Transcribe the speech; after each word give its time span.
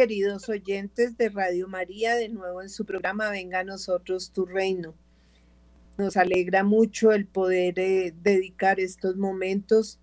queridos 0.00 0.48
oyentes 0.48 1.18
de 1.18 1.28
Radio 1.28 1.68
María, 1.68 2.14
de 2.14 2.30
nuevo 2.30 2.62
en 2.62 2.70
su 2.70 2.86
programa 2.86 3.28
Venga 3.28 3.58
a 3.58 3.64
nosotros 3.64 4.32
tu 4.32 4.46
reino. 4.46 4.94
Nos 5.98 6.16
alegra 6.16 6.64
mucho 6.64 7.12
el 7.12 7.26
poder 7.26 7.78
eh, 7.78 8.14
dedicar 8.22 8.80
estos 8.80 9.16
momentos 9.16 10.00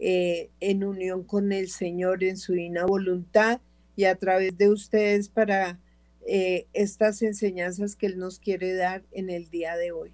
eh, 0.00 0.50
en 0.58 0.82
unión 0.82 1.22
con 1.22 1.52
el 1.52 1.68
Señor 1.68 2.24
en 2.24 2.38
su 2.38 2.54
divina 2.54 2.86
voluntad 2.86 3.60
y 3.94 4.06
a 4.06 4.16
través 4.16 4.58
de 4.58 4.68
ustedes 4.68 5.28
para 5.28 5.78
eh, 6.26 6.66
estas 6.72 7.22
enseñanzas 7.22 7.94
que 7.94 8.06
Él 8.06 8.18
nos 8.18 8.40
quiere 8.40 8.74
dar 8.74 9.04
en 9.12 9.30
el 9.30 9.48
día 9.48 9.76
de 9.76 9.92
hoy. 9.92 10.12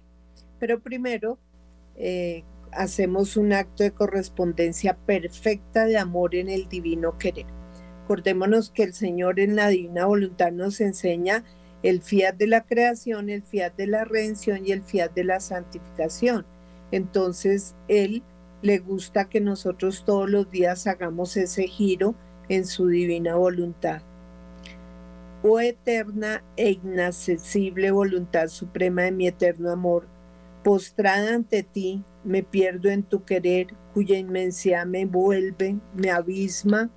Pero 0.59 0.79
primero 0.79 1.39
hacemos 2.71 3.35
un 3.35 3.51
acto 3.51 3.81
de 3.81 3.93
correspondencia 3.93 4.95
perfecta 4.95 5.87
de 5.87 5.97
amor 5.97 6.35
en 6.35 6.49
el 6.49 6.69
divino 6.69 7.17
querer. 7.17 7.62
Acordémonos 8.03 8.69
que 8.69 8.83
el 8.83 8.93
Señor 8.93 9.39
en 9.39 9.55
la 9.55 9.69
divina 9.69 10.05
voluntad 10.05 10.51
nos 10.51 10.81
enseña 10.81 11.45
el 11.83 12.01
fiat 12.01 12.35
de 12.35 12.47
la 12.47 12.65
creación, 12.65 13.29
el 13.29 13.43
fiat 13.43 13.75
de 13.75 13.87
la 13.87 14.03
redención 14.03 14.65
y 14.65 14.71
el 14.71 14.83
fiat 14.83 15.13
de 15.13 15.23
la 15.23 15.39
santificación. 15.39 16.45
Entonces, 16.91 17.75
Él 17.87 18.23
le 18.61 18.79
gusta 18.79 19.29
que 19.29 19.41
nosotros 19.41 20.03
todos 20.05 20.29
los 20.29 20.49
días 20.51 20.87
hagamos 20.87 21.37
ese 21.37 21.67
giro 21.67 22.15
en 22.49 22.65
su 22.65 22.87
divina 22.87 23.35
voluntad. 23.35 24.01
Oh 25.41 25.59
eterna 25.59 26.43
e 26.55 26.71
inaccesible 26.71 27.91
voluntad 27.91 28.47
suprema 28.47 29.03
de 29.03 29.11
mi 29.11 29.27
eterno 29.27 29.71
amor, 29.71 30.07
postrada 30.63 31.35
ante 31.35 31.63
ti, 31.63 32.03
me 32.23 32.43
pierdo 32.43 32.89
en 32.89 33.03
tu 33.03 33.25
querer, 33.25 33.67
cuya 33.93 34.17
inmensidad 34.17 34.85
me 34.85 35.01
envuelve, 35.01 35.77
me 35.93 36.09
abisma, 36.09 36.89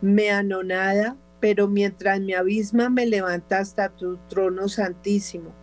me 0.00 0.30
anonada, 0.30 1.16
pero 1.40 1.68
mientras 1.68 2.20
me 2.20 2.34
abisma 2.34 2.88
me 2.88 3.06
levanta 3.06 3.58
hasta 3.58 3.88
tu 3.90 4.18
trono 4.28 4.68
santísimo. 4.68 5.54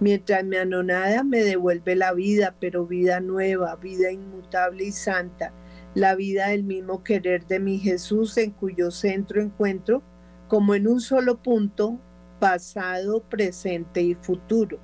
Mientras 0.00 0.44
me 0.44 0.58
anonada 0.58 1.22
me 1.24 1.42
devuelve 1.42 1.94
la 1.94 2.12
vida, 2.12 2.54
pero 2.58 2.86
vida 2.86 3.20
nueva, 3.20 3.76
vida 3.76 4.10
inmutable 4.10 4.84
y 4.84 4.92
santa, 4.92 5.52
la 5.94 6.14
vida 6.14 6.48
del 6.48 6.62
mismo 6.62 7.02
querer 7.02 7.46
de 7.46 7.60
mi 7.60 7.78
Jesús 7.78 8.36
en 8.38 8.52
cuyo 8.52 8.90
centro 8.90 9.42
encuentro, 9.42 10.02
como 10.48 10.74
en 10.74 10.88
un 10.88 11.00
solo 11.00 11.42
punto, 11.42 12.00
pasado, 12.38 13.22
presente 13.22 14.00
y 14.00 14.14
futuro. 14.14 14.78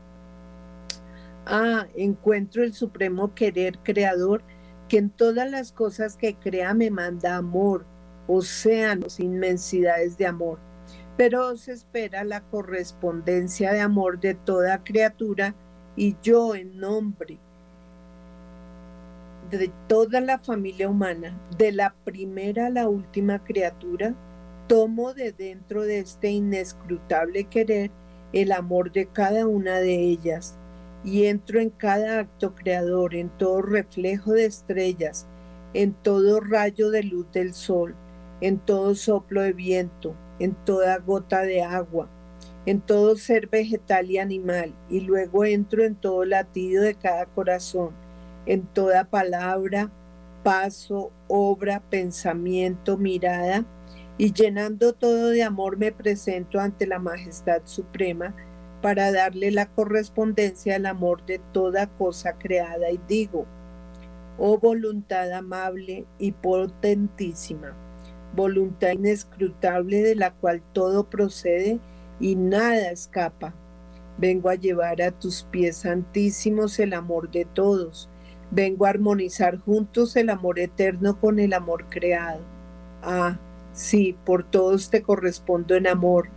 Ah, 1.47 1.87
encuentro 1.94 2.62
el 2.62 2.75
supremo 2.75 3.34
querer 3.34 3.78
creador 3.78 4.43
que 4.88 4.99
en 4.99 5.11
todas 5.11 5.50
las 5.50 5.73
cosas 5.73 6.17
que 6.17 6.34
crea 6.34 6.75
me 6.75 6.91
manda 6.91 7.37
amor, 7.37 7.87
océanos, 8.28 9.20
inmensidades 9.20 10.16
de 10.19 10.26
amor. 10.26 10.59
Pero 11.16 11.48
os 11.48 11.69
espera 11.69 12.25
la 12.25 12.42
correspondencia 12.42 13.72
de 13.72 13.81
amor 13.81 14.20
de 14.20 14.34
toda 14.34 14.84
criatura 14.84 15.54
y 15.97 16.16
yo 16.22 16.54
en 16.54 16.78
nombre 16.78 17.38
de 19.50 19.70
toda 19.87 20.20
la 20.20 20.38
familia 20.38 20.88
humana, 20.88 21.38
de 21.56 21.72
la 21.72 21.94
primera 22.04 22.66
a 22.66 22.70
la 22.70 22.88
última 22.88 23.42
criatura, 23.44 24.14
tomo 24.66 25.14
de 25.14 25.32
dentro 25.32 25.82
de 25.82 26.00
este 26.00 26.31
inescrutable 26.31 27.44
querer 27.44 27.91
el 28.32 28.53
amor 28.53 28.93
de 28.93 29.06
cada 29.06 29.47
una 29.47 29.78
de 29.78 29.94
ellas 29.94 30.58
y 31.04 31.26
entro 31.26 31.60
en 31.60 31.70
cada 31.70 32.20
acto 32.20 32.54
creador, 32.54 33.14
en 33.14 33.28
todo 33.28 33.62
reflejo 33.62 34.32
de 34.32 34.47
estrellas, 34.47 35.26
en 35.72 35.93
todo 35.93 36.41
rayo 36.41 36.91
de 36.91 37.04
luz 37.04 37.31
del 37.32 37.54
sol, 37.54 37.94
en 38.41 38.59
todo 38.59 38.95
soplo 38.95 39.43
de 39.43 39.53
viento, 39.53 40.15
en 40.39 40.55
toda 40.65 40.99
gota 40.99 41.43
de 41.43 41.63
agua, 41.63 42.09
en 42.67 42.81
todo 42.81 43.17
ser 43.17 43.49
vegetal 43.49 44.11
y 44.11 44.19
animal, 44.19 44.75
y 44.89 45.01
luego 45.01 45.45
entro 45.45 45.85
en 45.85 45.95
todo 45.95 46.25
latido 46.25 46.83
de 46.83 46.95
cada 46.95 47.27
corazón, 47.27 47.91
en 48.45 48.67
toda 48.67 49.05
palabra, 49.05 49.91
paso, 50.43 51.11
obra, 51.29 51.81
pensamiento, 51.91 52.97
mirada, 52.97 53.65
y 54.19 54.33
llenando 54.33 54.93
todo 54.95 55.29
de 55.29 55.43
amor 55.43 55.77
me 55.77 55.93
presento 55.93 56.59
ante 56.59 56.87
la 56.87 56.99
majestad 56.99 57.63
suprema 57.65 58.35
para 58.81 59.13
darle 59.13 59.51
la 59.51 59.67
correspondencia 59.67 60.77
al 60.77 60.87
amor 60.87 61.25
de 61.27 61.41
toda 61.53 61.87
cosa 61.87 62.35
creada 62.39 62.91
y 62.91 63.01
digo, 63.09 63.47
oh 64.39 64.59
voluntad 64.59 65.33
amable 65.33 66.07
y 66.19 66.33
potentísima, 66.33 67.77
voluntad 68.34 68.92
inescrutable 68.92 70.03
de 70.03 70.14
la 70.14 70.32
cual 70.32 70.62
todo 70.72 71.09
procede 71.09 71.78
y 72.20 72.34
nada 72.34 72.91
escapa. 72.91 73.54
Vengo 74.19 74.48
a 74.48 74.54
llevar 74.54 75.03
a 75.03 75.10
tus 75.10 75.42
pies 75.44 75.78
santísimos 75.78 76.78
el 76.78 76.94
amor 76.94 77.31
de 77.31 77.44
todos. 77.44 78.09
Vengo 78.50 78.87
a 78.87 78.91
armonizar 78.91 79.59
juntos 79.59 80.16
el 80.16 80.31
amor 80.31 80.58
eterno 80.58 81.19
con 81.19 81.38
el 81.38 81.52
amor 81.52 81.87
creado. 81.88 82.40
Ah, 83.02 83.38
sí, 83.73 84.17
por 84.25 84.44
todos 84.44 84.88
te 84.88 85.02
correspondo 85.02 85.75
en 85.75 85.87
amor. 85.87 86.31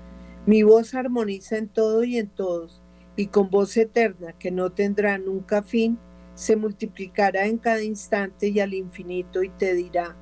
Mi 0.45 0.63
voz 0.63 0.93
armoniza 0.93 1.57
en 1.57 1.67
todo 1.67 2.03
y 2.03 2.17
en 2.17 2.27
todos, 2.27 2.81
y 3.15 3.27
con 3.27 3.49
voz 3.49 3.77
eterna 3.77 4.33
que 4.33 4.51
no 4.51 4.71
tendrá 4.71 5.17
nunca 5.17 5.61
fin, 5.61 5.99
se 6.33 6.55
multiplicará 6.55 7.45
en 7.45 7.57
cada 7.57 7.83
instante 7.83 8.47
y 8.47 8.59
al 8.59 8.73
infinito 8.73 9.43
y 9.43 9.49
te 9.49 9.73
dirá, 9.73 10.15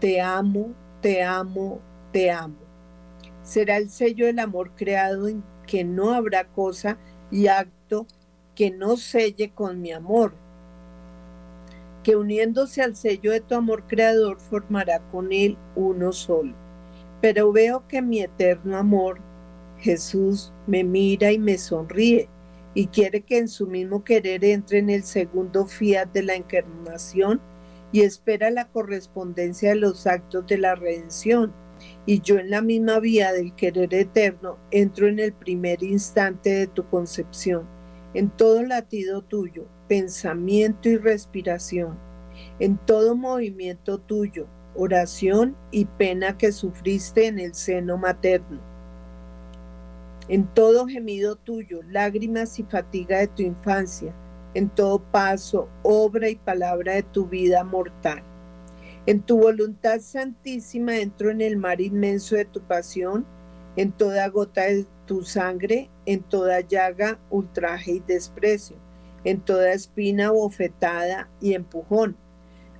te 0.00 0.20
amo, 0.20 0.72
te 1.06 1.22
amo, 1.22 1.80
te 2.10 2.32
amo. 2.32 2.56
Será 3.44 3.76
el 3.76 3.90
sello 3.90 4.26
del 4.26 4.40
amor 4.40 4.72
creado 4.74 5.28
en 5.28 5.44
que 5.64 5.84
no 5.84 6.12
habrá 6.12 6.48
cosa 6.48 6.98
y 7.30 7.46
acto 7.46 8.08
que 8.56 8.72
no 8.72 8.96
selle 8.96 9.52
con 9.54 9.80
mi 9.80 9.92
amor, 9.92 10.34
que 12.02 12.16
uniéndose 12.16 12.82
al 12.82 12.96
sello 12.96 13.30
de 13.30 13.40
tu 13.40 13.54
amor 13.54 13.84
creador 13.86 14.40
formará 14.40 14.98
con 15.12 15.30
él 15.30 15.56
uno 15.76 16.12
solo. 16.12 16.56
Pero 17.20 17.52
veo 17.52 17.86
que 17.86 18.02
mi 18.02 18.20
eterno 18.20 18.76
amor, 18.76 19.20
Jesús, 19.78 20.52
me 20.66 20.82
mira 20.82 21.30
y 21.30 21.38
me 21.38 21.56
sonríe 21.56 22.28
y 22.74 22.88
quiere 22.88 23.20
que 23.20 23.38
en 23.38 23.46
su 23.46 23.68
mismo 23.68 24.02
querer 24.02 24.44
entre 24.44 24.78
en 24.80 24.90
el 24.90 25.04
segundo 25.04 25.66
fiat 25.66 26.08
de 26.08 26.24
la 26.24 26.34
encarnación 26.34 27.40
y 27.92 28.02
espera 28.02 28.50
la 28.50 28.68
correspondencia 28.68 29.70
de 29.70 29.76
los 29.76 30.06
actos 30.06 30.46
de 30.46 30.58
la 30.58 30.74
redención. 30.74 31.52
Y 32.06 32.20
yo 32.20 32.38
en 32.38 32.50
la 32.50 32.62
misma 32.62 33.00
vía 33.00 33.32
del 33.32 33.54
querer 33.54 33.92
eterno 33.94 34.58
entro 34.70 35.08
en 35.08 35.18
el 35.18 35.32
primer 35.32 35.82
instante 35.82 36.50
de 36.50 36.66
tu 36.66 36.88
concepción, 36.88 37.66
en 38.14 38.30
todo 38.30 38.62
latido 38.62 39.22
tuyo, 39.22 39.66
pensamiento 39.88 40.88
y 40.88 40.96
respiración. 40.96 41.98
en 42.58 42.78
todo 42.78 43.16
movimiento 43.16 43.98
tuyo, 43.98 44.46
oración 44.74 45.56
y 45.70 45.86
pena 45.86 46.36
que 46.36 46.52
sufriste 46.52 47.26
en 47.26 47.38
el 47.38 47.54
seno 47.54 47.96
materno, 47.96 48.60
en 50.28 50.46
todo 50.54 50.86
gemido 50.86 51.36
tuyo, 51.36 51.80
lágrimas 51.84 52.58
y 52.58 52.64
fatiga 52.64 53.18
de 53.18 53.28
tu 53.28 53.42
infancia, 53.42 54.14
en 54.56 54.70
todo 54.70 55.00
paso, 55.00 55.68
obra 55.82 56.30
y 56.30 56.36
palabra 56.36 56.94
de 56.94 57.02
tu 57.02 57.26
vida 57.26 57.62
mortal. 57.62 58.22
En 59.04 59.20
tu 59.20 59.38
voluntad 59.38 60.00
santísima 60.00 60.96
entro 60.96 61.30
en 61.30 61.42
el 61.42 61.58
mar 61.58 61.82
inmenso 61.82 62.36
de 62.36 62.46
tu 62.46 62.62
pasión, 62.62 63.26
en 63.76 63.92
toda 63.92 64.26
gota 64.30 64.62
de 64.62 64.86
tu 65.04 65.24
sangre, 65.24 65.90
en 66.06 66.22
toda 66.22 66.62
llaga, 66.62 67.18
ultraje 67.28 67.92
y 67.92 68.00
desprecio, 68.00 68.78
en 69.24 69.42
toda 69.42 69.74
espina, 69.74 70.30
bofetada 70.30 71.28
y 71.38 71.52
empujón. 71.52 72.16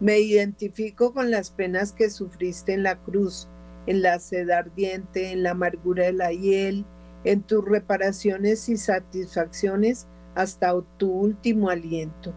Me 0.01 0.19
identifico 0.19 1.13
con 1.13 1.31
las 1.31 1.51
penas 1.51 1.93
que 1.93 2.09
sufriste 2.09 2.73
en 2.73 2.85
la 2.85 2.97
cruz, 2.97 3.49
en 3.87 4.01
la 4.01 4.19
sed 4.19 4.49
ardiente, 4.49 5.31
en 5.31 5.43
la 5.43 5.51
amargura 5.51 6.07
de 6.07 6.15
la 6.15 6.33
hiel, 6.33 6.87
en 7.25 7.43
tus 7.43 7.63
reparaciones 7.63 8.67
y 8.71 8.79
satisfacciones 8.79 10.07
hasta 10.37 10.73
tu 10.99 11.11
último 11.11 11.71
aliento. 11.71 12.33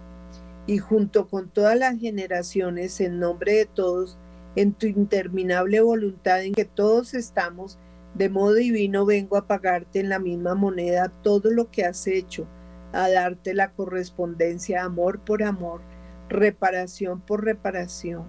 Y 0.66 0.80
junto 0.80 1.28
con 1.28 1.50
todas 1.50 1.78
las 1.78 2.00
generaciones, 2.00 3.00
en 3.02 3.20
nombre 3.20 3.54
de 3.54 3.66
todos, 3.66 4.18
en 4.56 4.74
tu 4.74 4.88
interminable 4.88 5.82
voluntad 5.82 6.42
en 6.44 6.54
que 6.54 6.66
todos 6.66 7.14
estamos, 7.14 7.78
de 8.16 8.30
modo 8.30 8.54
divino 8.54 9.06
vengo 9.06 9.38
a 9.38 9.48
pagarte 9.48 10.00
en 10.00 10.10
la 10.10 10.18
misma 10.18 10.56
moneda 10.56 11.12
todo 11.22 11.52
lo 11.52 11.70
que 11.70 11.86
has 11.86 12.08
hecho, 12.08 12.48
a 12.94 13.10
darte 13.10 13.54
la 13.54 13.72
correspondencia 13.74 14.84
amor 14.84 15.20
por 15.20 15.44
amor, 15.44 15.82
reparación 16.30 17.22
por 17.22 17.44
reparación. 17.44 18.24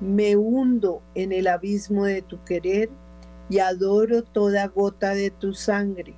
Me 0.00 0.36
hundo 0.36 1.02
en 1.14 1.32
el 1.32 1.46
abismo 1.46 2.06
de 2.06 2.22
tu 2.22 2.42
querer 2.44 2.90
y 3.48 3.58
adoro 3.58 4.22
toda 4.22 4.66
gota 4.68 5.14
de 5.14 5.30
tu 5.30 5.52
sangre, 5.52 6.14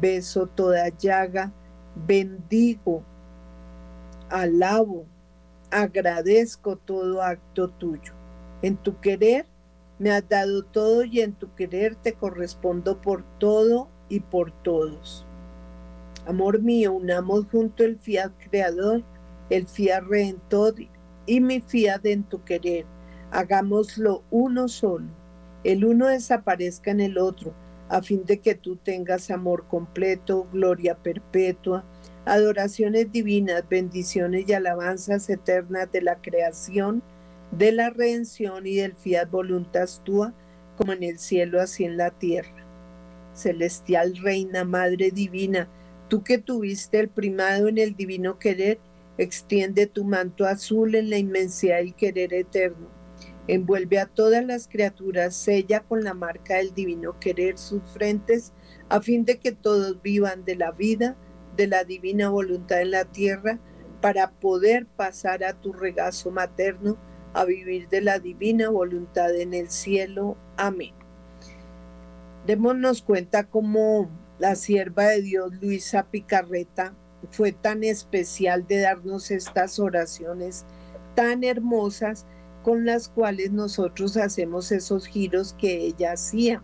beso 0.00 0.46
toda 0.46 0.88
llaga, 0.88 1.52
bendigo, 1.94 3.02
alabo, 4.30 5.06
agradezco 5.70 6.76
todo 6.76 7.22
acto 7.22 7.68
tuyo. 7.68 8.12
En 8.62 8.76
tu 8.76 8.98
querer 9.00 9.46
me 9.98 10.10
has 10.10 10.28
dado 10.28 10.64
todo 10.64 11.04
y 11.04 11.20
en 11.20 11.32
tu 11.32 11.54
querer 11.54 11.96
te 11.96 12.12
correspondo 12.12 13.00
por 13.00 13.24
todo 13.38 13.88
y 14.08 14.20
por 14.20 14.52
todos. 14.62 15.26
Amor 16.26 16.60
mío, 16.60 16.92
unamos 16.92 17.46
junto 17.50 17.84
el 17.84 17.98
fiat 17.98 18.32
creador, 18.50 19.02
el 19.50 19.66
fiat 19.66 20.02
redentor 20.02 20.74
y 21.26 21.40
mi 21.40 21.60
fiat 21.60 22.04
en 22.04 22.22
tu 22.24 22.44
querer. 22.44 22.84
Hagámoslo 23.30 24.22
uno 24.30 24.68
solo. 24.68 25.08
El 25.64 25.84
uno 25.84 26.06
desaparezca 26.06 26.90
en 26.90 27.00
el 27.00 27.18
otro, 27.18 27.52
a 27.88 28.02
fin 28.02 28.24
de 28.24 28.38
que 28.40 28.54
tú 28.54 28.76
tengas 28.76 29.30
amor 29.30 29.66
completo, 29.68 30.46
gloria 30.52 30.96
perpetua, 30.96 31.84
adoraciones 32.24 33.10
divinas, 33.10 33.68
bendiciones 33.68 34.44
y 34.48 34.52
alabanzas 34.52 35.28
eternas 35.30 35.90
de 35.90 36.02
la 36.02 36.20
creación 36.20 37.02
de 37.50 37.72
la 37.72 37.90
redención 37.90 38.66
y 38.66 38.76
del 38.76 38.94
fiat 38.94 39.30
voluntas 39.30 40.02
tua, 40.04 40.34
como 40.76 40.92
en 40.92 41.02
el 41.02 41.18
cielo, 41.18 41.60
así 41.60 41.84
en 41.84 41.96
la 41.96 42.10
tierra. 42.10 42.66
Celestial 43.32 44.16
Reina, 44.16 44.64
Madre 44.64 45.10
Divina, 45.10 45.68
tú 46.08 46.22
que 46.22 46.38
tuviste 46.38 47.00
el 47.00 47.08
primado 47.08 47.68
en 47.68 47.78
el 47.78 47.94
divino 47.94 48.38
querer, 48.38 48.78
extiende 49.16 49.86
tu 49.86 50.04
manto 50.04 50.44
azul 50.44 50.94
en 50.94 51.10
la 51.10 51.18
inmensidad 51.18 51.78
del 51.78 51.94
querer 51.94 52.34
eterno. 52.34 52.97
Envuelve 53.48 53.98
a 53.98 54.06
todas 54.06 54.44
las 54.44 54.68
criaturas, 54.68 55.34
sella 55.34 55.80
con 55.80 56.04
la 56.04 56.14
marca 56.14 56.56
del 56.56 56.74
divino 56.74 57.18
querer 57.18 57.58
sus 57.58 57.82
frentes, 57.94 58.52
a 58.90 59.00
fin 59.00 59.24
de 59.24 59.38
que 59.38 59.52
todos 59.52 60.00
vivan 60.02 60.44
de 60.44 60.54
la 60.54 60.70
vida, 60.70 61.16
de 61.56 61.66
la 61.66 61.84
divina 61.84 62.28
voluntad 62.28 62.82
en 62.82 62.90
la 62.90 63.06
tierra, 63.06 63.58
para 64.02 64.30
poder 64.30 64.86
pasar 64.86 65.42
a 65.44 65.54
tu 65.54 65.72
regazo 65.72 66.30
materno 66.30 66.98
a 67.32 67.44
vivir 67.44 67.88
de 67.88 68.02
la 68.02 68.18
divina 68.18 68.68
voluntad 68.68 69.34
en 69.34 69.54
el 69.54 69.70
cielo. 69.70 70.36
Amén. 70.56 70.94
Démonos 72.46 73.02
cuenta 73.02 73.44
cómo 73.44 74.10
la 74.38 74.54
sierva 74.56 75.06
de 75.06 75.22
Dios, 75.22 75.52
Luisa 75.60 76.04
Picarreta, 76.10 76.94
fue 77.30 77.52
tan 77.52 77.82
especial 77.82 78.66
de 78.66 78.80
darnos 78.80 79.30
estas 79.30 79.78
oraciones 79.78 80.64
tan 81.14 81.42
hermosas 81.42 82.26
con 82.68 82.84
las 82.84 83.08
cuales 83.08 83.50
nosotros 83.50 84.18
hacemos 84.18 84.72
esos 84.72 85.06
giros 85.06 85.54
que 85.54 85.86
ella 85.86 86.12
hacía, 86.12 86.62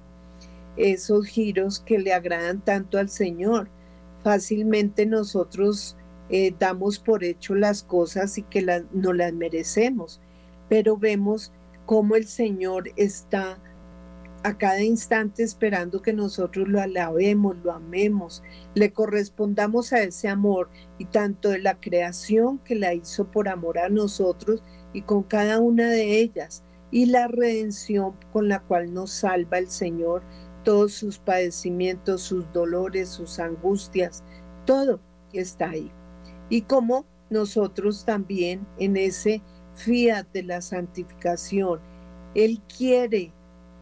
esos 0.77 1.27
giros 1.27 1.81
que 1.81 1.99
le 1.99 2.13
agradan 2.13 2.61
tanto 2.61 2.99
al 2.99 3.09
Señor. 3.09 3.71
Fácilmente 4.23 5.07
nosotros 5.07 5.97
eh, 6.29 6.55
damos 6.59 6.99
por 6.99 7.25
hecho 7.25 7.55
las 7.55 7.83
cosas 7.83 8.37
y 8.37 8.43
que 8.43 8.85
no 8.93 9.15
las 9.15 9.33
merecemos, 9.33 10.21
pero 10.69 10.99
vemos 10.99 11.53
cómo 11.87 12.17
el 12.17 12.27
Señor 12.27 12.91
está 12.97 13.59
a 14.45 14.57
cada 14.57 14.83
instante 14.83 15.43
esperando 15.43 16.03
que 16.03 16.13
nosotros 16.13 16.69
lo 16.69 16.81
alabemos, 16.81 17.57
lo 17.65 17.73
amemos, 17.73 18.43
le 18.75 18.93
correspondamos 18.93 19.93
a 19.93 20.03
ese 20.03 20.29
amor 20.29 20.71
y 20.99 21.07
tanto 21.07 21.49
de 21.49 21.59
la 21.59 21.81
creación 21.81 22.59
que 22.59 22.77
la 22.77 22.95
hizo 22.95 23.31
por 23.31 23.49
amor 23.49 23.79
a 23.79 23.89
nosotros 23.89 24.63
y 24.93 25.03
con 25.03 25.25
cada 25.25 25.59
una 25.59 25.89
de 25.89 26.21
ellas 26.21 26.63
y 26.93 27.07
la 27.07 27.27
redención 27.27 28.15
con 28.33 28.49
la 28.49 28.61
cual 28.61 28.95
nos 28.95 29.11
salva 29.11 29.59
el 29.59 29.69
Señor, 29.69 30.23
todos 30.63 30.93
sus 30.93 31.19
padecimientos, 31.19 32.23
sus 32.23 32.53
dolores, 32.53 33.09
sus 33.09 33.41
angustias, 33.41 34.23
todo 34.65 35.01
está 35.33 35.71
ahí. 35.71 35.91
Y 36.49 36.63
como 36.63 37.05
nosotros 37.31 38.05
también 38.05 38.67
en 38.79 38.97
ese 38.97 39.43
fiat 39.75 40.27
de 40.33 40.43
la 40.45 40.63
santificación. 40.63 41.81
Él 42.35 42.61
quiere 42.77 43.33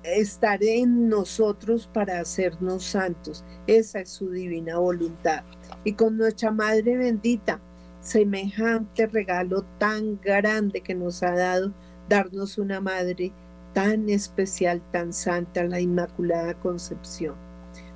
estar 0.04 0.62
en 0.62 1.09
nosotros 1.09 1.88
para 1.92 2.21
hacernos 2.21 2.85
santos. 2.85 3.44
Esa 3.66 4.00
es 4.00 4.11
su 4.11 4.30
divina 4.30 4.78
voluntad. 4.78 5.44
Y 5.85 5.94
con 5.94 6.16
nuestra 6.16 6.50
Madre 6.50 6.97
bendita, 6.97 7.61
semejante 8.00 9.06
regalo 9.06 9.64
tan 9.78 10.21
grande 10.21 10.80
que 10.80 10.94
nos 10.94 11.23
ha 11.23 11.32
dado, 11.32 11.73
darnos 12.09 12.59
una 12.59 12.80
Madre 12.80 13.32
tan 13.73 14.09
especial, 14.09 14.82
tan 14.90 15.12
santa, 15.12 15.64
la 15.64 15.80
Inmaculada 15.80 16.54
Concepción. 16.61 17.35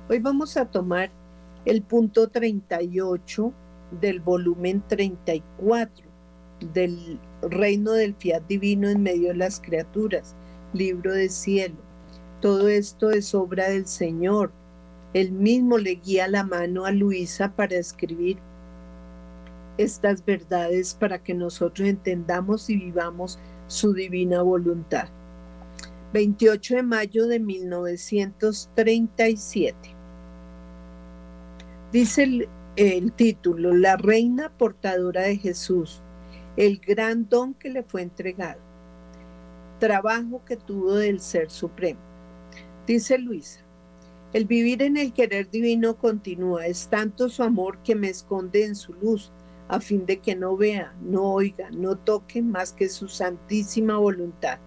Hoy 0.09 0.19
vamos 0.19 0.57
a 0.57 0.65
tomar 0.65 1.11
el 1.65 1.81
punto 1.83 2.29
38 2.29 3.53
del 3.99 4.19
volumen 4.19 4.83
34 4.87 6.07
del 6.73 7.19
reino 7.41 7.91
del 7.91 8.15
fiat 8.15 8.43
divino 8.47 8.89
en 8.89 9.03
medio 9.03 9.29
de 9.29 9.35
las 9.35 9.59
criaturas, 9.59 10.35
libro 10.73 11.13
de 11.13 11.29
cielo. 11.29 11.86
Todo 12.41 12.67
esto 12.67 13.11
es 13.11 13.33
obra 13.33 13.69
del 13.69 13.87
Señor. 13.87 14.51
Él 15.13 15.31
mismo 15.31 15.77
le 15.77 15.95
guía 15.95 16.27
la 16.27 16.43
mano 16.43 16.83
a 16.85 16.91
Luisa 16.91 17.55
para 17.55 17.77
escribir 17.77 18.39
estas 19.77 20.25
verdades 20.25 20.93
para 20.93 21.23
que 21.23 21.33
nosotros 21.33 21.87
entendamos 21.87 22.69
y 22.69 22.75
vivamos 22.77 23.39
su 23.67 23.93
divina 23.93 24.41
voluntad. 24.41 25.07
28 26.13 26.75
de 26.75 26.83
mayo 26.83 27.27
de 27.27 27.39
1937. 27.39 29.75
Dice 31.91 32.47
el, 32.75 33.11
título, 33.13 33.73
La 33.73 33.97
reina 33.97 34.51
portadora 34.57 35.23
de 35.23 35.37
Jesús, 35.37 36.03
el 36.55 36.79
gran 36.79 37.27
don 37.29 37.53
que 37.53 37.69
le 37.69 37.83
fue 37.83 38.03
entregado, 38.03 38.61
trabajo 39.79 40.41
que 40.45 40.57
tuvo 40.57 40.95
del 40.95 41.19
Ser 41.19 41.49
Supremo. 41.49 41.99
Dice 42.87 43.17
Luisa, 43.17 43.59
el 44.31 44.45
vivir 44.45 44.81
en 44.81 44.95
el 44.95 45.11
querer 45.11 45.49
divino 45.51 45.97
continúa, 45.97 46.67
es 46.67 46.87
tanto 46.87 47.27
su 47.27 47.43
amor 47.43 47.79
que 47.83 47.95
me 47.95 48.07
esconde 48.07 48.63
en 48.63 48.77
su 48.77 48.93
luz, 48.93 49.33
a 49.67 49.81
fin 49.81 50.05
de 50.05 50.19
que 50.19 50.37
no 50.37 50.55
vea, 50.55 50.95
no 51.01 51.33
oiga, 51.33 51.69
no 51.71 51.97
toque 51.97 52.41
más 52.41 52.71
que 52.71 52.87
su 52.87 53.09
santísima 53.09 53.97
voluntad. 53.97 54.59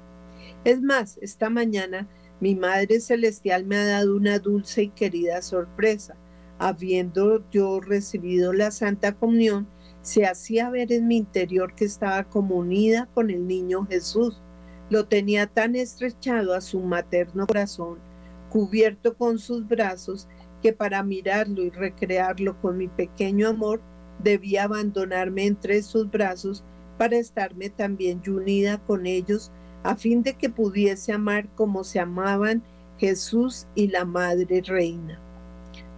Es 0.65 0.83
más, 0.83 1.17
esta 1.23 1.49
mañana 1.49 2.07
mi 2.41 2.55
Madre 2.55 3.01
Celestial 3.01 3.65
me 3.65 3.77
ha 3.77 3.87
dado 3.87 4.15
una 4.15 4.39
dulce 4.39 4.83
y 4.83 4.89
querida 4.91 5.41
sorpresa. 5.41 6.15
Habiendo 6.59 7.43
yo 7.51 7.81
recibido 7.81 8.53
la 8.53 8.71
Santa 8.71 9.15
Comunión, 9.15 9.67
se 10.03 10.27
hacía 10.27 10.69
ver 10.69 10.93
en 10.93 11.09
mi 11.09 11.17
interior 11.17 11.75
que 11.75 11.87
estaba 11.87 12.25
como 12.25 12.57
unida 12.57 13.09
con 13.15 13.31
el 13.31 13.47
niño 13.47 13.87
Jesús. 13.87 14.43
Lo 14.91 15.07
tenía 15.07 15.47
tan 15.47 15.75
estrechado 15.75 16.53
a 16.53 16.61
su 16.61 16.81
materno 16.81 17.47
corazón, 17.47 18.10
cubierto 18.51 19.17
con 19.17 19.39
sus 19.39 19.67
brazos, 19.67 20.29
que 20.63 20.73
para 20.75 21.03
mirarlo 21.03 21.63
y 21.63 21.71
recrearlo 21.71 22.61
con 22.61 22.77
mi 22.77 22.89
pequeño 22.89 23.49
amor, 23.49 23.81
debía 24.23 24.65
abandonarme 24.65 25.47
entre 25.47 25.83
sus 25.83 26.11
brazos 26.11 26.63
para 26.99 27.17
estarme 27.17 27.71
también 27.71 28.21
unida 28.29 28.79
con 28.85 29.07
ellos, 29.07 29.51
a 29.83 29.97
fin 29.97 30.23
de 30.23 30.35
que 30.35 30.51
pudiese 30.51 31.13
amar 31.13 31.49
como 31.55 31.85
se 31.85 31.99
amaban 31.99 32.63
Jesús 32.99 33.67
y 33.75 33.89
la 33.89 34.05
Madre 34.05 34.61
Reina. 34.61 35.19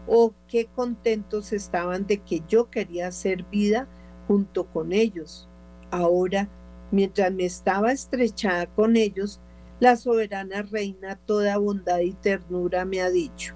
Oh, 0.07 0.33
qué 0.47 0.67
contentos 0.67 1.53
estaban 1.53 2.07
de 2.07 2.19
que 2.19 2.43
yo 2.47 2.71
quería 2.71 3.09
hacer 3.09 3.45
vida 3.51 3.89
junto 4.29 4.67
con 4.67 4.93
ellos. 4.93 5.49
Ahora, 5.91 6.49
mientras 6.93 7.33
me 7.33 7.45
estaba 7.45 7.91
estrechada 7.91 8.67
con 8.67 8.97
ellos, 8.97 9.41
la 9.83 9.97
soberana 9.97 10.63
reina, 10.63 11.17
toda 11.17 11.59
bondad 11.59 11.99
y 11.99 12.13
ternura, 12.13 12.85
me 12.85 13.01
ha 13.01 13.11
dicho, 13.11 13.53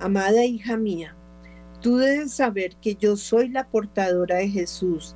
Amada 0.00 0.44
hija 0.44 0.76
mía, 0.76 1.14
tú 1.80 1.98
debes 1.98 2.32
saber 2.32 2.74
que 2.82 2.96
yo 2.96 3.16
soy 3.16 3.50
la 3.50 3.68
portadora 3.68 4.38
de 4.38 4.48
Jesús. 4.48 5.14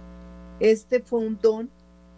Este 0.60 1.00
fue 1.00 1.26
un 1.26 1.40
don 1.42 1.68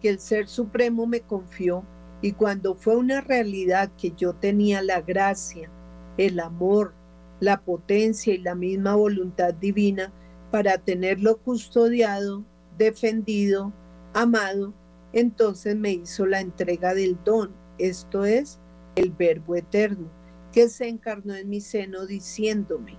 que 0.03 0.11
el 0.11 0.21
Ser 0.21 0.49
Supremo 0.49 1.07
me 1.07 1.23
confió 1.23 1.83
y 2.21 2.33
cuando 2.33 2.75
fue 2.75 2.97
una 2.97 3.23
realidad 3.23 3.91
que 3.97 4.13
yo 4.15 4.35
tenía 4.35 4.83
la 4.83 5.01
gracia, 5.01 5.71
el 6.19 6.41
amor, 6.41 6.93
la 7.41 7.63
potencia 7.63 8.35
y 8.35 8.39
la 8.39 8.55
misma 8.55 8.97
voluntad 8.97 9.55
divina 9.55 10.13
para 10.51 10.77
tenerlo 10.77 11.39
custodiado, 11.39 12.45
defendido, 12.77 13.73
amado, 14.13 14.75
entonces 15.12 15.76
me 15.76 15.93
hizo 15.93 16.26
la 16.26 16.40
entrega 16.40 16.95
del 16.95 17.19
don, 17.25 17.52
esto 17.79 18.25
es, 18.25 18.59
el 18.97 19.11
Verbo 19.11 19.57
Eterno, 19.57 20.09
que 20.52 20.69
se 20.69 20.88
encarnó 20.88 21.35
en 21.35 21.49
mi 21.49 21.61
seno 21.61 22.07
diciéndome, 22.07 22.97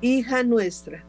Hija 0.00 0.42
nuestra, 0.42 1.04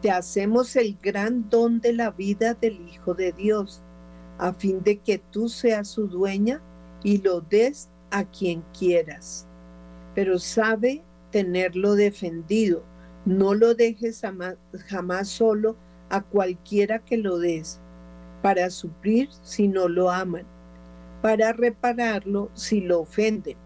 te 0.00 0.10
hacemos 0.10 0.76
el 0.76 0.96
gran 1.02 1.48
don 1.48 1.80
de 1.80 1.92
la 1.92 2.10
vida 2.10 2.54
del 2.54 2.88
Hijo 2.88 3.14
de 3.14 3.32
Dios, 3.32 3.82
a 4.38 4.52
fin 4.52 4.82
de 4.82 4.98
que 4.98 5.18
tú 5.18 5.48
seas 5.48 5.88
su 5.88 6.08
dueña 6.08 6.60
y 7.02 7.18
lo 7.18 7.40
des 7.40 7.88
a 8.10 8.24
quien 8.24 8.62
quieras. 8.76 9.46
Pero 10.14 10.38
sabe 10.38 11.02
tenerlo 11.30 11.94
defendido, 11.94 12.84
no 13.24 13.54
lo 13.54 13.74
dejes 13.74 14.22
jamás, 14.86 15.28
solo 15.28 15.76
a 16.10 16.22
cualquiera 16.22 16.98
que 16.98 17.16
lo 17.16 17.38
des, 17.38 17.80
para 18.42 18.68
suplir 18.70 19.28
si 19.42 19.68
no 19.68 19.88
lo 19.88 20.10
aman, 20.10 20.44
para 21.22 21.52
repararlo 21.52 22.50
si 22.54 22.80
lo 22.80 23.00
ofenden. 23.00 23.56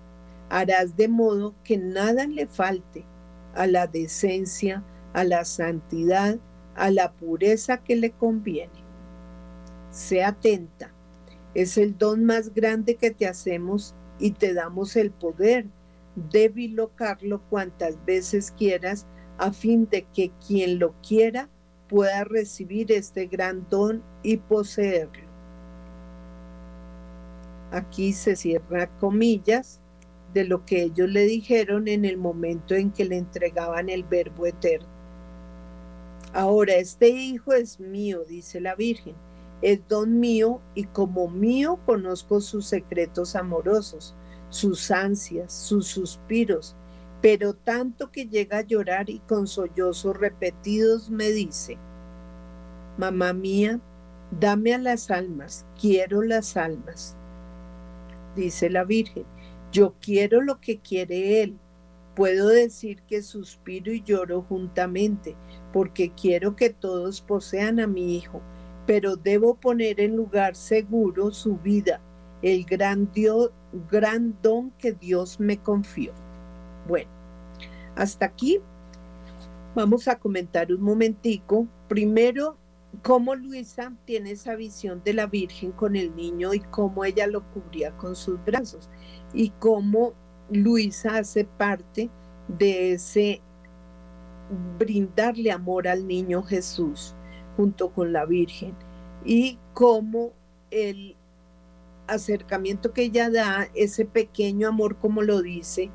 Harás 0.51 0.97
de 0.97 1.09
modo 1.09 1.55
que 1.65 1.79
nada 1.79 2.27
le 2.27 2.47
falte 2.47 3.05
a 3.55 3.67
la 3.67 3.87
decencia, 3.87 4.85
a 5.15 5.25
la 5.25 5.45
santidad, 5.45 6.39
a 6.77 6.91
la 6.91 7.13
pureza 7.13 7.79
que 7.79 7.97
le 7.97 8.11
conviene. 8.11 8.85
Sea 9.91 10.29
atenta, 10.29 10.93
es 11.55 11.79
el 11.79 11.97
don 11.97 12.25
más 12.25 12.53
grande 12.53 12.97
que 12.97 13.11
te 13.11 13.27
hacemos 13.27 13.95
y 14.19 14.33
te 14.33 14.53
damos 14.53 14.95
el 14.95 15.11
poder 15.11 15.67
de 16.31 16.49
bilocarlo 16.49 17.43
cuantas 17.49 18.05
veces 18.05 18.51
quieras 18.51 19.07
a 19.39 19.53
fin 19.53 19.89
de 19.91 20.07
que 20.15 20.33
quien 20.47 20.79
lo 20.79 20.95
quiera 21.07 21.49
pueda 21.89 22.25
recibir 22.25 22.93
este 22.93 23.27
gran 23.27 23.67
don 23.71 24.03
y 24.27 24.39
poseerlo. 24.39 25.25
Aquí 27.71 28.13
se 28.13 28.35
cierra 28.35 28.89
comillas 28.99 29.81
de 30.35 30.45
lo 30.45 30.67
que 30.67 30.83
ellos 30.83 31.09
le 31.09 31.27
dijeron 31.27 31.87
en 31.87 32.05
el 32.05 32.17
momento 32.17 32.75
en 32.75 32.91
que 32.91 33.05
le 33.05 33.19
entregaban 33.19 33.89
el 33.89 34.03
verbo 34.03 34.47
eterno. 34.47 34.89
Ahora, 36.33 36.75
este 36.75 37.09
hijo 37.09 37.53
es 37.53 37.79
mío, 37.79 38.25
dice 38.25 38.61
la 38.61 38.75
Virgen, 38.75 39.15
es 39.63 39.87
don 39.87 40.19
mío 40.19 40.61
y 40.75 40.85
como 40.85 41.29
mío 41.29 41.79
conozco 41.87 42.41
sus 42.41 42.67
secretos 42.67 43.37
amorosos, 43.37 44.17
sus 44.51 44.91
ansias, 44.91 45.53
sus 45.53 45.87
suspiros, 45.87 46.75
pero 47.23 47.55
tanto 47.55 48.11
que 48.11 48.27
llega 48.27 48.59
a 48.59 48.63
llorar 48.63 49.09
y 49.09 49.21
con 49.21 49.47
sollozos 49.47 50.17
repetidos 50.17 51.11
me 51.11 51.31
dice, 51.31 51.79
Mamá 52.99 53.33
mía, 53.33 53.81
dame 54.31 54.75
a 54.75 54.79
las 54.79 55.11
almas, 55.11 55.67
quiero 55.81 56.23
las 56.23 56.57
almas. 56.57 57.17
Dice 58.35 58.69
la 58.71 58.85
Virgen, 58.85 59.25
yo 59.73 59.95
quiero 60.01 60.43
lo 60.43 60.61
que 60.61 60.79
quiere 60.79 61.43
Él. 61.43 61.59
Puedo 62.15 62.49
decir 62.49 63.03
que 63.03 63.23
suspiro 63.23 63.93
y 63.93 64.03
lloro 64.03 64.43
juntamente, 64.43 65.37
porque 65.73 66.11
quiero 66.11 66.57
que 66.57 66.71
todos 66.71 67.21
posean 67.21 67.79
a 67.81 67.87
mi 67.87 68.17
Hijo, 68.17 68.41
pero 68.87 69.17
debo 69.17 69.55
poner 69.55 70.01
en 70.01 70.17
lugar 70.17 70.57
seguro 70.57 71.31
su 71.31 71.57
vida, 71.59 72.01
el 72.43 72.65
gran, 72.65 73.11
Dios, 73.13 73.51
gran 73.91 74.37
don 74.43 74.71
que 74.79 74.93
Dios 74.93 75.41
me 75.41 75.59
confió. 75.59 76.13
Bueno, 76.89 77.11
hasta 77.97 78.27
aquí 78.27 78.61
vamos 79.75 80.09
a 80.09 80.19
comentar 80.19 80.73
un 80.73 80.81
momentico. 80.81 81.67
Primero, 81.89 82.57
cómo 83.03 83.35
Luisa 83.35 83.93
tiene 84.05 84.33
esa 84.33 84.55
visión 84.55 85.03
de 85.05 85.15
la 85.15 85.27
Virgen 85.27 85.73
con 85.73 85.97
el 85.97 86.15
niño 86.15 86.55
y 86.55 86.61
cómo 86.61 87.05
ella 87.05 87.27
lo 87.27 87.45
cubría 87.51 87.97
con 87.97 88.17
sus 88.17 88.43
brazos 88.45 88.89
y 89.33 89.51
cómo 89.59 90.15
Luisa 90.51 91.19
hace 91.19 91.45
parte 91.45 92.11
de 92.49 92.93
ese 92.93 93.41
brindarle 94.79 95.51
amor 95.51 95.89
al 95.89 96.07
niño 96.07 96.43
Jesús 96.43 97.15
junto 97.57 97.93
con 97.93 98.13
la 98.13 98.25
Virgen 98.25 98.75
y 99.25 99.59
cómo 99.75 100.33
el 100.71 101.17
acercamiento 102.07 102.93
que 102.93 103.03
ella 103.03 103.31
da, 103.31 103.69
ese 103.75 104.05
pequeño 104.05 104.69
amor 104.69 104.97
como 104.99 105.23
lo 105.23 105.43
dice, 105.43 105.91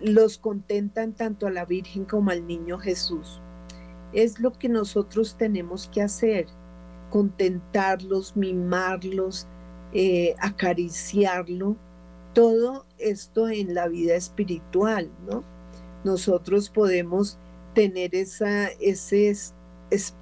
los 0.00 0.38
contentan 0.38 1.12
tanto 1.12 1.46
a 1.46 1.50
la 1.50 1.66
Virgen 1.66 2.06
como 2.06 2.30
al 2.30 2.46
niño 2.46 2.78
Jesús. 2.78 3.41
Es 4.12 4.40
lo 4.40 4.52
que 4.52 4.68
nosotros 4.68 5.36
tenemos 5.36 5.88
que 5.88 6.02
hacer, 6.02 6.46
contentarlos, 7.10 8.36
mimarlos, 8.36 9.46
eh, 9.92 10.34
acariciarlo, 10.38 11.76
todo 12.34 12.86
esto 12.98 13.48
en 13.48 13.74
la 13.74 13.88
vida 13.88 14.14
espiritual, 14.14 15.10
¿no? 15.26 15.44
Nosotros 16.04 16.70
podemos 16.70 17.38
tener 17.74 18.14
esa, 18.14 18.68
ese 18.80 19.30
es 19.30 19.54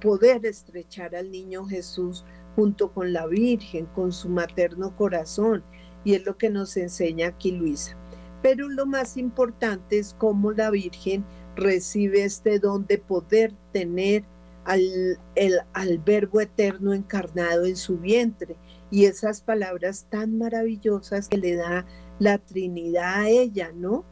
poder 0.01 0.45
estrechar 0.45 1.15
al 1.15 1.31
niño 1.31 1.65
Jesús 1.65 2.25
junto 2.55 2.91
con 2.91 3.13
la 3.13 3.27
Virgen, 3.27 3.85
con 3.87 4.11
su 4.11 4.29
materno 4.29 4.95
corazón, 4.95 5.63
y 6.03 6.15
es 6.15 6.25
lo 6.25 6.37
que 6.37 6.49
nos 6.49 6.75
enseña 6.77 7.27
aquí 7.27 7.51
Luisa. 7.51 7.95
Pero 8.41 8.67
lo 8.69 8.85
más 8.85 9.17
importante 9.17 9.99
es 9.99 10.15
cómo 10.17 10.51
la 10.51 10.69
Virgen 10.71 11.23
recibe 11.55 12.23
este 12.23 12.59
don 12.59 12.85
de 12.87 12.97
poder 12.97 13.53
tener 13.71 14.23
al, 14.65 15.19
el, 15.35 15.99
Verbo 16.05 16.41
Eterno 16.41 16.93
encarnado 16.93 17.65
en 17.65 17.75
su 17.75 17.97
vientre 17.97 18.55
y 18.89 19.05
esas 19.05 19.41
palabras 19.41 20.05
tan 20.09 20.37
maravillosas 20.37 21.27
que 21.27 21.37
le 21.37 21.55
da 21.55 21.85
la 22.19 22.37
Trinidad 22.37 23.21
a 23.21 23.29
ella, 23.29 23.71
¿no? 23.73 24.05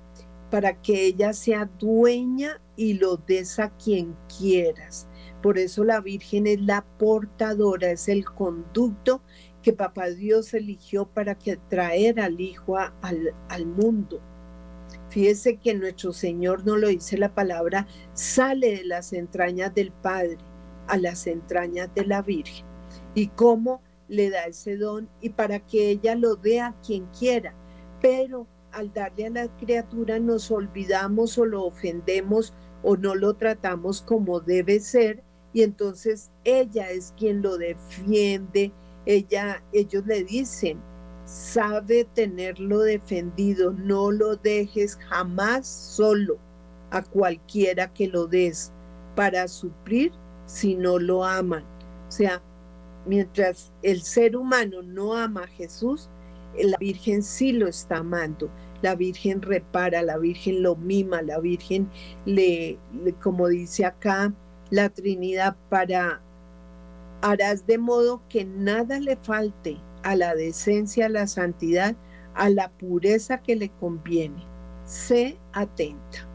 Para 0.50 0.82
que 0.82 1.06
ella 1.06 1.34
sea 1.34 1.70
dueña 1.80 2.62
y 2.76 2.94
lo 2.94 3.18
des 3.18 3.60
a 3.60 3.70
quien 3.78 4.16
quieras. 4.38 5.08
Por 5.44 5.58
eso 5.58 5.84
la 5.84 6.02
Virgen 6.02 6.48
es 6.48 6.62
la 6.62 6.86
portadora, 6.98 7.92
es 7.92 8.10
el 8.10 8.26
conducto 8.26 9.22
que 9.62 9.74
Papá 9.74 10.10
Dios 10.10 10.54
eligió 10.54 11.06
para 11.06 11.36
que 11.36 11.58
traer 11.70 12.20
al 12.20 12.40
Hijo 12.40 12.78
al, 12.78 13.36
al 13.50 13.66
mundo. 13.66 14.22
Fíjese 15.10 15.58
que 15.58 15.74
nuestro 15.74 16.14
Señor 16.14 16.66
no 16.66 16.78
lo 16.78 16.88
dice 16.88 17.18
la 17.18 17.34
palabra, 17.34 17.88
sale 18.14 18.78
de 18.78 18.84
las 18.86 19.14
entrañas 19.14 19.74
del 19.74 19.92
Padre 19.92 20.38
a 20.88 20.98
las 20.98 21.28
entrañas 21.28 21.90
de 21.96 22.06
la 22.06 22.22
Virgen. 22.22 22.66
Y 23.16 23.28
cómo 23.28 23.82
le 24.08 24.30
da 24.30 24.46
ese 24.46 24.78
don 24.78 25.10
y 25.22 25.30
para 25.30 25.60
que 25.60 25.90
ella 25.90 26.16
lo 26.16 26.36
dé 26.36 26.62
a 26.62 26.76
quien 26.86 27.06
quiera. 27.08 27.54
Pero 28.02 28.48
al 28.72 28.94
darle 28.94 29.28
a 29.28 29.30
la 29.30 29.58
criatura 29.58 30.20
nos 30.20 30.52
olvidamos 30.52 31.38
o 31.38 31.46
lo 31.46 31.66
ofendemos 31.66 32.54
o 32.84 32.96
no 32.96 33.16
lo 33.16 33.34
tratamos 33.34 34.02
como 34.02 34.40
debe 34.40 34.80
ser 34.80 35.24
y 35.54 35.64
entonces 35.64 36.32
ella 36.44 36.92
es 36.92 37.14
quien 37.18 37.42
lo 37.42 37.58
defiende, 37.58 38.72
ella, 39.06 39.64
ellos 39.74 40.06
le 40.06 40.24
dicen, 40.24 40.80
sabe 41.30 42.06
tenerlo 42.16 42.80
defendido, 42.80 43.72
no 43.72 44.10
lo 44.10 44.36
dejes 44.36 44.96
jamás 44.96 45.68
solo 45.68 46.40
a 46.90 47.04
cualquiera 47.04 47.94
que 47.94 48.08
lo 48.08 48.26
des 48.26 48.72
para 49.16 49.48
suplir 49.48 50.12
si 50.48 50.74
no 50.74 50.98
lo 50.98 51.24
aman. 51.24 51.64
O 52.08 52.12
sea, 52.12 52.42
mientras 53.06 53.72
el 53.84 54.02
ser 54.02 54.36
humano 54.36 54.82
no 54.82 55.16
ama 55.16 55.44
a 55.44 55.48
Jesús, 55.48 56.10
la 56.60 56.78
Virgen 56.78 57.22
sí 57.22 57.52
lo 57.52 57.68
está 57.68 57.98
amando. 57.98 58.50
La 58.82 58.96
Virgen 58.96 59.44
repara, 59.44 60.02
la 60.02 60.18
Virgen 60.18 60.64
lo 60.64 60.76
mima, 60.78 61.22
la 61.22 61.40
Virgen 61.40 61.92
le 62.26 62.80
como 63.22 63.48
dice 63.50 63.86
acá, 63.86 64.34
la 64.72 64.90
Trinidad 64.90 65.56
para 65.70 66.24
Harás 67.22 67.68
de 67.68 67.78
modo 67.78 68.22
que 68.30 68.46
nada 68.46 68.98
le 68.98 69.18
falte 69.18 69.78
a 70.04 70.16
la 70.16 70.36
decencia, 70.36 71.08
a 71.08 71.10
la 71.10 71.28
santidad, 71.28 71.96
a 72.34 72.50
la 72.50 72.70
pureza 72.72 73.42
que 73.42 73.56
le 73.56 73.70
conviene. 73.70 74.44
Sé 74.86 75.38
atenta. 75.54 76.28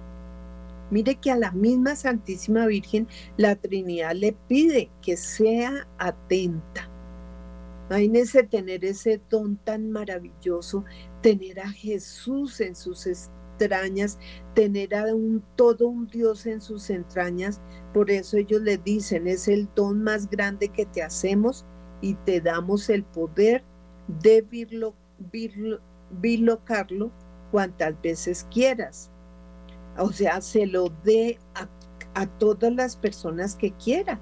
Mire 0.91 1.17
que 1.17 1.31
a 1.31 1.37
la 1.37 1.51
misma 1.51 1.97
Santísima 1.97 2.67
Virgen 2.67 3.09
la 3.37 3.57
Trinidad 3.57 4.15
le 4.15 4.33
pide 4.49 4.91
que 5.03 5.17
sea 5.17 5.89
atenta. 5.99 6.89
Imagínese 7.91 8.45
tener 8.45 8.85
ese 8.85 9.21
don 9.29 9.57
tan 9.57 9.91
maravilloso, 9.91 10.85
tener 11.21 11.61
a 11.61 11.69
Jesús 11.69 12.61
en 12.61 12.75
sus 12.75 13.07
entrañas, 13.07 14.19
tener 14.55 14.95
a 14.95 15.15
un 15.15 15.43
todo 15.57 15.89
un 15.89 16.07
Dios 16.07 16.47
en 16.47 16.61
sus 16.61 16.91
entrañas. 16.91 17.61
Por 17.93 18.11
eso 18.11 18.37
ellos 18.37 18.63
le 18.63 18.79
dicen, 18.79 19.27
es 19.27 19.49
el 19.49 19.69
don 19.75 20.03
más 20.03 20.31
grande 20.31 20.69
que 20.69 20.87
te 20.87 21.03
hacemos 21.03 21.67
y 22.01 22.15
te 22.15 22.41
damos 22.41 22.89
el 22.91 23.05
poder 23.05 23.63
de 24.09 24.43
virlo, 24.43 24.95
bilocarlo 26.11 27.11
cuantas 27.51 28.01
veces 28.03 28.47
quieras. 28.51 29.11
O 29.97 30.11
sea, 30.13 30.41
se 30.41 30.67
lo 30.67 30.89
dé 31.05 31.39
a, 31.55 31.69
a 32.21 32.27
todas 32.27 32.73
las 32.73 32.97
personas 32.97 33.55
que 33.55 33.73
quiera. 33.73 34.21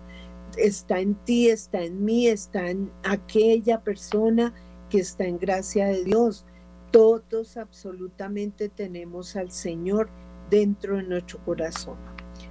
Está 0.56 1.00
en 1.00 1.14
ti, 1.24 1.48
está 1.48 1.82
en 1.82 2.04
mí, 2.04 2.26
está 2.26 2.70
en 2.70 2.90
aquella 3.04 3.80
persona 3.80 4.52
que 4.90 4.98
está 4.98 5.24
en 5.24 5.38
gracia 5.38 5.86
de 5.86 6.04
Dios. 6.04 6.44
Todos 6.90 7.56
absolutamente 7.56 8.68
tenemos 8.68 9.34
al 9.36 9.50
Señor 9.50 10.10
dentro 10.50 10.96
de 10.96 11.04
nuestro 11.04 11.42
corazón. 11.44 11.96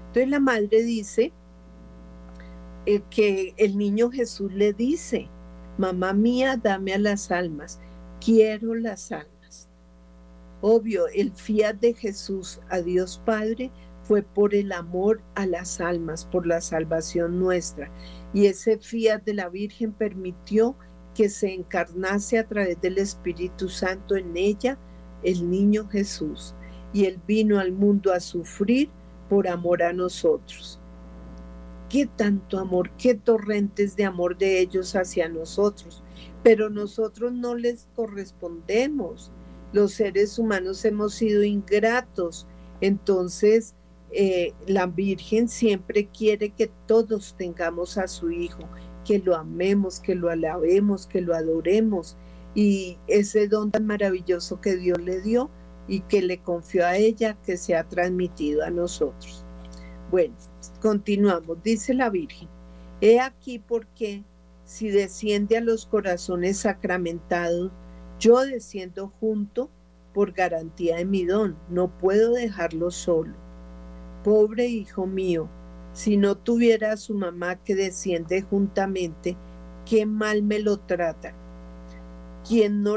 Entonces 0.07 0.29
la 0.29 0.39
madre 0.39 0.81
dice 0.81 1.31
eh, 2.85 3.01
que 3.09 3.53
el 3.57 3.77
niño 3.77 4.09
Jesús 4.09 4.51
le 4.53 4.73
dice, 4.73 5.29
mamá 5.77 6.13
mía, 6.13 6.59
dame 6.61 6.93
a 6.93 6.99
las 6.99 7.31
almas, 7.31 7.79
quiero 8.23 8.75
las 8.75 9.11
almas. 9.11 9.69
Obvio, 10.61 11.07
el 11.07 11.31
fiat 11.31 11.75
de 11.75 11.93
Jesús 11.93 12.59
a 12.69 12.81
Dios 12.81 13.21
Padre 13.25 13.71
fue 14.03 14.23
por 14.23 14.55
el 14.55 14.71
amor 14.71 15.21
a 15.35 15.45
las 15.45 15.79
almas, 15.79 16.25
por 16.25 16.45
la 16.45 16.61
salvación 16.61 17.39
nuestra. 17.39 17.91
Y 18.33 18.47
ese 18.47 18.77
fiat 18.77 19.23
de 19.23 19.35
la 19.35 19.49
Virgen 19.49 19.91
permitió 19.91 20.75
que 21.13 21.29
se 21.29 21.53
encarnase 21.53 22.39
a 22.39 22.47
través 22.47 22.81
del 22.81 22.97
Espíritu 22.97 23.69
Santo 23.69 24.15
en 24.15 24.35
ella 24.35 24.77
el 25.23 25.49
niño 25.49 25.87
Jesús. 25.87 26.55
Y 26.93 27.05
él 27.05 27.19
vino 27.27 27.59
al 27.59 27.71
mundo 27.71 28.11
a 28.11 28.19
sufrir 28.19 28.89
por 29.29 29.47
amor 29.47 29.81
a 29.83 29.93
nosotros. 29.93 30.80
Qué 31.91 32.05
tanto 32.05 32.57
amor, 32.57 32.91
qué 32.97 33.15
torrentes 33.15 33.95
de 33.95 34.05
amor 34.05 34.37
de 34.37 34.59
ellos 34.59 34.95
hacia 34.95 35.27
nosotros. 35.27 36.03
Pero 36.43 36.69
nosotros 36.69 37.33
no 37.33 37.55
les 37.55 37.87
correspondemos 37.95 39.31
los 39.73 39.93
seres 39.93 40.37
humanos 40.37 40.83
hemos 40.85 41.13
sido 41.13 41.43
ingratos. 41.43 42.47
Entonces, 42.81 43.73
eh, 44.11 44.53
la 44.67 44.85
Virgen 44.85 45.47
siempre 45.47 46.07
quiere 46.07 46.49
que 46.49 46.69
todos 46.87 47.35
tengamos 47.37 47.97
a 47.97 48.07
su 48.07 48.31
Hijo, 48.31 48.63
que 49.05 49.19
lo 49.19 49.35
amemos, 49.35 49.99
que 49.99 50.15
lo 50.15 50.29
alabemos, 50.29 51.07
que 51.07 51.21
lo 51.21 51.33
adoremos. 51.33 52.17
Y 52.53 52.97
ese 53.07 53.47
don 53.47 53.71
tan 53.71 53.85
maravilloso 53.85 54.59
que 54.59 54.75
Dios 54.75 54.99
le 55.01 55.21
dio 55.21 55.49
y 55.87 56.01
que 56.01 56.21
le 56.21 56.39
confió 56.39 56.85
a 56.85 56.97
ella, 56.97 57.37
que 57.45 57.55
se 57.55 57.75
ha 57.75 57.87
transmitido 57.87 58.65
a 58.65 58.69
nosotros. 58.69 59.45
Bueno, 60.09 60.35
continuamos. 60.81 61.61
Dice 61.63 61.93
la 61.93 62.09
Virgen, 62.09 62.49
he 63.01 63.19
aquí 63.19 63.59
porque 63.59 64.23
si 64.65 64.89
desciende 64.89 65.57
a 65.57 65.61
los 65.61 65.85
corazones 65.85 66.59
sacramentados, 66.59 67.71
yo 68.19 68.39
desciendo 68.41 69.11
junto 69.19 69.69
por 70.13 70.31
garantía 70.33 70.97
de 70.97 71.05
mi 71.05 71.25
don, 71.25 71.57
no 71.69 71.89
puedo 71.97 72.33
dejarlo 72.33 72.91
solo. 72.91 73.33
Pobre 74.23 74.67
hijo 74.67 75.07
mío, 75.07 75.49
si 75.93 76.17
no 76.17 76.37
tuviera 76.37 76.93
a 76.93 76.97
su 76.97 77.15
mamá 77.15 77.55
que 77.55 77.75
desciende 77.75 78.41
juntamente, 78.43 79.35
qué 79.85 80.05
mal 80.05 80.43
me 80.43 80.59
lo 80.59 80.79
trata. 80.79 81.33
¿Quién 82.47 82.81
no, 82.81 82.95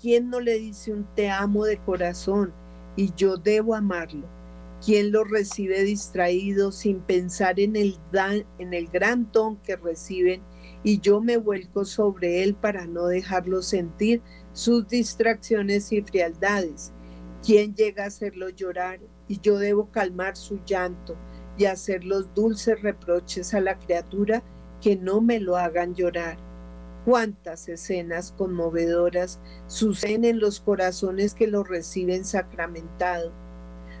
¿Quién 0.00 0.30
no 0.30 0.40
le 0.40 0.58
dice 0.58 0.92
un 0.92 1.06
te 1.14 1.30
amo 1.30 1.64
de 1.64 1.78
corazón 1.78 2.52
y 2.94 3.12
yo 3.14 3.36
debo 3.36 3.74
amarlo? 3.74 4.35
¿Quién 4.84 5.10
lo 5.10 5.24
recibe 5.24 5.82
distraído 5.82 6.70
sin 6.70 7.00
pensar 7.00 7.58
en 7.58 7.76
el, 7.76 7.98
en 8.58 8.74
el 8.74 8.88
gran 8.88 9.30
don 9.32 9.56
que 9.56 9.76
reciben 9.76 10.42
y 10.86 11.00
yo 11.00 11.20
me 11.20 11.36
vuelco 11.36 11.84
sobre 11.84 12.44
él 12.44 12.54
para 12.54 12.86
no 12.86 13.06
dejarlo 13.06 13.60
sentir 13.62 14.22
sus 14.52 14.86
distracciones 14.86 15.90
y 15.90 16.00
frialdades. 16.00 16.92
¿Quién 17.44 17.74
llega 17.74 18.04
a 18.04 18.06
hacerlo 18.06 18.50
llorar? 18.50 19.00
Y 19.26 19.40
yo 19.40 19.58
debo 19.58 19.90
calmar 19.90 20.36
su 20.36 20.60
llanto 20.64 21.16
y 21.58 21.64
hacer 21.64 22.04
los 22.04 22.32
dulces 22.34 22.80
reproches 22.82 23.52
a 23.52 23.60
la 23.60 23.78
criatura 23.78 24.44
que 24.80 24.94
no 24.94 25.20
me 25.20 25.40
lo 25.40 25.56
hagan 25.56 25.94
llorar. 25.94 26.38
Cuántas 27.04 27.68
escenas 27.68 28.32
conmovedoras 28.32 29.40
suceden 29.66 30.24
en 30.24 30.38
los 30.38 30.60
corazones 30.60 31.34
que 31.34 31.48
lo 31.48 31.64
reciben 31.64 32.24
sacramentado. 32.24 33.32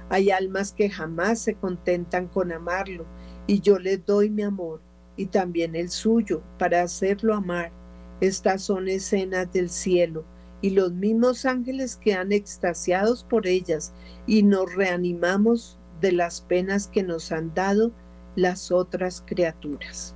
Hay 0.08 0.30
almas 0.30 0.72
que 0.72 0.88
jamás 0.88 1.40
se 1.40 1.54
contentan 1.54 2.28
con 2.28 2.52
amarlo 2.52 3.04
y 3.46 3.60
yo 3.60 3.78
les 3.78 4.04
doy 4.04 4.30
mi 4.30 4.42
amor 4.42 4.80
y 5.16 5.26
también 5.26 5.74
el 5.74 5.90
suyo 5.90 6.42
para 6.58 6.82
hacerlo 6.82 7.34
amar. 7.34 7.72
Estas 8.20 8.62
son 8.62 8.88
escenas 8.88 9.52
del 9.52 9.68
cielo 9.68 10.24
y 10.62 10.70
los 10.70 10.92
mismos 10.92 11.44
ángeles 11.44 11.96
quedan 11.96 12.32
extasiados 12.32 13.24
por 13.24 13.46
ellas 13.46 13.92
y 14.26 14.42
nos 14.42 14.74
reanimamos 14.74 15.78
de 16.00 16.12
las 16.12 16.40
penas 16.40 16.88
que 16.88 17.02
nos 17.02 17.32
han 17.32 17.52
dado 17.54 17.92
las 18.36 18.70
otras 18.70 19.22
criaturas. 19.26 20.14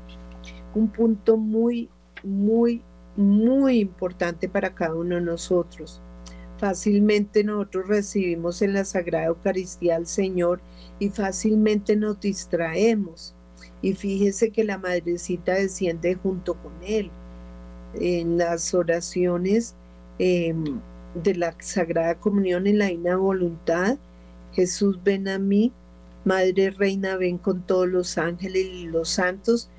Un 0.75 0.89
punto 0.89 1.37
muy, 1.37 1.89
muy, 2.23 2.83
muy 3.17 3.81
importante 3.81 4.49
para 4.49 4.75
cada 4.75 4.95
uno 4.95 5.17
de 5.17 5.23
nosotros. 5.23 6.01
Fácilmente 6.61 7.43
nosotros 7.43 7.89
recibimos 7.89 8.63
en 8.63 8.75
la 8.75 8.85
Sagrada 8.85 9.27
Eucaristía 9.27 9.97
al 9.97 10.07
Señor 10.07 10.61
y 11.01 11.09
fácilmente 11.09 11.97
nos 11.97 12.21
distraemos. 12.21 13.35
Y 13.83 13.95
fíjese 13.95 14.51
que 14.51 14.63
la 14.63 14.79
madrecita 14.79 15.55
desciende 15.55 16.15
junto 16.15 16.55
con 16.55 16.73
Él. 16.83 17.11
En 17.95 18.39
las 18.39 18.75
oraciones 18.75 19.75
Em, 20.23 20.83
de 21.15 21.35
la 21.35 21.57
Sagrada 21.61 22.15
Comunión 22.17 22.67
en 22.67 22.79
la 22.79 22.89
Divina 22.89 23.17
Voluntad. 23.17 23.97
Jesús, 24.53 25.03
ven 25.03 25.29
a 25.29 25.39
mí. 25.39 25.73
Madre 26.27 26.71
Reina, 26.71 27.17
ven 27.17 27.39
con 27.39 27.63
todos 27.63 27.89
los 27.89 28.19
ángeles 28.19 28.67
y 28.67 28.87
los 28.87 29.09
santos 29.09 29.71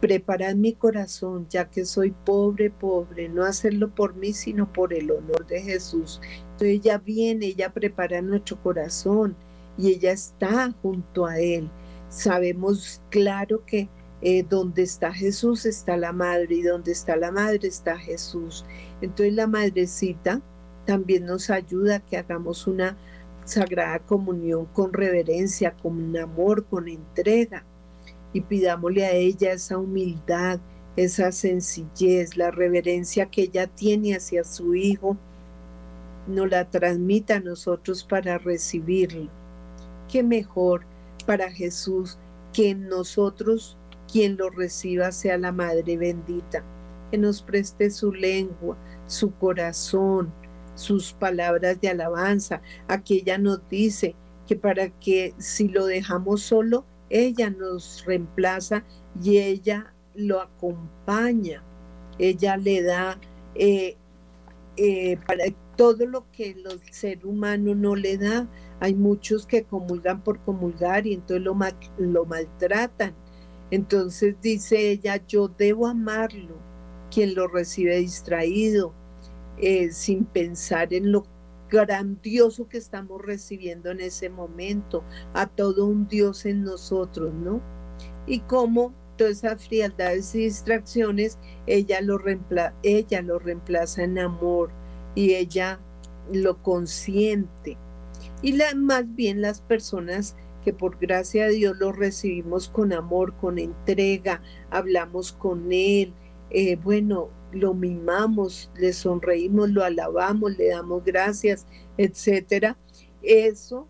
preparad 0.00 0.54
mi 0.54 0.74
corazón, 0.74 1.46
ya 1.48 1.70
que 1.70 1.84
soy 1.84 2.12
pobre, 2.12 2.70
pobre, 2.70 3.28
no 3.28 3.44
hacerlo 3.44 3.94
por 3.94 4.14
mí, 4.14 4.32
sino 4.32 4.72
por 4.72 4.92
el 4.92 5.10
honor 5.10 5.46
de 5.46 5.62
Jesús. 5.62 6.20
Entonces 6.52 6.68
ella 6.68 6.98
viene, 6.98 7.46
ella 7.46 7.72
prepara 7.72 8.22
nuestro 8.22 8.60
corazón 8.62 9.36
y 9.76 9.88
ella 9.88 10.12
está 10.12 10.72
junto 10.82 11.26
a 11.26 11.38
Él. 11.38 11.68
Sabemos 12.08 13.02
claro 13.10 13.64
que 13.64 13.88
eh, 14.22 14.44
donde 14.48 14.82
está 14.82 15.12
Jesús 15.12 15.66
está 15.66 15.96
la 15.96 16.12
madre 16.12 16.54
y 16.54 16.62
donde 16.62 16.92
está 16.92 17.16
la 17.16 17.30
madre 17.30 17.68
está 17.68 17.98
Jesús. 17.98 18.64
Entonces 19.00 19.34
la 19.34 19.46
madrecita 19.46 20.40
también 20.86 21.26
nos 21.26 21.50
ayuda 21.50 21.96
a 21.96 22.00
que 22.00 22.16
hagamos 22.16 22.66
una 22.66 22.96
sagrada 23.44 23.98
comunión 23.98 24.66
con 24.66 24.92
reverencia, 24.92 25.74
con 25.76 26.16
amor, 26.16 26.64
con 26.66 26.88
entrega 26.88 27.64
y 28.34 28.42
pidámosle 28.42 29.06
a 29.06 29.12
ella 29.12 29.52
esa 29.52 29.78
humildad, 29.78 30.60
esa 30.96 31.32
sencillez, 31.32 32.36
la 32.36 32.50
reverencia 32.50 33.26
que 33.26 33.42
ella 33.42 33.68
tiene 33.68 34.16
hacia 34.16 34.44
su 34.44 34.74
Hijo, 34.74 35.16
nos 36.26 36.50
la 36.50 36.68
transmita 36.68 37.36
a 37.36 37.40
nosotros 37.40 38.04
para 38.04 38.36
recibirlo. 38.38 39.30
Qué 40.10 40.22
mejor 40.22 40.84
para 41.26 41.50
Jesús 41.50 42.18
que 42.52 42.74
nosotros 42.74 43.76
quien 44.12 44.36
lo 44.36 44.50
reciba 44.50 45.12
sea 45.12 45.38
la 45.38 45.52
Madre 45.52 45.96
bendita, 45.96 46.64
que 47.10 47.18
nos 47.18 47.40
preste 47.40 47.88
su 47.90 48.12
lengua, 48.12 48.76
su 49.06 49.32
corazón, 49.32 50.32
sus 50.74 51.12
palabras 51.12 51.80
de 51.80 51.88
alabanza. 51.88 52.60
Aquí 52.88 53.18
ella 53.20 53.38
nos 53.38 53.60
dice 53.68 54.16
que 54.46 54.56
para 54.56 54.88
que 54.88 55.34
si 55.38 55.68
lo 55.68 55.86
dejamos 55.86 56.42
solo, 56.42 56.84
ella 57.14 57.48
nos 57.48 58.04
reemplaza 58.04 58.84
y 59.22 59.38
ella 59.38 59.94
lo 60.16 60.40
acompaña. 60.40 61.62
Ella 62.18 62.56
le 62.56 62.82
da 62.82 63.20
eh, 63.54 63.96
eh, 64.76 65.16
para 65.24 65.44
todo 65.76 66.06
lo 66.06 66.28
que 66.32 66.50
el 66.50 66.80
ser 66.90 67.24
humano 67.24 67.72
no 67.76 67.94
le 67.94 68.18
da. 68.18 68.48
Hay 68.80 68.96
muchos 68.96 69.46
que 69.46 69.62
comulgan 69.62 70.24
por 70.24 70.40
comulgar 70.40 71.06
y 71.06 71.14
entonces 71.14 71.44
lo, 71.44 71.56
lo 71.98 72.24
maltratan 72.26 73.14
Entonces 73.70 74.34
dice 74.42 74.90
ella, 74.90 75.24
yo 75.28 75.46
debo 75.46 75.86
amarlo, 75.86 76.56
quien 77.12 77.36
lo 77.36 77.46
recibe 77.46 77.96
distraído, 77.98 78.92
eh, 79.58 79.92
sin 79.92 80.24
pensar 80.24 80.92
en 80.92 81.12
lo 81.12 81.24
grandioso 81.74 82.68
que 82.68 82.78
estamos 82.78 83.20
recibiendo 83.20 83.90
en 83.90 84.00
ese 84.00 84.30
momento, 84.30 85.02
a 85.32 85.46
todo 85.46 85.86
un 85.86 86.06
Dios 86.06 86.46
en 86.46 86.62
nosotros, 86.62 87.34
¿no? 87.34 87.60
Y 88.26 88.40
cómo 88.40 88.94
todas 89.16 89.38
esas 89.38 89.66
frialdades 89.66 90.34
y 90.34 90.44
distracciones, 90.44 91.38
ella 91.66 92.00
lo, 92.00 92.18
ella 92.82 93.22
lo 93.22 93.38
reemplaza 93.38 94.04
en 94.04 94.18
amor 94.18 94.70
y 95.14 95.34
ella 95.34 95.80
lo 96.32 96.62
consiente. 96.62 97.76
Y 98.42 98.58
más 98.76 99.14
bien 99.14 99.42
las 99.42 99.60
personas 99.60 100.36
que 100.64 100.72
por 100.72 100.98
gracia 100.98 101.46
de 101.46 101.54
Dios 101.54 101.76
lo 101.78 101.92
recibimos 101.92 102.68
con 102.68 102.92
amor, 102.92 103.34
con 103.36 103.58
entrega, 103.58 104.40
hablamos 104.70 105.32
con 105.32 105.70
Él, 105.72 106.12
eh, 106.50 106.76
bueno, 106.76 107.28
lo 107.54 107.74
mimamos, 107.74 108.70
le 108.76 108.92
sonreímos, 108.92 109.70
lo 109.70 109.84
alabamos, 109.84 110.56
le 110.56 110.68
damos 110.68 111.04
gracias, 111.04 111.66
etcétera. 111.96 112.76
Eso 113.22 113.88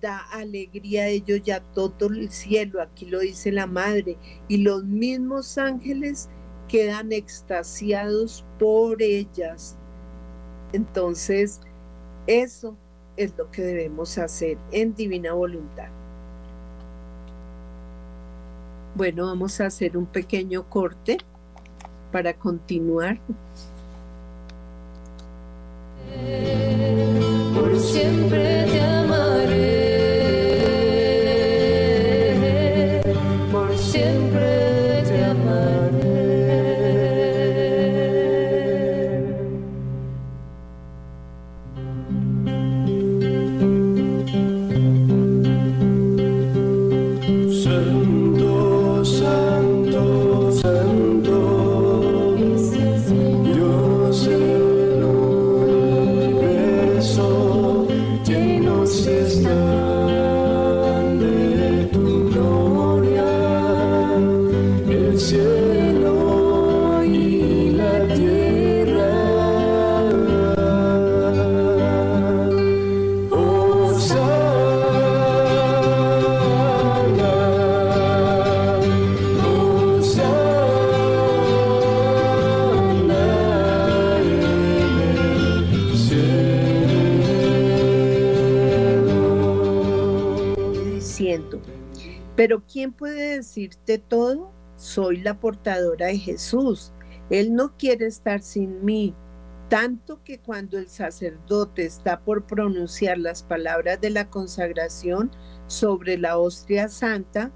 da 0.00 0.18
alegría 0.30 1.02
a 1.02 1.08
ellos 1.08 1.42
ya 1.42 1.60
todo 1.60 2.06
el 2.08 2.30
cielo, 2.30 2.80
aquí 2.80 3.06
lo 3.06 3.20
dice 3.20 3.50
la 3.50 3.66
madre, 3.66 4.16
y 4.46 4.58
los 4.58 4.84
mismos 4.84 5.58
ángeles 5.58 6.28
quedan 6.68 7.12
extasiados 7.12 8.44
por 8.58 9.02
ellas. 9.02 9.76
Entonces, 10.72 11.60
eso 12.26 12.76
es 13.16 13.36
lo 13.36 13.50
que 13.50 13.62
debemos 13.62 14.18
hacer 14.18 14.58
en 14.70 14.94
divina 14.94 15.32
voluntad. 15.32 15.88
Bueno, 18.94 19.26
vamos 19.26 19.60
a 19.60 19.66
hacer 19.66 19.96
un 19.96 20.06
pequeño 20.06 20.68
corte 20.68 21.18
para 22.10 22.34
continuar. 22.34 23.18
Por 27.54 27.78
siempre 27.78 28.47
Pero 92.48 92.62
¿quién 92.66 92.92
puede 92.92 93.36
decirte 93.36 93.98
todo? 93.98 94.50
Soy 94.74 95.18
la 95.18 95.38
portadora 95.38 96.06
de 96.06 96.16
Jesús. 96.16 96.94
Él 97.28 97.54
no 97.54 97.76
quiere 97.76 98.06
estar 98.06 98.40
sin 98.40 98.82
mí. 98.86 99.14
Tanto 99.68 100.24
que 100.24 100.38
cuando 100.38 100.78
el 100.78 100.88
sacerdote 100.88 101.84
está 101.84 102.20
por 102.20 102.46
pronunciar 102.46 103.18
las 103.18 103.42
palabras 103.42 104.00
de 104.00 104.08
la 104.08 104.30
consagración 104.30 105.30
sobre 105.66 106.16
la 106.16 106.38
hostia 106.38 106.88
santa, 106.88 107.52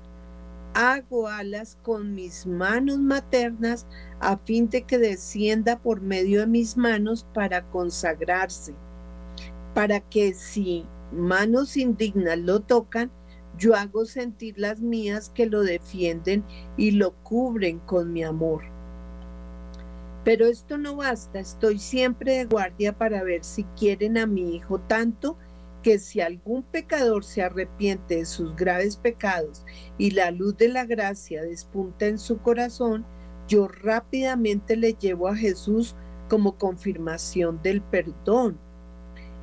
hago 0.74 1.26
alas 1.26 1.78
con 1.82 2.14
mis 2.14 2.44
manos 2.46 2.98
maternas 2.98 3.86
a 4.20 4.36
fin 4.36 4.68
de 4.68 4.82
que 4.82 4.98
descienda 4.98 5.78
por 5.78 6.02
medio 6.02 6.40
de 6.40 6.48
mis 6.48 6.76
manos 6.76 7.26
para 7.32 7.62
consagrarse, 7.70 8.74
para 9.72 10.00
que 10.00 10.34
si 10.34 10.84
manos 11.12 11.78
indignas 11.78 12.36
lo 12.36 12.60
tocan, 12.60 13.10
yo 13.58 13.74
hago 13.74 14.04
sentir 14.04 14.58
las 14.58 14.80
mías 14.80 15.30
que 15.30 15.46
lo 15.46 15.62
defienden 15.62 16.44
y 16.76 16.92
lo 16.92 17.12
cubren 17.22 17.78
con 17.80 18.12
mi 18.12 18.24
amor. 18.24 18.64
Pero 20.24 20.46
esto 20.46 20.78
no 20.78 20.96
basta, 20.96 21.40
estoy 21.40 21.78
siempre 21.78 22.38
de 22.38 22.44
guardia 22.44 22.96
para 22.96 23.22
ver 23.24 23.42
si 23.42 23.64
quieren 23.76 24.16
a 24.18 24.26
mi 24.26 24.54
hijo 24.54 24.80
tanto 24.80 25.36
que 25.82 25.98
si 25.98 26.20
algún 26.20 26.62
pecador 26.62 27.24
se 27.24 27.42
arrepiente 27.42 28.18
de 28.18 28.24
sus 28.24 28.54
graves 28.54 28.96
pecados 28.96 29.64
y 29.98 30.12
la 30.12 30.30
luz 30.30 30.56
de 30.56 30.68
la 30.68 30.86
gracia 30.86 31.42
despunta 31.42 32.06
en 32.06 32.18
su 32.18 32.38
corazón, 32.38 33.04
yo 33.48 33.66
rápidamente 33.66 34.76
le 34.76 34.94
llevo 34.94 35.26
a 35.26 35.34
Jesús 35.34 35.96
como 36.28 36.56
confirmación 36.56 37.60
del 37.62 37.82
perdón 37.82 38.60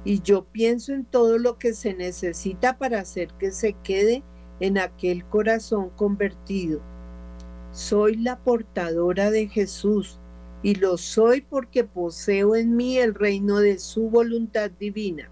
y 0.06 0.22
yo 0.22 0.46
pienso 0.46 0.94
en 0.94 1.06
todo 1.06 1.38
lo 1.38 1.58
que 1.58 1.74
se 1.74 1.94
necesita 1.94 2.78
para 2.78 3.02
hacer 3.02 3.30
que 3.40 3.52
se 3.52 3.74
quede 3.84 4.24
en 4.60 4.78
aquel 4.78 5.26
corazón 5.26 5.90
convertido. 5.90 6.82
Soy 7.72 8.16
la 8.16 8.40
portadora 8.40 9.30
de 9.30 9.48
Jesús 9.48 10.20
y 10.64 10.76
lo 10.76 10.98
soy 10.98 11.42
porque 11.42 11.84
poseo 11.84 12.56
en 12.56 12.76
mí 12.76 12.98
el 12.98 13.14
reino 13.14 13.60
de 13.60 13.80
su 13.80 14.10
voluntad 14.10 14.72
divina. 14.72 15.30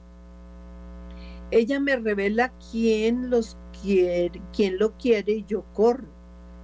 Ella 1.50 1.80
me 1.80 1.96
revela 1.96 2.52
quién 2.72 3.30
los 3.30 3.58
quién 3.82 4.80
lo 4.80 4.98
quiere 4.98 5.34
y 5.34 5.46
yo 5.46 5.64
corro, 5.74 6.08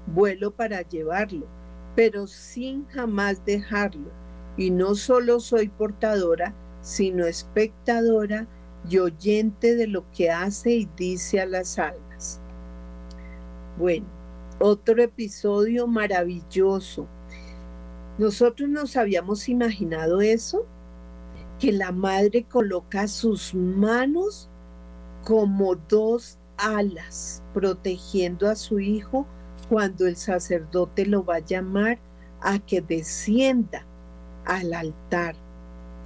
vuelo 0.08 0.52
para 0.52 0.82
llevarlo, 0.82 1.46
pero 1.96 2.28
sin 2.28 2.86
jamás 2.88 3.46
dejarlo. 3.46 4.12
Y 4.58 4.72
no 4.72 4.96
solo 4.96 5.40
soy 5.40 5.70
portadora, 5.70 6.54
sino 6.84 7.26
espectadora 7.26 8.46
y 8.88 9.00
oyente 9.00 9.76
de 9.76 9.88
lo 9.88 10.04
que 10.12 10.30
hace 10.30 10.72
y 10.72 10.90
dice 10.98 11.40
a 11.42 11.46
las 11.48 11.80
almas. 11.80 12.42
Bueno, 13.78 14.06
otro 14.60 15.02
episodio 15.02 15.88
maravilloso. 15.88 17.08
Nosotros 18.18 18.70
nos 18.70 18.96
habíamos 18.98 19.50
imaginado 19.50 20.22
eso, 20.22 20.68
que 21.60 21.72
la 21.72 21.92
madre 21.92 22.44
coloca 22.44 23.08
sus 23.08 23.56
manos 23.56 24.50
como 25.24 25.76
dos 25.76 26.38
alas 26.58 27.42
protegiendo 27.54 28.50
a 28.50 28.56
su 28.56 28.80
hijo 28.80 29.26
cuando 29.70 30.06
el 30.06 30.18
sacerdote 30.18 31.06
lo 31.06 31.24
va 31.24 31.36
a 31.36 31.40
llamar 31.40 32.00
a 32.42 32.60
que 32.60 32.82
descienda 32.82 33.86
al 34.46 34.74
altar 34.74 35.36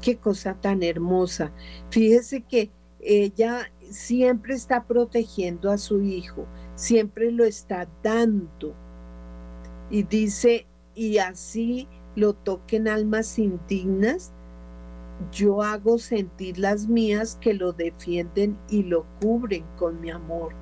qué 0.02 0.18
cosa 0.18 0.56
tan 0.56 0.84
hermosa. 0.84 1.52
Fíjese 1.90 2.42
que 2.42 2.72
ella 3.00 3.72
siempre 3.90 4.54
está 4.56 4.86
protegiendo 4.86 5.72
a 5.72 5.78
su 5.78 6.02
hijo, 6.02 6.46
siempre 6.76 7.32
lo 7.32 7.46
está 7.46 7.88
dando. 8.04 8.76
Y 9.90 10.04
dice, 10.04 10.68
y 10.96 11.18
así 11.20 11.88
lo 12.16 12.34
toquen 12.34 12.88
almas 12.88 13.40
indignas, 13.40 14.34
yo 15.32 15.62
hago 15.64 15.98
sentir 15.98 16.60
las 16.60 16.88
mías 16.88 17.38
que 17.40 17.54
lo 17.54 17.74
defienden 17.74 18.58
y 18.70 18.84
lo 18.84 19.06
cubren 19.22 19.66
con 19.78 20.00
mi 20.02 20.12
amor. 20.12 20.54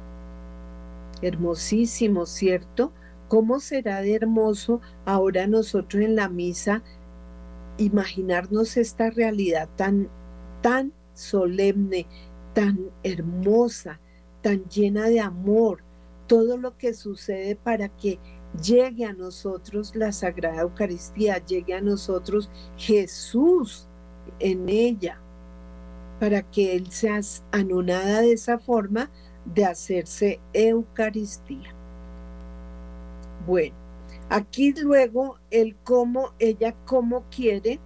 Hermosísimo, 1.22 2.26
¿cierto? 2.26 2.94
¿Cómo 3.28 3.60
será 3.60 4.02
de 4.02 4.14
hermoso 4.14 4.82
ahora 5.06 5.48
nosotros 5.48 6.04
en 6.04 6.16
la 6.16 6.30
misa 6.30 6.84
imaginarnos 7.78 8.78
esta 8.78 9.10
realidad 9.10 9.70
tan, 9.76 10.10
tan 10.62 10.94
solemne, 11.14 12.08
tan 12.54 12.92
hermosa, 13.04 14.00
tan 14.42 14.66
llena 14.66 15.06
de 15.06 15.20
amor, 15.20 15.84
todo 16.28 16.58
lo 16.58 16.78
que 16.78 16.94
sucede 16.94 17.56
para 17.56 17.90
que 17.90 18.20
llegue 18.64 19.06
a 19.06 19.14
nosotros 19.14 19.96
la 19.96 20.12
Sagrada 20.12 20.62
Eucaristía, 20.62 21.44
llegue 21.44 21.74
a 21.74 21.82
nosotros 21.82 22.50
Jesús 22.78 23.88
en 24.40 24.70
ella, 24.70 25.20
para 26.20 26.42
que 26.44 26.76
Él 26.76 26.92
sea 26.92 27.20
anonada 27.52 28.22
de 28.22 28.34
esa 28.34 28.58
forma 28.58 29.12
de 29.46 29.66
hacerse 29.66 30.40
Eucaristía. 30.54 31.74
Bueno, 33.46 33.76
aquí 34.30 34.74
luego 34.74 35.38
el 35.52 35.76
cómo, 35.84 36.34
ella 36.40 36.76
cómo 36.86 37.26
quiere 37.30 37.80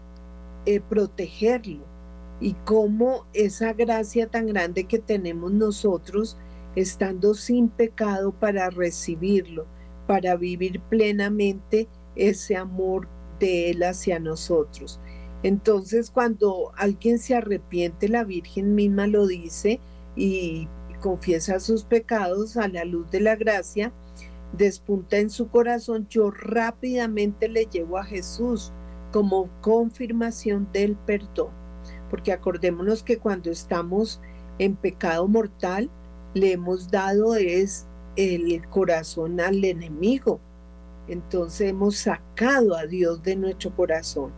eh, 0.66 0.82
protegerlo 0.82 1.86
y 2.40 2.54
cómo 2.66 3.26
esa 3.34 3.74
gracia 3.74 4.28
tan 4.28 4.48
grande 4.48 4.86
que 4.86 5.00
tenemos 5.00 5.52
nosotros, 5.52 6.38
estando 6.76 7.34
sin 7.34 7.70
pecado 7.70 8.32
para 8.32 8.70
recibirlo, 8.70 9.66
para 10.08 10.36
vivir 10.36 10.80
plenamente 10.82 11.88
ese 12.16 12.56
amor 12.56 13.08
de 13.40 13.72
Él 13.72 13.84
hacia 13.84 14.20
nosotros. 14.20 15.00
Entonces, 15.44 16.12
cuando 16.12 16.72
alguien 16.76 17.20
se 17.20 17.36
arrepiente, 17.36 18.10
la 18.10 18.24
Virgen 18.24 18.76
misma 18.76 19.08
lo 19.08 19.26
dice 19.28 19.80
y 20.16 20.68
confiesa 21.00 21.60
sus 21.60 21.84
pecados 21.86 22.58
a 22.58 22.68
la 22.68 22.84
luz 22.84 23.10
de 23.10 23.22
la 23.22 23.36
gracia, 23.36 23.94
despunta 24.54 25.18
en 25.18 25.30
su 25.30 25.50
corazón, 25.50 26.08
yo 26.10 26.32
rápidamente 26.32 27.48
le 27.48 27.66
llevo 27.66 27.98
a 27.98 28.04
Jesús 28.04 28.74
como 29.12 29.50
confirmación 29.62 30.70
del 30.72 30.96
perdón. 30.96 31.52
Porque 32.10 32.32
acordémonos 32.32 33.04
que 33.04 33.18
cuando 33.18 33.52
estamos 33.52 34.20
en 34.58 34.76
pecado 34.76 35.28
mortal, 35.28 35.90
le 36.34 36.54
hemos 36.54 36.90
dado 36.90 37.36
es 37.36 37.88
el 38.16 38.68
corazón 38.70 39.40
al 39.40 39.64
enemigo. 39.64 40.40
Entonces 41.08 41.70
hemos 41.70 41.98
sacado 41.98 42.76
a 42.76 42.86
Dios 42.86 43.24
de 43.24 43.36
nuestro 43.36 43.76
corazón. 43.76 44.32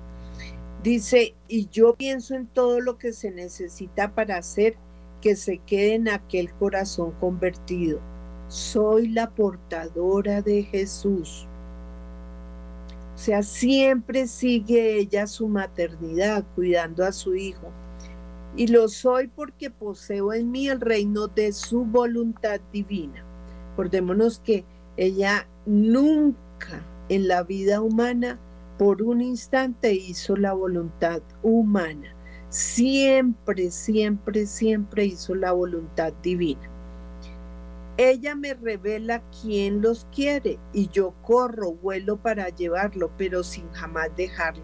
Dice, 0.84 1.36
y 1.48 1.68
yo 1.70 1.96
pienso 1.96 2.34
en 2.36 2.48
todo 2.48 2.80
lo 2.80 2.98
que 2.98 3.14
se 3.14 3.32
necesita 3.32 4.16
para 4.16 4.38
hacer 4.38 4.76
que 5.22 5.36
se 5.36 5.60
quede 5.60 5.96
en 5.96 6.10
aquel 6.10 6.52
corazón 6.54 7.12
convertido. 7.20 8.00
Soy 8.52 9.08
la 9.08 9.30
portadora 9.30 10.42
de 10.42 10.64
Jesús. 10.64 11.48
O 13.16 13.18
sea, 13.18 13.44
siempre 13.44 14.28
sigue 14.28 14.98
ella 14.98 15.26
su 15.26 15.48
maternidad, 15.48 16.44
cuidando 16.54 17.06
a 17.06 17.14
su 17.14 17.34
hijo. 17.34 17.72
Y 18.58 18.68
lo 18.68 18.90
soy 18.90 19.30
porque 19.30 19.72
poseo 19.72 20.34
en 20.34 20.52
mí 20.52 20.68
el 20.68 20.82
reino 20.82 21.28
de 21.28 21.54
su 21.54 21.86
voluntad 21.86 22.60
divina. 22.74 23.24
Acordémonos 23.72 24.40
que 24.40 24.66
ella 24.98 25.48
nunca 25.66 26.86
en 27.08 27.30
la 27.30 27.44
vida 27.44 27.80
humana 27.80 28.38
por 28.78 29.02
un 29.02 29.22
instante 29.22 29.94
hizo 29.94 30.36
la 30.36 30.52
voluntad 30.52 31.22
humana. 31.42 32.14
Siempre, 32.50 33.72
siempre, 33.72 34.46
siempre 34.46 35.06
hizo 35.06 35.36
la 35.36 35.54
voluntad 35.54 36.12
divina. 36.22 36.71
Ella 38.04 38.34
me 38.34 38.56
revela 38.56 39.22
quién 39.44 39.84
los 39.84 40.08
quiere 40.12 40.58
y 40.74 40.90
yo 40.90 41.14
corro, 41.22 41.74
vuelo 41.74 42.18
para 42.18 42.50
llevarlo, 42.50 43.12
pero 43.16 43.44
sin 43.44 43.70
jamás 43.74 44.10
dejarlo. 44.16 44.64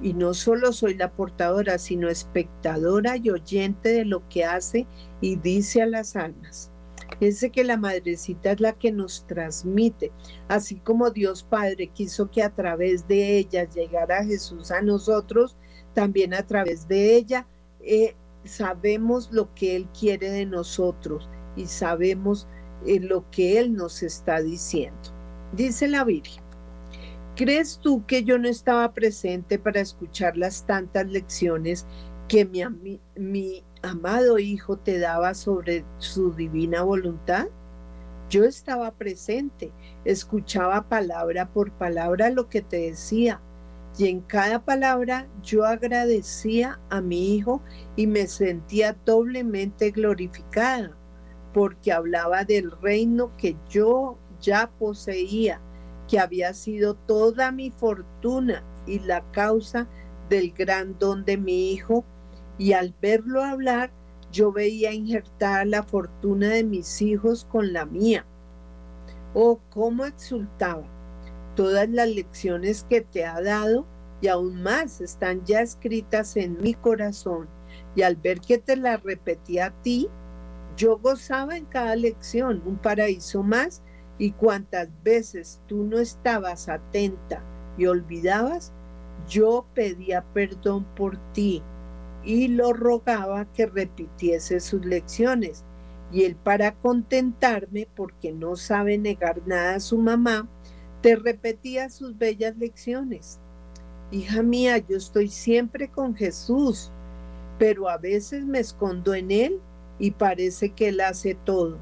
Y 0.00 0.12
no 0.12 0.32
solo 0.32 0.72
soy 0.72 0.94
la 0.94 1.10
portadora, 1.10 1.76
sino 1.78 2.08
espectadora 2.08 3.16
y 3.16 3.30
oyente 3.30 3.88
de 3.88 4.04
lo 4.04 4.28
que 4.28 4.44
hace 4.44 4.86
y 5.20 5.34
dice 5.34 5.82
a 5.82 5.86
las 5.86 6.14
almas. 6.14 6.70
Fíjense 7.18 7.50
que 7.50 7.64
la 7.64 7.78
madrecita 7.78 8.52
es 8.52 8.60
la 8.60 8.74
que 8.74 8.92
nos 8.92 9.26
transmite, 9.26 10.12
así 10.46 10.76
como 10.76 11.10
Dios 11.10 11.42
Padre 11.42 11.88
quiso 11.88 12.30
que 12.30 12.44
a 12.44 12.54
través 12.54 13.08
de 13.08 13.38
ella 13.38 13.68
llegara 13.68 14.24
Jesús 14.24 14.70
a 14.70 14.82
nosotros, 14.82 15.56
también 15.94 16.32
a 16.32 16.46
través 16.46 16.86
de 16.86 17.16
ella 17.16 17.48
eh, 17.80 18.14
sabemos 18.44 19.32
lo 19.32 19.52
que 19.52 19.74
Él 19.74 19.88
quiere 19.92 20.30
de 20.30 20.46
nosotros 20.46 21.28
y 21.56 21.66
sabemos 21.66 22.46
eh, 22.86 23.00
lo 23.00 23.28
que 23.30 23.58
Él 23.58 23.74
nos 23.74 24.02
está 24.02 24.40
diciendo. 24.40 24.98
Dice 25.52 25.88
la 25.88 26.04
Virgen, 26.04 26.42
¿crees 27.34 27.78
tú 27.78 28.04
que 28.06 28.24
yo 28.24 28.38
no 28.38 28.48
estaba 28.48 28.92
presente 28.92 29.58
para 29.58 29.80
escuchar 29.80 30.36
las 30.36 30.66
tantas 30.66 31.06
lecciones 31.06 31.86
que 32.28 32.44
mi, 32.44 33.00
mi 33.16 33.64
amado 33.82 34.38
Hijo 34.38 34.76
te 34.78 34.98
daba 34.98 35.34
sobre 35.34 35.84
su 35.98 36.32
divina 36.32 36.82
voluntad? 36.82 37.46
Yo 38.28 38.44
estaba 38.44 38.90
presente, 38.90 39.72
escuchaba 40.04 40.88
palabra 40.88 41.48
por 41.52 41.72
palabra 41.72 42.30
lo 42.30 42.48
que 42.48 42.60
te 42.60 42.90
decía, 42.90 43.40
y 43.98 44.08
en 44.08 44.20
cada 44.20 44.64
palabra 44.64 45.28
yo 45.42 45.64
agradecía 45.64 46.80
a 46.90 47.00
mi 47.00 47.36
Hijo 47.36 47.62
y 47.94 48.06
me 48.06 48.26
sentía 48.26 48.96
doblemente 49.04 49.90
glorificada, 49.90 50.95
porque 51.56 51.90
hablaba 51.90 52.44
del 52.44 52.70
reino 52.70 53.34
que 53.38 53.56
yo 53.70 54.18
ya 54.42 54.70
poseía, 54.78 55.58
que 56.06 56.18
había 56.18 56.52
sido 56.52 56.96
toda 56.96 57.50
mi 57.50 57.70
fortuna 57.70 58.62
y 58.86 58.98
la 58.98 59.24
causa 59.32 59.88
del 60.28 60.52
gran 60.52 60.98
don 60.98 61.24
de 61.24 61.38
mi 61.38 61.72
Hijo 61.72 62.04
y 62.58 62.74
al 62.74 62.94
verlo 63.00 63.42
hablar, 63.42 63.90
yo 64.30 64.52
veía 64.52 64.92
injertar 64.92 65.66
la 65.66 65.82
fortuna 65.82 66.48
de 66.48 66.62
mis 66.62 67.00
hijos 67.00 67.46
con 67.46 67.72
la 67.72 67.86
mía. 67.86 68.26
Oh, 69.32 69.58
cómo 69.70 70.04
exultaba. 70.04 70.84
Todas 71.54 71.88
las 71.88 72.10
lecciones 72.10 72.84
que 72.84 73.00
te 73.00 73.24
ha 73.24 73.40
dado 73.40 73.86
y 74.20 74.28
aún 74.28 74.62
más 74.62 75.00
están 75.00 75.42
ya 75.46 75.62
escritas 75.62 76.36
en 76.36 76.60
mi 76.60 76.74
corazón. 76.74 77.48
Y 77.94 78.02
al 78.02 78.16
ver 78.16 78.42
que 78.42 78.58
te 78.58 78.76
las 78.76 79.02
repetía 79.02 79.66
a 79.66 79.82
ti, 79.82 80.10
yo 80.76 80.98
gozaba 80.98 81.56
en 81.56 81.64
cada 81.64 81.96
lección 81.96 82.62
un 82.66 82.76
paraíso 82.76 83.42
más 83.42 83.82
y 84.18 84.32
cuantas 84.32 84.88
veces 85.02 85.60
tú 85.66 85.84
no 85.84 85.98
estabas 85.98 86.68
atenta 86.68 87.42
y 87.78 87.86
olvidabas, 87.86 88.72
yo 89.28 89.66
pedía 89.74 90.24
perdón 90.34 90.84
por 90.94 91.16
ti 91.32 91.62
y 92.24 92.48
lo 92.48 92.72
rogaba 92.72 93.46
que 93.52 93.66
repitiese 93.66 94.60
sus 94.60 94.84
lecciones. 94.84 95.64
Y 96.12 96.22
él 96.22 96.36
para 96.36 96.74
contentarme, 96.74 97.88
porque 97.96 98.32
no 98.32 98.56
sabe 98.56 98.96
negar 98.96 99.42
nada 99.46 99.76
a 99.76 99.80
su 99.80 99.98
mamá, 99.98 100.48
te 101.02 101.16
repetía 101.16 101.90
sus 101.90 102.16
bellas 102.16 102.56
lecciones. 102.56 103.38
Hija 104.12 104.42
mía, 104.42 104.78
yo 104.78 104.96
estoy 104.96 105.28
siempre 105.28 105.88
con 105.88 106.14
Jesús, 106.14 106.92
pero 107.58 107.88
a 107.88 107.98
veces 107.98 108.44
me 108.44 108.60
escondo 108.60 109.14
en 109.14 109.30
Él 109.30 109.60
y 109.98 110.12
parece 110.12 110.70
que 110.70 110.88
Él 110.88 111.00
hace 111.00 111.34
todo, 111.34 111.78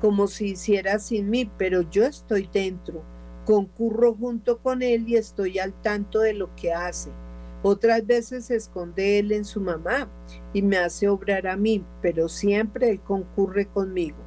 como 0.00 0.26
si 0.26 0.50
hiciera 0.50 0.98
sin 0.98 1.30
mí, 1.30 1.50
pero 1.58 1.82
yo 1.82 2.04
estoy 2.04 2.48
dentro, 2.52 3.02
concurro 3.44 4.14
junto 4.14 4.58
con 4.58 4.82
Él 4.82 5.08
y 5.08 5.16
estoy 5.16 5.58
al 5.58 5.72
tanto 5.82 6.20
de 6.20 6.34
lo 6.34 6.54
que 6.56 6.72
hace 6.72 7.10
otras 7.66 8.06
veces 8.06 8.44
se 8.44 8.56
esconde 8.56 9.18
él 9.18 9.32
en 9.32 9.46
su 9.46 9.58
mamá 9.58 10.10
y 10.52 10.60
me 10.60 10.76
hace 10.76 11.08
obrar 11.08 11.46
a 11.46 11.56
mí, 11.56 11.82
pero 12.02 12.28
siempre 12.28 12.90
él 12.90 13.00
concurre 13.00 13.64
conmigo. 13.64 14.18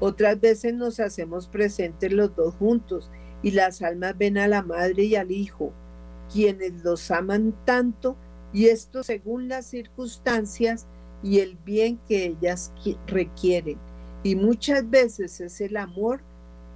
Otras 0.00 0.40
veces 0.40 0.74
nos 0.74 0.98
hacemos 0.98 1.46
presentes 1.46 2.12
los 2.12 2.34
dos 2.34 2.52
juntos 2.56 3.08
y 3.44 3.52
las 3.52 3.80
almas 3.80 4.18
ven 4.18 4.38
a 4.38 4.48
la 4.48 4.62
madre 4.62 5.04
y 5.04 5.14
al 5.14 5.30
hijo, 5.30 5.72
quienes 6.32 6.82
los 6.82 7.12
aman 7.12 7.54
tanto 7.64 8.16
y 8.52 8.66
esto 8.66 9.04
según 9.04 9.46
las 9.46 9.66
circunstancias 9.66 10.88
y 11.22 11.40
el 11.40 11.56
bien 11.64 11.98
que 12.08 12.26
ellas 12.26 12.72
requieren. 13.06 13.78
Y 14.22 14.36
muchas 14.36 14.88
veces 14.88 15.40
es 15.40 15.60
el 15.60 15.76
amor 15.76 16.20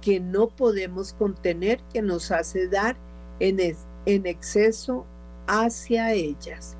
que 0.01 0.19
no 0.19 0.49
podemos 0.49 1.13
contener 1.13 1.81
que 1.91 2.01
nos 2.01 2.31
hace 2.31 2.67
dar 2.67 2.95
en, 3.39 3.59
en 4.05 4.25
exceso 4.25 5.05
hacia 5.47 6.13
ellas. 6.13 6.77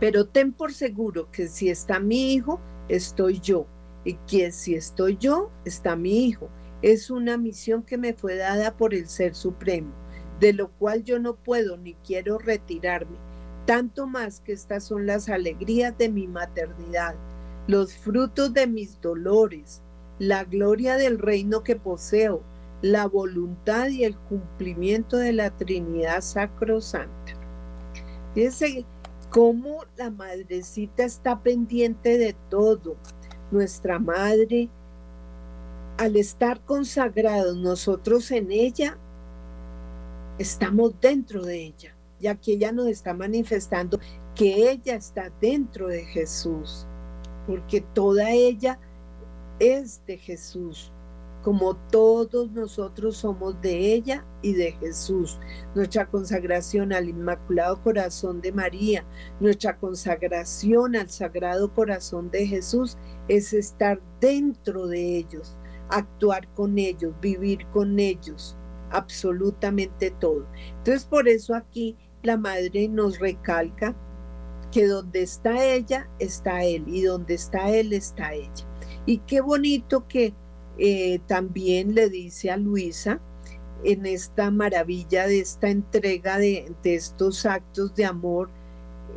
Pero 0.00 0.26
ten 0.26 0.52
por 0.52 0.72
seguro 0.72 1.30
que 1.30 1.48
si 1.48 1.70
está 1.70 2.00
mi 2.00 2.34
hijo, 2.34 2.60
estoy 2.88 3.40
yo. 3.40 3.66
Y 4.04 4.14
que 4.26 4.50
si 4.50 4.74
estoy 4.74 5.16
yo, 5.16 5.50
está 5.64 5.94
mi 5.94 6.26
hijo. 6.26 6.48
Es 6.82 7.10
una 7.10 7.36
misión 7.36 7.84
que 7.84 7.98
me 7.98 8.12
fue 8.12 8.36
dada 8.36 8.76
por 8.76 8.94
el 8.94 9.08
Ser 9.08 9.36
Supremo, 9.36 9.92
de 10.40 10.52
lo 10.52 10.72
cual 10.72 11.04
yo 11.04 11.20
no 11.20 11.36
puedo 11.36 11.76
ni 11.76 11.94
quiero 11.94 12.38
retirarme. 12.38 13.16
Tanto 13.66 14.06
más 14.06 14.40
que 14.40 14.52
estas 14.52 14.84
son 14.84 15.06
las 15.06 15.28
alegrías 15.28 15.96
de 15.96 16.08
mi 16.08 16.26
maternidad, 16.26 17.14
los 17.68 17.94
frutos 17.94 18.52
de 18.52 18.66
mis 18.66 19.00
dolores, 19.00 19.82
la 20.18 20.44
gloria 20.44 20.96
del 20.96 21.18
reino 21.18 21.62
que 21.62 21.76
poseo, 21.76 22.42
la 22.82 23.06
voluntad 23.06 23.88
y 23.88 24.04
el 24.04 24.16
cumplimiento 24.16 25.16
de 25.16 25.32
la 25.32 25.50
Trinidad 25.50 26.20
Sacrosanta. 26.20 27.34
Fíjense 28.34 28.84
cómo 29.30 29.84
la 29.96 30.10
madrecita 30.10 31.04
está 31.04 31.40
pendiente 31.40 32.18
de 32.18 32.34
todo. 32.50 32.96
Nuestra 33.50 33.98
madre, 33.98 34.68
al 35.98 36.16
estar 36.16 36.60
consagrados 36.64 37.56
nosotros 37.56 38.30
en 38.32 38.50
ella, 38.50 38.98
estamos 40.38 40.92
dentro 41.00 41.44
de 41.44 41.66
ella, 41.66 41.94
ya 42.22 42.36
que 42.36 42.52
ella 42.52 42.72
nos 42.72 42.86
está 42.86 43.12
manifestando 43.12 43.98
que 44.34 44.70
ella 44.70 44.94
está 44.94 45.30
dentro 45.40 45.88
de 45.88 46.04
Jesús, 46.06 46.86
porque 47.46 47.82
toda 47.82 48.30
ella 48.30 48.78
es 49.58 50.00
de 50.06 50.16
Jesús 50.16 50.92
como 51.42 51.74
todos 51.74 52.50
nosotros 52.52 53.16
somos 53.16 53.60
de 53.60 53.92
ella 53.92 54.24
y 54.42 54.54
de 54.54 54.72
Jesús. 54.72 55.38
Nuestra 55.74 56.06
consagración 56.06 56.92
al 56.92 57.08
Inmaculado 57.08 57.82
Corazón 57.82 58.40
de 58.40 58.52
María, 58.52 59.04
nuestra 59.40 59.76
consagración 59.76 60.94
al 60.96 61.10
Sagrado 61.10 61.72
Corazón 61.74 62.30
de 62.30 62.46
Jesús 62.46 62.96
es 63.28 63.52
estar 63.52 64.00
dentro 64.20 64.86
de 64.86 65.18
ellos, 65.18 65.56
actuar 65.88 66.46
con 66.54 66.78
ellos, 66.78 67.12
vivir 67.20 67.66
con 67.72 67.98
ellos, 67.98 68.56
absolutamente 68.90 70.12
todo. 70.12 70.46
Entonces 70.78 71.04
por 71.04 71.28
eso 71.28 71.54
aquí 71.54 71.96
la 72.22 72.36
Madre 72.36 72.88
nos 72.88 73.18
recalca 73.18 73.94
que 74.70 74.86
donde 74.86 75.22
está 75.22 75.64
ella, 75.64 76.08
está 76.18 76.64
Él, 76.64 76.84
y 76.86 77.02
donde 77.02 77.34
está 77.34 77.70
Él, 77.70 77.92
está 77.92 78.32
ella. 78.32 78.66
Y 79.06 79.18
qué 79.18 79.40
bonito 79.40 80.06
que 80.08 80.34
eh, 80.78 81.20
también 81.26 81.94
le 81.94 82.08
dice 82.08 82.50
a 82.50 82.56
Luisa 82.56 83.20
en 83.84 84.06
esta 84.06 84.50
maravilla 84.50 85.26
de 85.26 85.40
esta 85.40 85.68
entrega 85.68 86.38
de, 86.38 86.72
estos 86.84 87.44
actos 87.44 87.94
de 87.94 88.04
amor, 88.04 88.48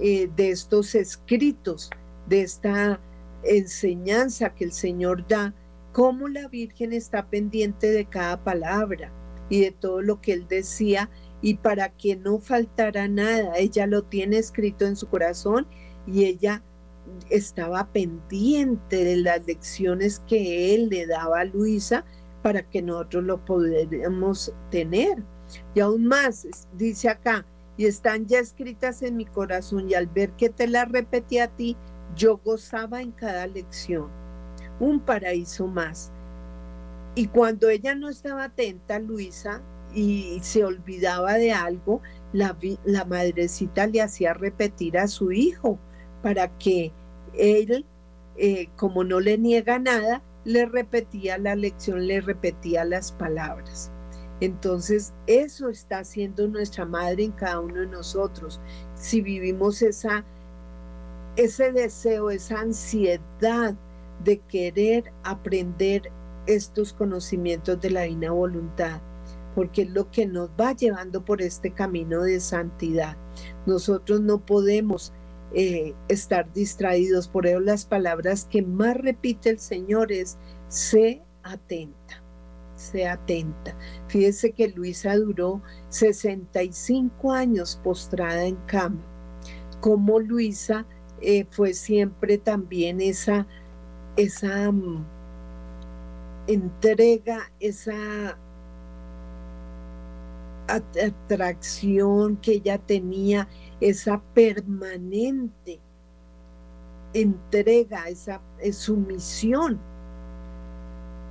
eh, 0.02 0.30
de 0.36 0.50
estos 0.50 0.96
escritos, 0.96 1.89
de 2.28 2.41
esta 2.41 3.00
enseñanza 3.44 4.54
que 4.54 4.65
el 4.65 4.72
Señor 4.72 5.26
da, 5.28 5.54
cómo 5.94 6.28
la 6.28 6.48
Virgen 6.48 6.91
está 6.91 7.28
pendiente 7.28 7.91
de 7.91 8.06
cada 8.06 8.44
palabra 8.44 9.12
y 9.50 9.62
de 9.62 9.72
todo 9.72 10.02
lo 10.02 10.20
que 10.20 10.34
Él 10.34 10.48
decía 10.50 11.10
y 11.41 11.56
para 11.56 11.89
que 11.89 12.15
no 12.15 12.39
faltara 12.39 13.08
nada, 13.08 13.58
ella 13.58 13.88
lo 13.88 14.04
tiene 14.04 14.38
escrito 14.38 14.86
en 14.86 14.95
su 14.95 15.08
corazón 15.08 15.67
y 16.08 16.26
ella 16.26 16.63
estaba 17.30 17.88
pendiente 17.91 19.04
de 19.04 19.17
las 19.17 19.45
lecciones 19.45 20.21
que 20.28 20.74
él 20.74 20.89
le 20.89 21.06
daba 21.06 21.41
a 21.41 21.45
Luisa 21.45 22.06
para 22.41 22.63
que 22.63 22.82
nosotros 22.82 23.24
lo 23.24 23.43
pudiéramos 23.43 24.54
tener. 24.69 25.24
Y 25.74 25.80
aún 25.80 26.06
más, 26.06 26.48
dice 26.74 27.10
acá, 27.10 27.45
y 27.78 27.86
están 27.86 28.26
ya 28.26 28.39
escritas 28.39 29.02
en 29.02 29.17
mi 29.17 29.26
corazón 29.26 29.89
y 29.89 29.93
al 29.95 30.08
ver 30.08 30.32
que 30.32 30.50
te 30.50 30.67
las 30.67 30.89
repetí 30.89 31.39
a 31.39 31.48
ti, 31.48 31.76
yo 32.15 32.38
gozaba 32.38 33.02
en 33.02 33.12
cada 33.12 33.48
lección. 33.48 34.10
Un 34.80 35.00
paraíso 35.00 35.67
más. 35.67 36.12
Y 37.15 37.28
cuando 37.28 37.69
ella 37.69 37.95
no 37.95 38.10
estaba 38.10 38.45
atenta, 38.45 39.00
Luisa, 39.00 39.62
y 39.95 40.39
se 40.41 40.63
olvidaba 40.65 41.36
de 41.36 41.53
algo, 41.53 42.01
la, 42.34 42.58
la 42.84 43.05
madrecita 43.05 43.88
le 43.88 44.01
hacía 44.01 44.34
repetir 44.34 44.97
a 44.97 45.08
su 45.08 45.31
hijo 45.31 45.79
para 46.21 46.49
que 46.58 46.91
él, 47.34 47.86
eh, 48.38 48.67
como 48.75 49.03
no 49.03 49.21
le 49.21 49.38
niega 49.38 49.79
nada, 49.79 50.21
le 50.43 50.65
repetía 50.65 51.38
la 51.38 51.55
lección, 51.55 52.08
le 52.08 52.21
repetía 52.21 52.84
las 52.84 53.13
palabras. 53.13 53.91
Entonces, 54.41 55.13
eso 55.27 55.69
está 55.69 55.99
haciendo 55.99 56.47
nuestra 56.47 56.86
madre 56.86 57.23
en 57.23 57.31
cada 57.31 57.62
uno 57.62 57.79
de 57.79 57.88
nosotros. 57.88 58.60
Si 58.95 59.21
vivimos 59.21 59.81
esa, 59.81 60.25
ese 61.38 61.71
deseo, 61.71 62.29
esa 62.29 62.60
ansiedad 62.60 63.75
de 64.23 64.39
querer 64.39 65.13
aprender 65.23 66.12
estos 66.47 66.93
conocimientos 66.93 67.79
de 67.79 67.89
la 67.89 68.01
divina 68.01 68.31
voluntad, 68.31 69.01
porque 69.56 69.84
es 69.84 69.89
lo 69.89 70.12
que 70.12 70.28
nos 70.28 70.50
va 70.50 70.74
llevando 70.74 71.24
por 71.24 71.41
este 71.41 71.72
camino 71.72 72.24
de 72.24 72.41
santidad. 72.41 73.15
Nosotros 73.65 74.20
no 74.20 74.46
podemos 74.46 75.13
eh, 75.54 75.96
estar 76.10 76.52
distraídos. 76.54 77.30
Por 77.30 77.48
eso 77.48 77.62
las 77.62 77.86
palabras 77.86 78.46
que 78.46 78.62
más 78.62 78.98
repite 78.98 79.50
el 79.50 79.60
Señor 79.60 80.12
es, 80.12 80.38
sé 80.68 81.22
atenta, 81.44 82.22
sé 82.76 83.08
atenta. 83.08 83.78
Fíjese 84.10 84.52
que 84.52 84.68
Luisa 84.68 85.15
duró 85.15 85.62
65 85.89 87.32
años 87.32 87.80
postrada 87.82 88.44
en 88.44 88.58
cama. 88.68 89.02
Como 89.80 90.20
Luisa 90.20 90.86
eh, 91.22 91.46
fue 91.50 91.74
siempre 91.74 92.38
también 92.38 93.00
esa, 93.00 93.48
esa 94.18 94.70
mm, 94.70 95.06
entrega, 96.48 97.52
esa 97.62 98.38
atracción 100.67 102.38
que 102.38 102.54
ella 102.54 102.78
tenía, 102.78 103.47
esa 103.80 104.21
permanente 104.34 105.80
entrega, 107.13 108.10
esa 108.10 108.41
sumisión 108.71 109.80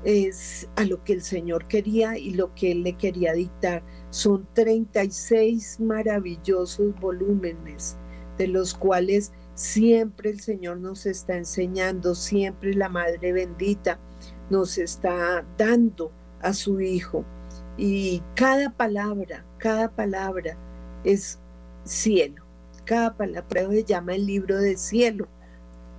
es 0.05 0.68
a 0.77 0.85
lo 0.85 1.03
que 1.03 1.14
el 1.14 1.23
Señor 1.23 1.66
quería 1.66 2.18
y 2.18 2.31
lo 2.31 2.55
que 2.55 2.73
Él 2.73 2.83
le 2.83 2.92
quería 2.94 3.33
dictar. 3.33 3.83
Son 4.11 4.47
36 4.55 5.81
maravillosos 5.81 6.94
volúmenes, 7.01 7.97
de 8.38 8.49
los 8.49 8.75
cuales 8.75 9.33
siempre 9.55 10.31
el 10.31 10.40
Señor 10.40 10.79
nos 10.79 11.07
está 11.07 11.37
enseñando, 11.37 12.14
siempre 12.14 12.75
la 12.75 12.88
Madre 12.88 13.33
bendita 13.33 13.99
nos 14.51 14.79
está 14.79 15.44
dando 15.57 16.12
a 16.40 16.53
su 16.53 16.81
Hijo. 16.81 17.25
Y 17.77 18.23
cada 18.35 18.71
palabra, 18.71 19.45
cada 19.59 19.89
palabra 19.89 20.57
es 21.03 21.39
cielo. 21.85 22.45
Cada 22.85 23.17
palabra 23.17 23.69
se 23.69 23.85
llama 23.85 24.15
el 24.15 24.27
libro 24.27 24.59
del 24.59 24.79
cielo. 24.79 25.27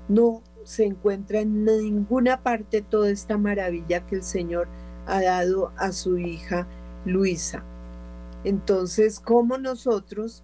No 0.07 0.41
se 0.63 0.85
encuentra 0.85 1.39
en 1.41 1.65
ninguna 1.65 2.41
parte 2.41 2.81
toda 2.81 3.09
esta 3.09 3.37
maravilla 3.37 4.05
que 4.05 4.15
el 4.15 4.23
Señor 4.23 4.67
ha 5.05 5.21
dado 5.21 5.71
a 5.77 5.91
su 5.91 6.17
hija 6.17 6.67
Luisa. 7.05 7.63
Entonces, 8.43 9.19
como 9.19 9.57
nosotros 9.57 10.43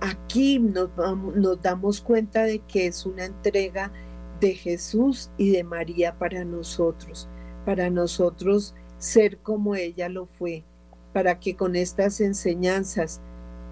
aquí 0.00 0.58
nos, 0.58 0.90
nos 1.34 1.62
damos 1.62 2.00
cuenta 2.00 2.44
de 2.44 2.60
que 2.60 2.86
es 2.86 3.06
una 3.06 3.24
entrega 3.24 3.92
de 4.40 4.54
Jesús 4.54 5.30
y 5.36 5.50
de 5.50 5.64
María 5.64 6.18
para 6.18 6.44
nosotros, 6.44 7.28
para 7.64 7.90
nosotros 7.90 8.74
ser 8.98 9.38
como 9.38 9.74
ella 9.74 10.08
lo 10.08 10.26
fue, 10.26 10.64
para 11.12 11.38
que 11.38 11.56
con 11.56 11.76
estas 11.76 12.20
enseñanzas 12.20 13.20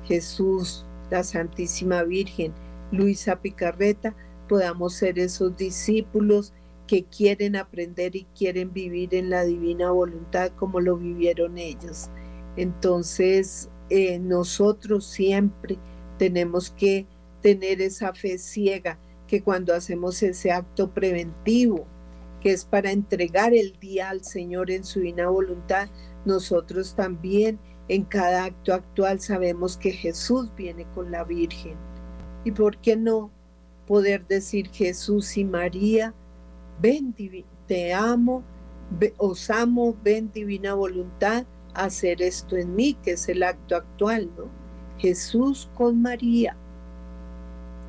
Jesús, 0.04 0.84
la 1.10 1.24
Santísima 1.24 2.02
Virgen, 2.02 2.52
Luisa 2.90 3.40
Picarreta, 3.40 4.14
podamos 4.48 4.94
ser 4.94 5.18
esos 5.18 5.56
discípulos 5.56 6.52
que 6.86 7.04
quieren 7.04 7.56
aprender 7.56 8.14
y 8.14 8.26
quieren 8.36 8.72
vivir 8.72 9.14
en 9.14 9.30
la 9.30 9.44
divina 9.44 9.90
voluntad 9.90 10.52
como 10.56 10.80
lo 10.80 10.96
vivieron 10.96 11.56
ellos. 11.56 12.10
Entonces, 12.56 13.70
eh, 13.90 14.18
nosotros 14.18 15.06
siempre 15.06 15.78
tenemos 16.18 16.70
que 16.70 17.06
tener 17.40 17.80
esa 17.80 18.14
fe 18.14 18.38
ciega 18.38 18.98
que 19.26 19.42
cuando 19.42 19.74
hacemos 19.74 20.22
ese 20.22 20.52
acto 20.52 20.90
preventivo, 20.90 21.86
que 22.44 22.52
es 22.52 22.66
para 22.66 22.92
entregar 22.92 23.54
el 23.54 23.72
día 23.80 24.10
al 24.10 24.22
Señor 24.22 24.70
en 24.70 24.84
su 24.84 25.00
divina 25.00 25.30
voluntad, 25.30 25.88
nosotros 26.26 26.94
también 26.94 27.58
en 27.88 28.04
cada 28.04 28.44
acto 28.44 28.74
actual 28.74 29.18
sabemos 29.18 29.78
que 29.78 29.92
Jesús 29.92 30.50
viene 30.54 30.86
con 30.94 31.10
la 31.10 31.24
Virgen. 31.24 31.74
¿Y 32.44 32.50
por 32.50 32.76
qué 32.76 32.96
no 32.96 33.30
poder 33.86 34.26
decir 34.26 34.68
Jesús 34.68 35.38
y 35.38 35.44
María, 35.46 36.12
ven, 36.82 37.14
te 37.66 37.94
amo, 37.94 38.44
os 39.16 39.48
amo, 39.48 39.96
ven 40.04 40.30
divina 40.30 40.74
voluntad, 40.74 41.46
hacer 41.72 42.20
esto 42.20 42.58
en 42.58 42.76
mí, 42.76 42.92
que 43.02 43.12
es 43.12 43.26
el 43.30 43.42
acto 43.42 43.76
actual, 43.76 44.30
¿no? 44.36 44.50
Jesús 44.98 45.70
con 45.74 46.02
María. 46.02 46.58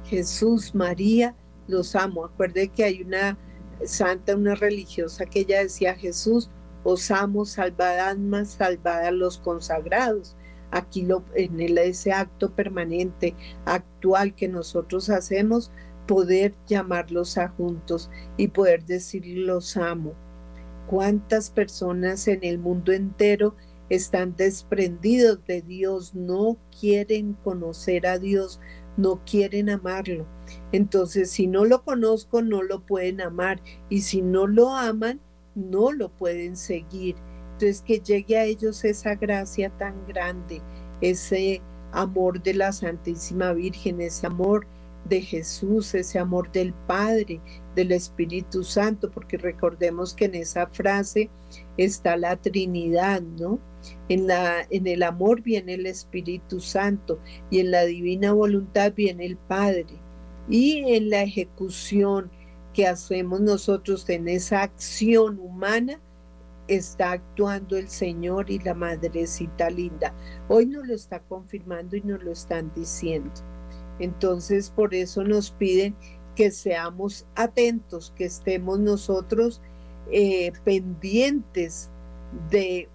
Jesús, 0.05 0.73
María, 0.73 1.36
los 1.67 1.93
amo. 1.93 2.23
Acuerde 2.23 2.69
que 2.69 2.86
hay 2.86 3.01
una 3.01 3.38
santa, 3.84 4.36
una 4.36 4.55
religiosa 4.55 5.26
que 5.26 5.41
ella 5.41 5.59
decía, 5.59 5.95
Jesús, 5.95 6.49
os 6.84 7.09
amo, 7.11 7.45
salvad 7.45 7.99
almas, 7.99 8.51
salvad 8.53 9.05
a 9.05 9.11
los 9.11 9.38
consagrados. 9.38 10.36
Aquí 10.71 11.03
lo, 11.03 11.23
en 11.36 11.59
ese 11.78 12.11
acto 12.11 12.53
permanente, 12.53 13.36
actual 13.65 14.36
que 14.36 14.47
nosotros 14.47 15.09
hacemos, 15.09 15.71
poder 16.07 16.53
llamarlos 16.67 17.38
a 17.38 17.49
juntos 17.49 18.09
y 18.38 18.49
poder 18.49 18.86
decir 18.86 19.26
los 19.26 19.78
amo. 19.78 20.13
¿Cuántas 20.88 21.49
personas 21.49 22.28
en 22.28 22.43
el 22.43 22.59
mundo 22.59 22.91
entero 22.91 23.55
están 23.89 24.36
desprendidos 24.36 25.43
de 25.45 25.61
Dios, 25.61 26.15
no 26.15 26.57
quieren 26.80 27.34
conocer 27.43 28.07
a 28.07 28.19
Dios, 28.19 28.59
no 28.97 29.21
quieren 29.25 29.69
amarlo. 29.69 30.25
Entonces, 30.71 31.31
si 31.31 31.47
no 31.47 31.65
lo 31.65 31.83
conozco, 31.83 32.41
no 32.41 32.63
lo 32.63 32.81
pueden 32.85 33.21
amar. 33.21 33.61
Y 33.89 34.01
si 34.01 34.21
no 34.21 34.47
lo 34.47 34.75
aman, 34.75 35.19
no 35.55 35.91
lo 35.91 36.09
pueden 36.09 36.55
seguir. 36.55 37.15
Entonces, 37.53 37.81
que 37.81 37.99
llegue 37.99 38.37
a 38.37 38.45
ellos 38.45 38.83
esa 38.83 39.15
gracia 39.15 39.69
tan 39.77 40.05
grande, 40.07 40.61
ese 41.01 41.61
amor 41.91 42.41
de 42.43 42.53
la 42.53 42.71
Santísima 42.71 43.53
Virgen, 43.53 44.01
ese 44.01 44.27
amor 44.27 44.67
de 45.07 45.21
Jesús, 45.21 45.93
ese 45.93 46.19
amor 46.19 46.51
del 46.51 46.73
Padre, 46.73 47.39
del 47.75 47.91
Espíritu 47.91 48.63
Santo, 48.63 49.11
porque 49.11 49.37
recordemos 49.37 50.13
que 50.13 50.25
en 50.25 50.35
esa 50.35 50.67
frase 50.67 51.29
está 51.77 52.17
la 52.17 52.35
Trinidad, 52.35 53.21
¿no? 53.21 53.59
En, 54.09 54.27
la, 54.27 54.65
en 54.69 54.88
el 54.88 55.03
amor 55.03 55.41
viene 55.41 55.75
el 55.75 55.86
Espíritu 55.86 56.59
Santo 56.59 57.19
y 57.49 57.59
en 57.59 57.71
la 57.71 57.86
divina 57.86 58.33
voluntad 58.33 58.93
viene 58.93 59.25
el 59.25 59.38
Padre. 59.38 59.99
Y 60.49 60.95
en 60.95 61.09
la 61.09 61.23
ejecución 61.23 62.29
que 62.73 62.88
hacemos 62.88 63.41
nosotros 63.41 64.07
en 64.09 64.27
esa 64.27 64.61
acción 64.63 65.39
humana, 65.39 65.99
está 66.67 67.11
actuando 67.11 67.77
el 67.77 67.88
Señor 67.89 68.49
y 68.49 68.59
la 68.59 68.73
Madrecita 68.73 69.69
Linda. 69.69 70.13
Hoy 70.47 70.65
nos 70.65 70.88
lo 70.88 70.95
está 70.95 71.19
confirmando 71.19 71.95
y 71.95 72.01
nos 72.01 72.23
lo 72.23 72.31
están 72.31 72.71
diciendo. 72.75 73.31
Entonces, 73.99 74.69
por 74.69 74.93
eso 74.93 75.23
nos 75.23 75.51
piden 75.51 75.95
que 76.36 76.51
seamos 76.51 77.25
atentos, 77.36 78.13
que 78.15 78.25
estemos 78.25 78.79
nosotros 78.79 79.61
eh, 80.11 80.51
pendientes 80.63 81.89
de, 82.51 82.89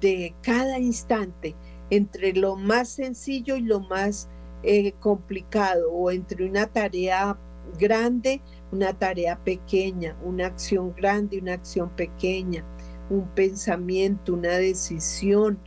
de, 0.00 0.34
cada 0.42 0.78
instante, 0.78 1.54
entre 1.90 2.32
lo 2.32 2.56
más 2.56 2.88
sencillo 2.88 3.56
y 3.56 3.62
lo 3.62 3.80
más 3.80 4.28
eh, 4.62 4.92
complicado, 5.00 5.90
o 5.92 6.10
entre 6.10 6.48
una 6.48 6.66
tarea 6.66 7.38
grande, 7.78 8.40
una 8.72 8.92
tarea 8.92 9.38
pequeña, 9.44 10.16
una 10.24 10.46
acción 10.46 10.94
grande, 10.94 11.38
una 11.38 11.54
acción 11.54 11.90
pequeña, 11.90 12.64
un 13.10 13.26
pensamiento, 13.28 14.34
una 14.34 14.56
decisión, 14.56 15.58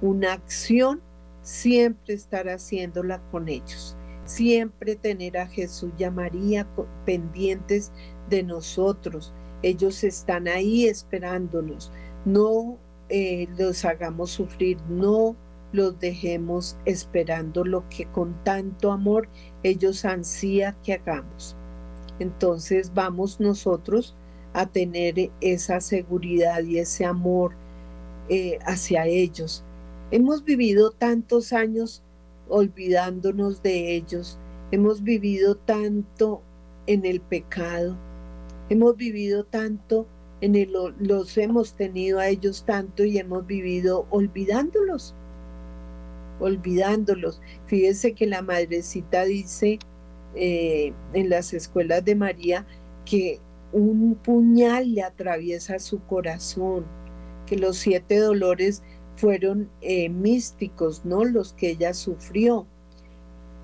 una 0.00 0.32
acción, 0.32 1.00
siempre 1.42 2.14
estar 2.14 2.48
haciéndola 2.48 3.20
con 3.30 3.48
ellos 3.48 3.96
siempre 4.26 4.96
tener 4.96 5.38
a 5.38 5.46
Jesús 5.46 5.92
y 5.96 6.04
a 6.04 6.10
María 6.10 6.66
pendientes 7.04 7.92
de 8.28 8.42
nosotros. 8.42 9.32
Ellos 9.62 10.04
están 10.04 10.48
ahí 10.48 10.86
esperándonos. 10.86 11.90
No 12.24 12.78
eh, 13.08 13.48
los 13.56 13.84
hagamos 13.84 14.30
sufrir, 14.30 14.78
no 14.88 15.36
los 15.72 15.98
dejemos 15.98 16.76
esperando 16.84 17.64
lo 17.64 17.88
que 17.88 18.06
con 18.06 18.34
tanto 18.44 18.92
amor 18.92 19.28
ellos 19.62 20.04
ansía 20.04 20.76
que 20.82 20.94
hagamos. 20.94 21.56
Entonces 22.18 22.92
vamos 22.94 23.40
nosotros 23.40 24.16
a 24.54 24.66
tener 24.66 25.30
esa 25.40 25.80
seguridad 25.80 26.62
y 26.62 26.78
ese 26.78 27.04
amor 27.04 27.54
eh, 28.28 28.58
hacia 28.64 29.06
ellos. 29.06 29.64
Hemos 30.10 30.44
vivido 30.44 30.92
tantos 30.92 31.52
años 31.52 32.02
olvidándonos 32.48 33.62
de 33.62 33.94
ellos. 33.94 34.38
Hemos 34.70 35.02
vivido 35.02 35.56
tanto 35.56 36.42
en 36.86 37.04
el 37.04 37.20
pecado, 37.20 37.96
hemos 38.68 38.96
vivido 38.96 39.44
tanto 39.44 40.06
los 40.98 41.38
hemos 41.38 41.74
tenido 41.74 42.18
a 42.18 42.28
ellos 42.28 42.64
tanto 42.64 43.04
y 43.04 43.18
hemos 43.18 43.46
vivido 43.46 44.06
olvidándolos, 44.10 45.14
olvidándolos. 46.40 47.40
Fíjese 47.66 48.12
que 48.12 48.26
la 48.26 48.42
madrecita 48.42 49.24
dice 49.24 49.78
eh, 50.34 50.92
en 51.12 51.30
las 51.30 51.54
escuelas 51.54 52.04
de 52.04 52.14
María 52.14 52.66
que 53.04 53.40
un 53.72 54.14
puñal 54.16 54.94
le 54.94 55.02
atraviesa 55.02 55.78
su 55.78 56.00
corazón, 56.04 56.84
que 57.46 57.56
los 57.56 57.76
siete 57.76 58.18
dolores 58.18 58.82
fueron 59.16 59.70
eh, 59.80 60.08
místicos, 60.08 61.04
¿no? 61.04 61.24
Los 61.24 61.52
que 61.54 61.70
ella 61.70 61.94
sufrió, 61.94 62.66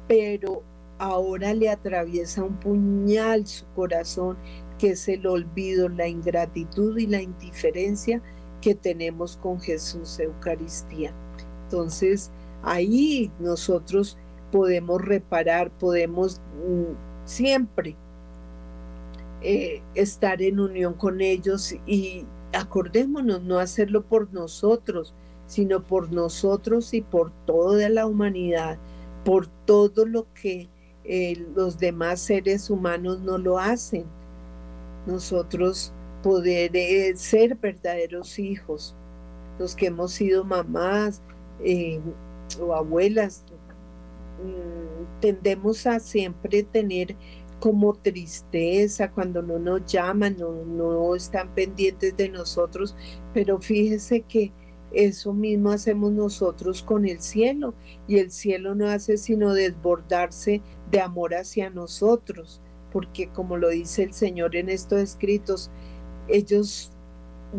pero 0.09 0.63
ahora 0.99 1.53
le 1.53 1.69
atraviesa 1.69 2.45
un 2.45 2.59
puñal 2.59 3.47
su 3.47 3.67
corazón, 3.75 4.39
que 4.83 4.91
es 4.91 5.07
el 5.07 5.29
olvido, 5.29 5.89
la 5.89 6.09
ingratitud 6.09 6.99
y 6.99 7.07
la 7.07 7.23
indiferencia 7.23 8.21
que 8.61 8.75
tenemos 8.75 9.37
con 9.37 9.61
Jesús 9.61 10.19
Eucaristía. 10.19 11.15
Entonces, 11.63 12.33
ahí 12.65 13.31
nosotros 13.39 14.19
podemos 14.51 15.01
reparar, 15.01 15.71
podemos 15.71 16.41
mm, 16.67 17.27
siempre 17.27 17.95
eh, 19.41 19.81
estar 19.95 20.43
en 20.43 20.59
unión 20.59 20.95
con 20.95 21.21
ellos 21.21 21.77
y 21.87 22.27
acordémonos 22.53 23.41
no 23.41 23.61
hacerlo 23.61 24.03
por 24.03 24.33
nosotros, 24.35 25.15
sino 25.47 25.85
por 25.85 26.13
nosotros 26.13 26.93
y 26.93 27.03
por 27.03 27.31
toda 27.47 27.89
la 27.89 28.05
humanidad, 28.05 28.81
por 29.25 29.47
todo 29.47 30.07
lo 30.07 30.27
que 30.35 30.69
eh, 31.05 31.47
los 31.55 31.79
demás 31.79 32.19
seres 32.19 32.69
humanos 32.69 33.21
no 33.21 33.39
lo 33.39 33.61
hacen. 33.61 34.07
Nosotros 35.07 35.93
poder 36.23 36.71
eh, 36.75 37.13
ser 37.17 37.57
verdaderos 37.57 38.39
hijos, 38.39 38.95
los 39.59 39.75
que 39.75 39.87
hemos 39.87 40.13
sido 40.13 40.45
mamás 40.45 41.21
eh, 41.65 42.01
o 42.61 42.75
abuelas, 42.75 43.45
mm, 44.43 45.21
tendemos 45.21 45.87
a 45.87 45.99
siempre 46.01 46.63
tener 46.63 47.17
como 47.59 47.95
tristeza 47.95 49.11
cuando 49.11 49.41
no 49.41 49.59
nos 49.59 49.87
llaman, 49.87 50.37
no, 50.39 50.65
no 50.65 51.15
están 51.15 51.55
pendientes 51.55 52.17
de 52.17 52.29
nosotros, 52.29 52.97
pero 53.33 53.61
fíjese 53.61 54.23
que 54.23 54.53
eso 54.93 55.33
mismo 55.33 55.71
hacemos 55.71 56.13
nosotros 56.13 56.83
con 56.83 57.07
el 57.07 57.21
cielo 57.21 57.75
y 58.07 58.19
el 58.19 58.31
cielo 58.31 58.75
no 58.75 58.89
hace 58.89 59.17
sino 59.17 59.55
desbordarse 59.55 60.61
de 60.91 61.01
amor 61.01 61.35
hacia 61.35 61.71
nosotros, 61.71 62.61
porque 62.93 63.29
como 63.29 63.57
lo 63.57 63.71
dice 63.71 64.03
el 64.03 64.13
Señor 64.13 64.55
en 64.55 64.69
estos 64.69 65.01
escritos, 65.01 65.71
ellos 66.29 66.93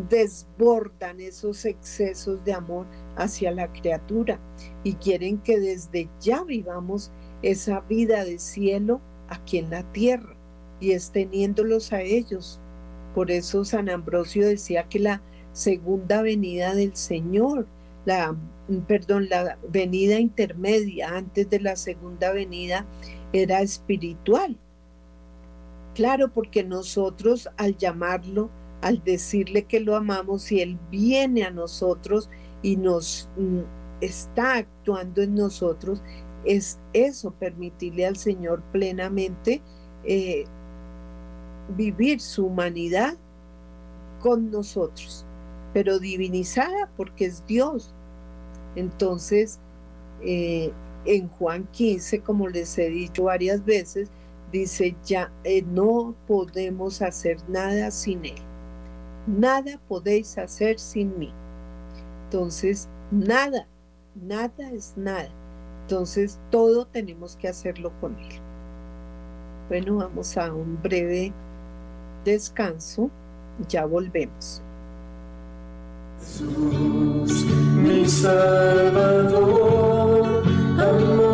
desbordan 0.08 1.20
esos 1.20 1.64
excesos 1.64 2.44
de 2.44 2.52
amor 2.52 2.86
hacia 3.16 3.52
la 3.52 3.72
criatura 3.72 4.40
y 4.82 4.94
quieren 4.94 5.38
que 5.38 5.60
desde 5.60 6.08
ya 6.20 6.42
vivamos 6.42 7.12
esa 7.42 7.80
vida 7.80 8.24
de 8.24 8.38
cielo 8.38 9.00
aquí 9.28 9.58
en 9.58 9.70
la 9.70 9.82
tierra 9.92 10.36
y 10.80 10.92
es 10.92 11.10
teniéndolos 11.10 11.92
a 11.92 12.02
ellos. 12.02 12.60
Por 13.14 13.30
eso 13.30 13.64
San 13.64 13.88
Ambrosio 13.88 14.46
decía 14.46 14.88
que 14.88 14.98
la 14.98 15.22
segunda 15.52 16.22
venida 16.22 16.74
del 16.74 16.96
Señor, 16.96 17.66
la, 18.04 18.36
perdón, 18.88 19.28
la 19.28 19.56
venida 19.68 20.18
intermedia 20.18 21.16
antes 21.16 21.48
de 21.48 21.60
la 21.60 21.76
segunda 21.76 22.32
venida 22.32 22.84
era 23.32 23.60
espiritual. 23.60 24.58
Claro, 25.94 26.32
porque 26.32 26.64
nosotros 26.64 27.48
al 27.56 27.76
llamarlo, 27.76 28.50
al 28.82 29.02
decirle 29.02 29.64
que 29.64 29.80
lo 29.80 29.96
amamos 29.96 30.50
y 30.52 30.60
Él 30.60 30.78
viene 30.90 31.44
a 31.44 31.50
nosotros 31.50 32.28
y 32.62 32.76
nos 32.76 33.28
mm, 33.36 33.60
está 34.00 34.54
actuando 34.58 35.22
en 35.22 35.34
nosotros, 35.34 36.02
es 36.44 36.78
eso, 36.92 37.32
permitirle 37.32 38.06
al 38.06 38.16
Señor 38.16 38.62
plenamente 38.72 39.62
eh, 40.04 40.44
vivir 41.76 42.20
su 42.20 42.46
humanidad 42.46 43.16
con 44.20 44.50
nosotros 44.50 45.24
pero 45.74 45.98
divinizada 45.98 46.88
porque 46.96 47.26
es 47.26 47.44
Dios. 47.46 47.92
Entonces, 48.76 49.58
eh, 50.22 50.72
en 51.04 51.28
Juan 51.28 51.68
15, 51.72 52.20
como 52.20 52.48
les 52.48 52.78
he 52.78 52.88
dicho 52.88 53.24
varias 53.24 53.62
veces, 53.64 54.08
dice, 54.54 54.96
ya 55.04 55.32
eh, 55.42 55.62
no 55.62 56.14
podemos 56.26 57.02
hacer 57.02 57.38
nada 57.48 57.90
sin 57.90 58.24
Él. 58.24 58.40
Nada 59.26 59.80
podéis 59.88 60.38
hacer 60.38 60.78
sin 60.78 61.18
mí. 61.18 61.32
Entonces, 62.24 62.88
nada, 63.10 63.66
nada 64.14 64.70
es 64.70 64.94
nada. 64.96 65.28
Entonces, 65.82 66.38
todo 66.50 66.86
tenemos 66.86 67.36
que 67.36 67.48
hacerlo 67.48 67.92
con 68.00 68.16
Él. 68.16 68.40
Bueno, 69.68 69.96
vamos 69.96 70.36
a 70.36 70.52
un 70.52 70.80
breve 70.80 71.32
descanso. 72.24 73.10
Ya 73.68 73.86
volvemos. 73.86 74.62
Jesús, 76.20 77.44
mi 77.74 78.08
Salvador, 78.08 79.34
amor 80.78 81.33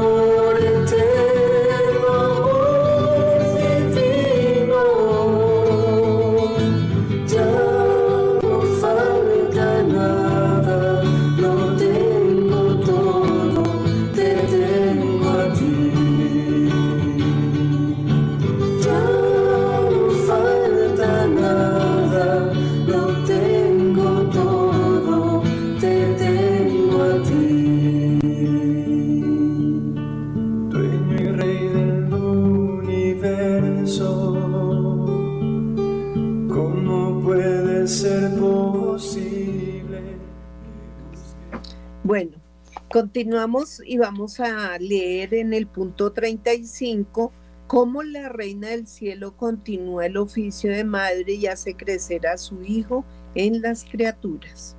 continuamos 42.90 43.80
y 43.86 43.98
vamos 43.98 44.40
a 44.40 44.76
leer 44.80 45.32
en 45.34 45.54
el 45.54 45.68
punto 45.68 46.10
35 46.10 47.30
cómo 47.68 48.02
la 48.02 48.28
reina 48.28 48.70
del 48.70 48.88
cielo 48.88 49.36
continúa 49.36 50.06
el 50.06 50.16
oficio 50.16 50.72
de 50.72 50.82
madre 50.82 51.34
y 51.34 51.46
hace 51.46 51.76
crecer 51.76 52.26
a 52.26 52.36
su 52.36 52.64
hijo 52.64 53.04
en 53.36 53.62
las 53.62 53.84
criaturas. 53.84 54.76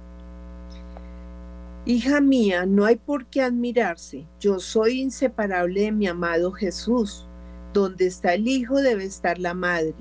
Hija 1.85 2.19
mía, 2.19 2.65
no 2.65 2.83
hay 2.83 2.97
por 2.97 3.27
qué 3.27 3.43
admirarse. 3.43 4.27
Yo 4.41 4.59
soy 4.59 4.99
inseparable 4.99 5.83
de 5.83 5.91
mi 5.93 6.07
amado 6.07 6.51
Jesús. 6.51 7.27
Donde 7.73 8.07
está 8.07 8.33
el 8.33 8.47
Hijo 8.49 8.81
debe 8.81 9.05
estar 9.05 9.39
la 9.39 9.53
Madre. 9.53 9.95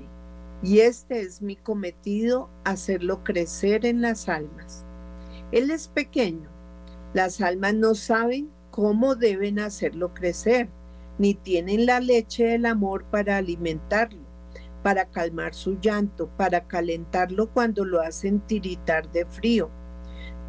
Y 0.61 0.81
este 0.81 1.21
es 1.21 1.41
mi 1.41 1.55
cometido, 1.55 2.49
hacerlo 2.65 3.23
crecer 3.23 3.85
en 3.85 4.01
las 4.01 4.27
almas. 4.27 4.85
Él 5.53 5.71
es 5.71 5.87
pequeño. 5.87 6.60
Las 7.13 7.41
almas 7.41 7.73
no 7.73 7.95
saben 7.95 8.49
cómo 8.69 9.15
deben 9.15 9.59
hacerlo 9.59 10.13
crecer, 10.13 10.69
ni 11.17 11.33
tienen 11.33 11.85
la 11.85 11.99
leche 11.99 12.45
del 12.45 12.65
amor 12.65 13.05
para 13.05 13.37
alimentarlo, 13.37 14.21
para 14.81 15.05
calmar 15.05 15.53
su 15.53 15.79
llanto, 15.79 16.29
para 16.37 16.67
calentarlo 16.67 17.49
cuando 17.51 17.85
lo 17.85 18.01
hacen 18.01 18.39
tiritar 18.39 19.11
de 19.11 19.25
frío 19.25 19.69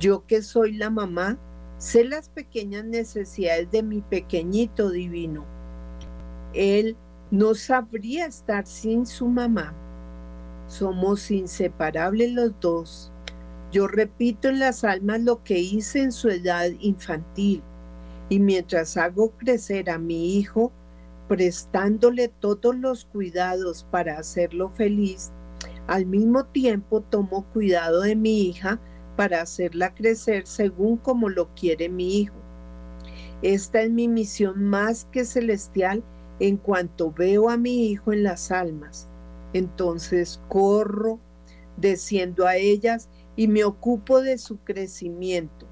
yo 0.03 0.27
que 0.27 0.43
soy 0.43 0.73
la 0.73 0.91
mamá, 0.91 1.39
sé 1.79 2.03
las 2.03 2.29
pequeñas 2.29 2.85
necesidades 2.85 3.71
de 3.71 3.85
mi 3.85 4.01
pequeñito 4.01 4.91
divino. 4.91 5.47
Él 6.55 6.97
no 7.31 7.55
sabría 7.55 8.27
estar 8.27 8.67
sin 8.67 9.07
su 9.07 9.29
mamá. 9.29 9.73
Somos 10.67 11.31
inseparables 11.31 12.33
los 12.33 12.59
dos. 12.59 13.12
Yo 13.73 13.89
repito 13.89 14.49
en 14.49 14.59
las 14.59 14.85
almas 14.85 15.21
lo 15.23 15.43
que 15.43 15.59
hice 15.59 16.03
en 16.03 16.13
su 16.13 16.29
edad 16.29 16.71
infantil 16.81 17.63
y 18.29 18.39
mientras 18.39 18.97
hago 18.97 19.31
crecer 19.33 19.91
a 19.91 19.99
mi 19.99 20.37
hijo, 20.37 20.71
prestándole 21.27 22.29
todos 22.29 22.77
los 22.77 23.07
cuidados 23.07 23.87
para 23.91 24.19
hacerlo 24.19 24.71
feliz, 24.71 25.33
al 25.87 26.07
mismo 26.07 26.45
tiempo 26.45 27.01
tomo 27.01 27.45
cuidado 27.53 28.03
de 28.03 28.15
mi 28.15 28.43
hija 28.43 28.79
para 29.17 29.43
hacerla 29.43 29.95
crecer 29.95 30.47
según 30.47 30.97
como 30.97 31.29
lo 31.29 31.55
quiere 31.55 31.89
mi 31.89 32.21
Hijo. 32.21 32.37
Esta 33.43 33.83
es 33.83 33.91
mi 33.91 34.09
misión 34.09 34.65
más 34.65 35.07
que 35.11 35.25
celestial 35.25 36.03
en 36.39 36.57
cuanto 36.57 37.13
veo 37.13 37.51
a 37.51 37.57
mi 37.57 37.89
Hijo 37.89 38.13
en 38.13 38.23
las 38.23 38.51
almas. 38.51 39.09
Entonces 39.53 40.41
corro, 40.49 41.19
desciendo 41.77 42.47
a 42.47 42.57
ellas 42.57 43.09
y 43.37 43.49
me 43.49 43.65
ocupo 43.65 44.21
de 44.21 44.39
su 44.39 44.59
crecimiento. 44.59 45.67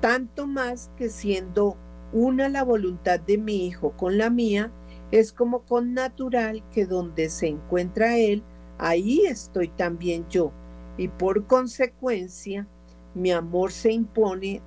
Tanto 0.00 0.46
más 0.46 0.90
que 0.96 1.08
siendo 1.08 1.76
una 2.12 2.48
la 2.48 2.64
voluntad 2.64 3.20
de 3.20 3.38
mi 3.38 3.66
Hijo 3.66 3.92
con 3.96 4.18
la 4.18 4.30
mía, 4.30 4.72
es 5.10 5.32
como 5.32 5.60
con 5.62 5.92
natural 5.94 6.62
que 6.70 6.86
donde 6.86 7.28
se 7.28 7.48
encuentra 7.48 8.16
Él, 8.16 8.42
ahí 8.78 9.26
estoy 9.26 9.68
también 9.68 10.26
yo 10.28 10.52
y 10.96 11.08
por 11.08 11.46
consecuencia 11.46 12.66
mi 13.14 13.30
amor 13.32 13.72
se 13.72 13.92
impone 13.92 14.62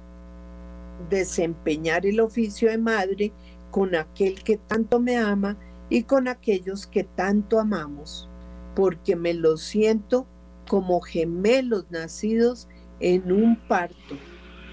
desempeñar 1.10 2.06
el 2.06 2.20
oficio 2.20 2.70
de 2.70 2.78
madre 2.78 3.34
con 3.72 3.96
aquel 3.96 4.44
que 4.44 4.58
tanto 4.58 5.00
me 5.00 5.18
ama 5.18 5.58
y 5.90 6.04
con 6.04 6.28
aquellos 6.28 6.88
que 6.88 7.04
tanto 7.04 7.60
amamos, 7.60 8.30
porque 8.76 9.16
me 9.16 9.34
lo 9.34 9.58
siento 9.58 10.28
como 10.68 11.02
gemelos 11.02 11.86
nacidos 11.90 12.68
en 13.00 13.32
un 13.32 13.56
parto, 13.68 14.16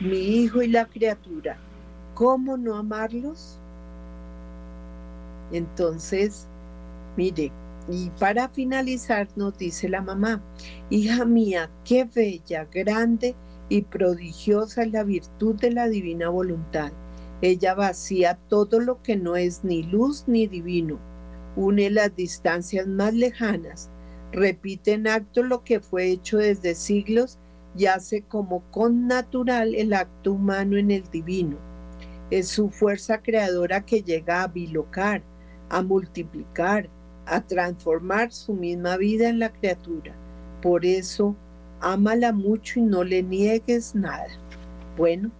mi 0.00 0.18
hijo 0.18 0.62
y 0.62 0.68
la 0.68 0.86
criatura. 0.86 1.58
¿Cómo 2.14 2.56
no 2.56 2.76
amarlos? 2.76 3.58
Entonces, 5.52 6.46
mire, 7.16 7.52
y 7.88 8.10
para 8.20 8.48
finalizar 8.48 9.28
nos 9.36 9.56
dice 9.58 9.88
la 9.88 10.00
mamá, 10.00 10.42
hija 10.90 11.24
mía, 11.24 11.70
qué 11.84 12.04
bella, 12.04 12.66
grande 12.70 13.34
y 13.68 13.82
prodigiosa 13.82 14.82
es 14.82 14.92
la 14.92 15.04
virtud 15.04 15.56
de 15.56 15.72
la 15.72 15.88
divina 15.88 16.28
voluntad. 16.28 16.92
Ella 17.42 17.74
vacía 17.74 18.38
todo 18.48 18.80
lo 18.80 19.02
que 19.02 19.16
no 19.16 19.36
es 19.36 19.64
ni 19.64 19.82
luz 19.82 20.24
ni 20.26 20.46
divino, 20.46 20.98
une 21.56 21.90
las 21.90 22.14
distancias 22.14 22.86
más 22.86 23.14
lejanas, 23.14 23.90
repite 24.32 24.92
en 24.92 25.06
acto 25.06 25.42
lo 25.42 25.64
que 25.64 25.80
fue 25.80 26.08
hecho 26.08 26.38
desde 26.38 26.74
siglos 26.74 27.38
y 27.76 27.86
hace 27.86 28.22
como 28.22 28.62
con 28.70 29.06
natural 29.06 29.74
el 29.74 29.92
acto 29.92 30.32
humano 30.32 30.76
en 30.76 30.90
el 30.90 31.04
divino. 31.10 31.56
Es 32.30 32.48
su 32.48 32.70
fuerza 32.70 33.18
creadora 33.18 33.84
que 33.84 34.02
llega 34.02 34.42
a 34.42 34.48
bilocar, 34.48 35.22
a 35.68 35.82
multiplicar, 35.82 36.88
a 37.26 37.40
transformar 37.40 38.32
su 38.32 38.54
misma 38.54 38.96
vida 38.96 39.28
en 39.28 39.38
la 39.38 39.52
criatura. 39.52 40.14
Por 40.62 40.84
eso, 40.84 41.34
ámala 41.80 42.32
mucho 42.32 42.80
y 42.80 42.82
no 42.82 43.04
le 43.04 43.22
niegues 43.22 43.94
nada. 43.94 44.28
Bueno, 44.96 45.30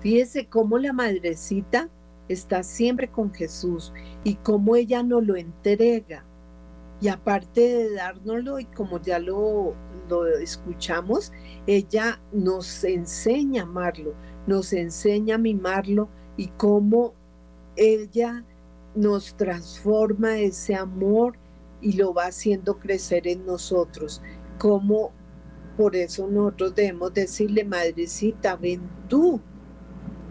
fíjese 0.00 0.46
cómo 0.46 0.78
la 0.78 0.92
madrecita 0.92 1.88
está 2.28 2.62
siempre 2.62 3.08
con 3.08 3.32
Jesús 3.32 3.92
y 4.22 4.34
cómo 4.36 4.76
ella 4.76 5.02
nos 5.02 5.24
lo 5.24 5.36
entrega. 5.36 6.24
Y 7.04 7.08
aparte 7.08 7.60
de 7.60 7.92
dárnoslo, 7.96 8.58
y 8.58 8.64
como 8.64 8.98
ya 8.98 9.18
lo, 9.18 9.74
lo 10.08 10.26
escuchamos, 10.38 11.32
ella 11.66 12.18
nos 12.32 12.82
enseña 12.82 13.60
a 13.60 13.66
amarlo, 13.66 14.14
nos 14.46 14.72
enseña 14.72 15.34
a 15.34 15.38
mimarlo 15.38 16.08
y 16.38 16.48
cómo 16.56 17.12
ella 17.76 18.42
nos 18.94 19.36
transforma 19.36 20.38
ese 20.38 20.76
amor 20.76 21.36
y 21.82 21.92
lo 21.92 22.14
va 22.14 22.28
haciendo 22.28 22.78
crecer 22.78 23.28
en 23.28 23.44
nosotros. 23.44 24.22
Como 24.58 25.12
por 25.76 25.96
eso 25.96 26.26
nosotros 26.26 26.74
debemos 26.74 27.12
decirle, 27.12 27.64
madrecita, 27.64 28.56
ven 28.56 28.80
tú 29.10 29.42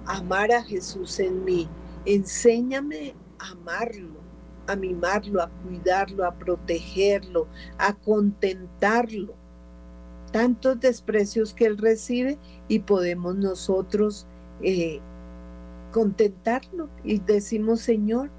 amar 0.08 0.52
a 0.52 0.64
Jesús 0.64 1.20
en 1.20 1.46
mí. 1.46 1.70
Enséñame 2.04 3.14
a 3.38 3.52
amarlo, 3.52 4.13
a 4.68 4.76
mimarlo, 4.76 5.42
a 5.42 5.50
cuidarlo, 5.50 6.26
a 6.26 6.34
protegerlo, 6.34 7.48
a 7.78 7.94
contentarlo. 7.94 9.34
Tantos 10.32 10.80
desprecios 10.80 11.54
que 11.54 11.66
él 11.66 11.78
recibe 11.78 12.40
y 12.68 12.80
podemos 12.80 13.36
nosotros 13.36 14.26
eh, 14.62 15.00
contentarlo 15.92 16.90
y 17.04 17.20
decimos, 17.20 17.82
Señor, 17.82 18.32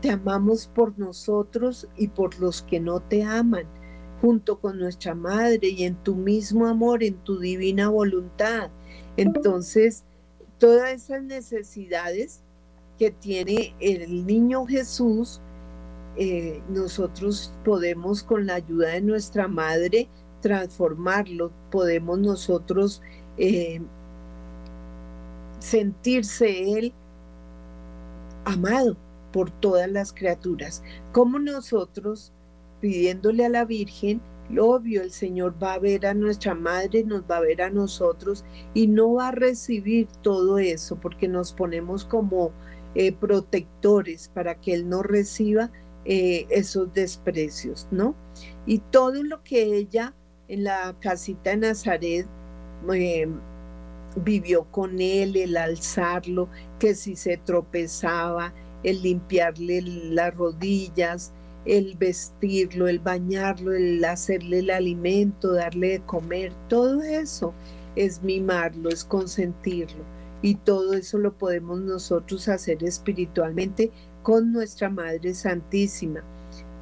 te 0.00 0.10
amamos 0.10 0.66
por 0.66 0.98
nosotros 0.98 1.88
y 1.96 2.08
por 2.08 2.38
los 2.38 2.62
que 2.62 2.80
no 2.80 3.00
te 3.00 3.24
aman, 3.24 3.64
junto 4.20 4.60
con 4.60 4.78
nuestra 4.78 5.14
Madre 5.14 5.68
y 5.68 5.84
en 5.84 5.96
tu 5.96 6.14
mismo 6.14 6.66
amor, 6.66 7.02
en 7.02 7.14
tu 7.16 7.38
divina 7.38 7.88
voluntad. 7.88 8.70
Entonces, 9.16 10.04
todas 10.58 10.92
esas 10.92 11.22
necesidades 11.22 12.42
que 12.98 13.10
tiene 13.10 13.74
el 13.80 14.26
niño 14.26 14.66
Jesús, 14.66 15.40
eh, 16.16 16.62
nosotros 16.70 17.52
podemos 17.64 18.22
con 18.22 18.46
la 18.46 18.54
ayuda 18.54 18.90
de 18.90 19.02
nuestra 19.02 19.48
Madre 19.48 20.08
transformarlo, 20.40 21.52
podemos 21.70 22.18
nosotros 22.18 23.02
eh, 23.36 23.80
sentirse 25.58 26.78
Él 26.78 26.92
amado 28.44 28.96
por 29.32 29.50
todas 29.50 29.90
las 29.90 30.12
criaturas. 30.12 30.82
Como 31.12 31.38
nosotros, 31.38 32.32
pidiéndole 32.80 33.44
a 33.44 33.50
la 33.50 33.64
Virgen, 33.64 34.22
lo 34.48 34.70
obvio, 34.70 35.02
el 35.02 35.10
Señor 35.10 35.60
va 35.60 35.74
a 35.74 35.78
ver 35.78 36.06
a 36.06 36.14
nuestra 36.14 36.54
madre, 36.54 37.02
nos 37.02 37.22
va 37.22 37.38
a 37.38 37.40
ver 37.40 37.60
a 37.62 37.70
nosotros 37.70 38.44
y 38.74 38.86
no 38.86 39.14
va 39.14 39.28
a 39.28 39.32
recibir 39.32 40.06
todo 40.22 40.58
eso 40.58 40.96
porque 40.96 41.26
nos 41.26 41.52
ponemos 41.52 42.04
como 42.04 42.52
eh, 42.98 43.12
protectores 43.12 44.30
para 44.32 44.54
que 44.54 44.72
Él 44.72 44.88
no 44.88 45.02
reciba 45.02 45.70
eh, 46.06 46.46
esos 46.48 46.94
desprecios, 46.94 47.86
¿no? 47.90 48.14
Y 48.64 48.78
todo 48.78 49.22
lo 49.22 49.42
que 49.42 49.76
ella 49.76 50.14
en 50.48 50.64
la 50.64 50.96
casita 50.98 51.50
de 51.50 51.56
Nazaret 51.58 52.26
eh, 52.94 53.28
vivió 54.24 54.64
con 54.70 54.98
Él, 55.02 55.36
el 55.36 55.58
alzarlo, 55.58 56.48
que 56.78 56.94
si 56.94 57.16
se 57.16 57.36
tropezaba, 57.36 58.54
el 58.82 59.02
limpiarle 59.02 59.82
las 59.82 60.34
rodillas, 60.34 61.34
el 61.66 61.98
vestirlo, 61.98 62.88
el 62.88 63.00
bañarlo, 63.00 63.74
el 63.74 64.02
hacerle 64.06 64.60
el 64.60 64.70
alimento, 64.70 65.52
darle 65.52 65.90
de 65.90 66.00
comer, 66.00 66.54
todo 66.68 67.02
eso 67.02 67.52
es 67.94 68.22
mimarlo, 68.22 68.88
es 68.88 69.04
consentirlo. 69.04 70.15
Y 70.46 70.54
todo 70.54 70.94
eso 70.94 71.18
lo 71.18 71.36
podemos 71.36 71.80
nosotros 71.80 72.46
hacer 72.46 72.84
espiritualmente 72.84 73.90
con 74.22 74.52
nuestra 74.52 74.88
Madre 74.88 75.34
Santísima. 75.34 76.22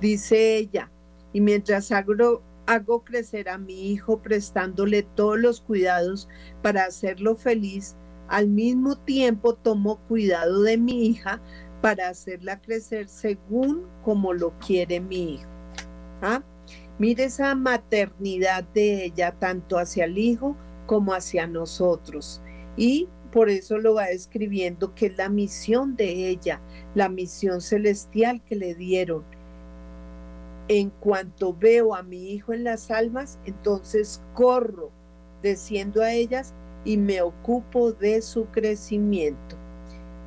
Dice 0.03 0.59
ella, 0.59 0.91
y 1.33 1.41
mientras 1.41 1.91
hago 1.91 3.05
crecer 3.05 3.49
a 3.49 3.57
mi 3.57 3.91
hijo 3.91 4.21
prestándole 4.21 5.03
todos 5.03 5.39
los 5.39 5.63
cuidados 5.63 6.29
para 6.61 6.85
hacerlo 6.85 7.37
feliz, 7.37 7.97
al 8.29 8.49
mismo 8.49 8.99
tiempo 8.99 9.55
tomo 9.55 9.97
cuidado 10.09 10.61
de 10.61 10.77
mi 10.77 11.07
hija 11.07 11.41
para 11.81 12.11
hacerla 12.11 12.61
crecer 12.61 13.09
según 13.09 13.87
como 14.05 14.35
lo 14.35 14.59
quiere 14.59 15.01
mi 15.01 15.37
hijo. 15.37 15.49
¿Ah? 16.21 16.43
Mire 16.99 17.25
esa 17.25 17.55
maternidad 17.55 18.65
de 18.75 19.07
ella 19.07 19.33
tanto 19.39 19.79
hacia 19.79 20.05
el 20.05 20.19
hijo 20.19 20.55
como 20.85 21.15
hacia 21.15 21.47
nosotros. 21.47 22.43
Y 22.77 23.09
por 23.35 23.51
eso 23.51 23.79
lo 23.79 23.95
va 23.95 24.11
escribiendo 24.11 24.95
que 24.95 25.07
es 25.07 25.17
la 25.17 25.29
misión 25.29 25.97
de 25.97 26.29
ella, 26.29 26.61
la 26.95 27.09
misión 27.09 27.61
celestial 27.61 28.41
que 28.45 28.55
le 28.55 28.77
dieron. 28.77 29.25
En 30.69 30.91
cuanto 30.91 31.53
veo 31.53 31.97
a 31.97 32.05
mi 32.05 32.31
hijo 32.31 32.53
en 32.53 32.63
las 32.63 32.93
almas, 32.93 33.41
entonces 33.45 34.23
corro, 34.35 34.93
desciendo 35.43 36.01
a 36.01 36.13
ellas 36.13 36.55
y 36.85 36.97
me 36.97 37.23
ocupo 37.23 37.91
de 37.91 38.23
su 38.23 38.45
crecimiento. 38.47 39.57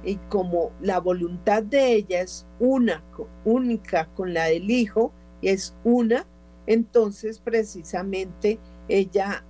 Y 0.04 0.18
como 0.28 0.74
la 0.82 1.00
voluntad 1.00 1.64
de 1.64 1.94
ella 1.94 2.20
es 2.20 2.46
una, 2.60 3.02
única 3.46 4.10
con 4.16 4.34
la 4.34 4.48
del 4.48 4.70
hijo, 4.70 5.14
es 5.42 5.74
una, 5.86 6.28
entonces 6.66 7.40
precisamente 7.40 8.60
ella, 8.90 9.46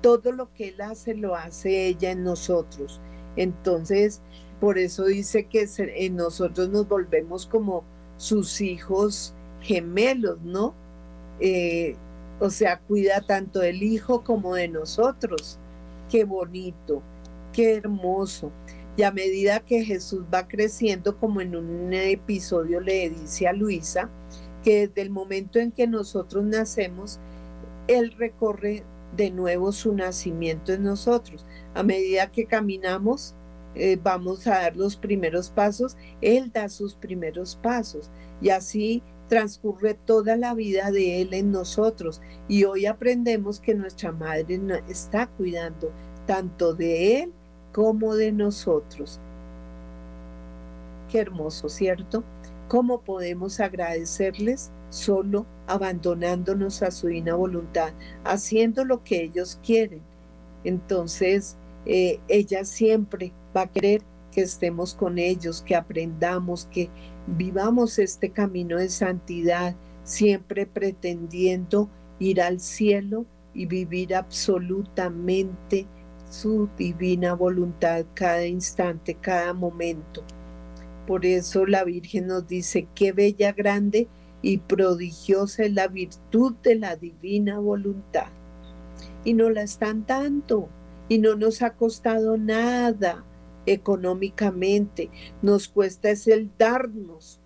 todo 0.00 0.32
lo 0.32 0.52
que 0.54 0.68
él 0.68 0.80
hace, 0.80 1.14
lo 1.14 1.34
hace 1.34 1.86
ella 1.86 2.12
en 2.12 2.24
nosotros. 2.24 3.00
Entonces, 3.36 4.20
por 4.60 4.78
eso 4.78 5.04
dice 5.04 5.44
que 5.44 5.68
en 5.76 6.16
nosotros 6.16 6.68
nos 6.68 6.88
volvemos 6.88 7.46
como 7.46 7.84
sus 8.16 8.60
hijos 8.60 9.34
gemelos, 9.60 10.40
¿no? 10.42 10.74
Eh, 11.40 11.96
o 12.38 12.50
sea, 12.50 12.80
cuida 12.80 13.20
tanto 13.20 13.60
del 13.60 13.82
hijo 13.82 14.24
como 14.24 14.54
de 14.54 14.68
nosotros. 14.68 15.58
Qué 16.10 16.24
bonito, 16.24 17.02
qué 17.52 17.76
hermoso. 17.76 18.50
Y 18.96 19.02
a 19.02 19.12
medida 19.12 19.60
que 19.60 19.84
Jesús 19.84 20.24
va 20.32 20.48
creciendo, 20.48 21.16
como 21.16 21.40
en 21.40 21.54
un 21.56 21.92
episodio 21.92 22.80
le 22.80 23.10
dice 23.10 23.48
a 23.48 23.52
Luisa, 23.52 24.10
que 24.62 24.88
desde 24.88 25.02
el 25.02 25.10
momento 25.10 25.58
en 25.58 25.72
que 25.72 25.86
nosotros 25.86 26.44
nacemos, 26.44 27.18
Él 27.88 28.12
recorre 28.18 28.84
de 29.16 29.30
nuevo 29.30 29.72
su 29.72 29.94
nacimiento 29.94 30.72
en 30.72 30.84
nosotros. 30.84 31.44
A 31.74 31.82
medida 31.82 32.30
que 32.30 32.46
caminamos, 32.46 33.34
eh, 33.74 33.98
vamos 34.02 34.46
a 34.46 34.62
dar 34.62 34.76
los 34.76 34.96
primeros 34.96 35.50
pasos, 35.50 35.96
Él 36.20 36.50
da 36.52 36.68
sus 36.68 36.94
primeros 36.94 37.56
pasos. 37.56 38.10
Y 38.40 38.50
así 38.50 39.02
transcurre 39.28 39.94
toda 39.94 40.36
la 40.36 40.54
vida 40.54 40.90
de 40.90 41.22
Él 41.22 41.34
en 41.34 41.52
nosotros. 41.52 42.20
Y 42.48 42.64
hoy 42.64 42.86
aprendemos 42.86 43.60
que 43.60 43.74
nuestra 43.74 44.12
Madre 44.12 44.60
está 44.88 45.28
cuidando 45.28 45.92
tanto 46.26 46.74
de 46.74 47.22
Él 47.22 47.32
como 47.72 48.16
de 48.16 48.32
nosotros. 48.32 49.20
Qué 51.08 51.18
hermoso, 51.18 51.68
¿cierto? 51.68 52.24
¿Cómo 52.68 53.00
podemos 53.00 53.60
agradecerles? 53.60 54.70
Solo 54.90 55.46
abandonándonos 55.70 56.82
a 56.82 56.90
su 56.90 57.06
divina 57.06 57.34
voluntad, 57.34 57.92
haciendo 58.24 58.84
lo 58.84 59.04
que 59.04 59.22
ellos 59.22 59.58
quieren. 59.64 60.00
Entonces, 60.64 61.56
eh, 61.86 62.18
ella 62.28 62.64
siempre 62.64 63.32
va 63.56 63.62
a 63.62 63.70
querer 63.70 64.02
que 64.32 64.42
estemos 64.42 64.94
con 64.94 65.18
ellos, 65.18 65.62
que 65.62 65.76
aprendamos, 65.76 66.66
que 66.66 66.90
vivamos 67.26 67.98
este 67.98 68.30
camino 68.30 68.78
de 68.78 68.88
santidad, 68.88 69.76
siempre 70.04 70.66
pretendiendo 70.66 71.88
ir 72.18 72.42
al 72.42 72.60
cielo 72.60 73.26
y 73.54 73.66
vivir 73.66 74.14
absolutamente 74.14 75.86
su 76.28 76.68
divina 76.76 77.34
voluntad 77.34 78.04
cada 78.14 78.46
instante, 78.46 79.14
cada 79.14 79.52
momento. 79.52 80.22
Por 81.06 81.26
eso 81.26 81.66
la 81.66 81.84
Virgen 81.84 82.28
nos 82.28 82.46
dice, 82.46 82.86
qué 82.94 83.12
bella, 83.12 83.52
grande 83.52 84.08
y 84.42 84.58
prodigiosa 84.58 85.64
es 85.64 85.72
la 85.72 85.88
virtud 85.88 86.54
de 86.62 86.76
la 86.76 86.96
divina 86.96 87.58
voluntad. 87.58 88.28
Y 89.24 89.34
no 89.34 89.50
la 89.50 89.62
están 89.62 90.06
dando 90.06 90.68
y 91.08 91.18
no 91.18 91.36
nos 91.36 91.62
ha 91.62 91.74
costado 91.74 92.38
nada 92.38 93.24
económicamente. 93.66 95.10
Nos 95.42 95.68
cuesta 95.68 96.10
es 96.10 96.26
el 96.26 96.50
darnos 96.58 97.40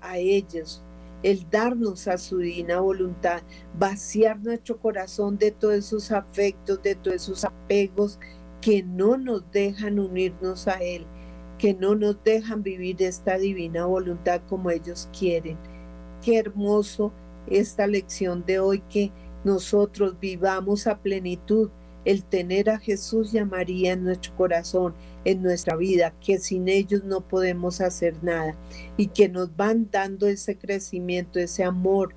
a 0.00 0.18
ellos, 0.18 0.82
el 1.22 1.48
darnos 1.50 2.08
a 2.08 2.18
su 2.18 2.38
divina 2.38 2.80
voluntad, 2.80 3.42
vaciar 3.78 4.38
nuestro 4.40 4.78
corazón 4.78 5.38
de 5.38 5.50
todos 5.50 5.74
esos 5.74 6.12
afectos, 6.12 6.82
de 6.82 6.94
todos 6.94 7.16
esos 7.16 7.44
apegos 7.44 8.18
que 8.60 8.82
no 8.82 9.16
nos 9.16 9.50
dejan 9.50 9.98
unirnos 9.98 10.68
a 10.68 10.74
Él 10.74 11.06
que 11.62 11.74
no 11.74 11.94
nos 11.94 12.24
dejan 12.24 12.64
vivir 12.64 13.00
esta 13.04 13.38
divina 13.38 13.86
voluntad 13.86 14.42
como 14.48 14.68
ellos 14.68 15.08
quieren. 15.16 15.56
Qué 16.22 16.38
hermoso 16.38 17.12
esta 17.48 17.86
lección 17.88 18.44
de 18.46 18.60
hoy 18.60 18.80
que 18.88 19.10
nosotros 19.44 20.18
vivamos 20.20 20.86
a 20.86 20.98
plenitud 20.98 21.70
el 22.04 22.24
tener 22.24 22.70
a 22.70 22.78
Jesús 22.78 23.34
y 23.34 23.38
a 23.38 23.44
María 23.44 23.92
en 23.92 24.04
nuestro 24.04 24.34
corazón, 24.36 24.94
en 25.24 25.42
nuestra 25.42 25.76
vida, 25.76 26.14
que 26.24 26.38
sin 26.38 26.68
ellos 26.68 27.04
no 27.04 27.20
podemos 27.20 27.80
hacer 27.80 28.22
nada 28.22 28.56
y 28.96 29.08
que 29.08 29.28
nos 29.28 29.56
van 29.56 29.88
dando 29.90 30.26
ese 30.28 30.56
crecimiento, 30.56 31.40
ese 31.40 31.64
amor, 31.64 32.14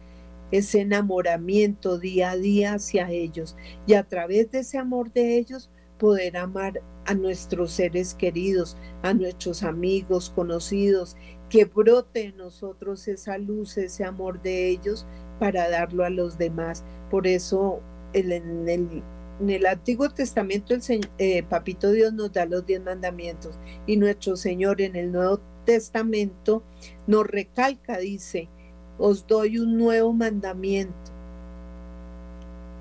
ese 0.52 0.82
enamoramiento 0.82 1.98
día 1.98 2.32
a 2.32 2.38
día 2.38 2.76
hacia 2.76 3.10
ellos 3.10 3.56
y 3.88 3.94
a 3.94 4.04
través 4.04 4.52
de 4.52 4.60
ese 4.60 4.78
amor 4.78 5.12
de 5.12 5.38
ellos 5.38 5.70
poder 5.98 6.38
amar 6.38 6.82
a 7.06 7.14
nuestros 7.14 7.72
seres 7.72 8.14
queridos, 8.14 8.78
a 9.04 9.14
nuestros 9.14 9.64
amigos, 9.64 10.32
conocidos, 10.36 11.16
que 11.56 11.64
brote 11.64 12.26
en 12.26 12.36
nosotros 12.36 13.08
esa 13.08 13.38
luz, 13.38 13.78
ese 13.78 14.04
amor 14.04 14.42
de 14.42 14.68
ellos 14.68 15.08
para 15.40 15.70
darlo 15.70 16.04
a 16.04 16.10
los 16.10 16.38
demás. 16.38 16.84
Por 17.10 17.28
eso 17.28 17.80
en, 18.12 18.68
el, 18.68 19.66
Antiguo 19.66 20.10
Testamento 20.10 20.74
el 20.74 21.10
eh, 21.18 21.44
Papito 21.44 21.92
Dios 21.92 22.12
nos 22.12 22.34
da 22.34 22.46
los 22.46 22.66
diez 22.66 22.84
mandamientos 22.84 23.58
y 23.88 23.96
nuestro 23.96 24.36
Señor 24.36 24.82
en 24.82 24.98
el 24.98 25.14
Nuevo 25.14 25.40
Testamento 25.66 26.62
nos 27.08 27.26
recalca, 27.26 28.00
dice, 28.00 28.50
os 28.98 29.26
doy 29.26 29.58
un 29.58 29.78
nuevo 29.78 30.12
mandamiento. 30.12 31.14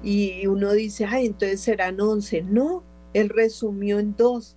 Y 0.03 0.49
uno 0.49 0.72
dice, 0.72 1.05
ay, 1.05 1.27
entonces 1.27 1.61
serán 1.61 2.01
once. 2.01 2.43
No, 2.43 2.83
él 3.12 3.29
resumió 3.29 4.01
en 4.01 4.16
dos. 4.16 4.57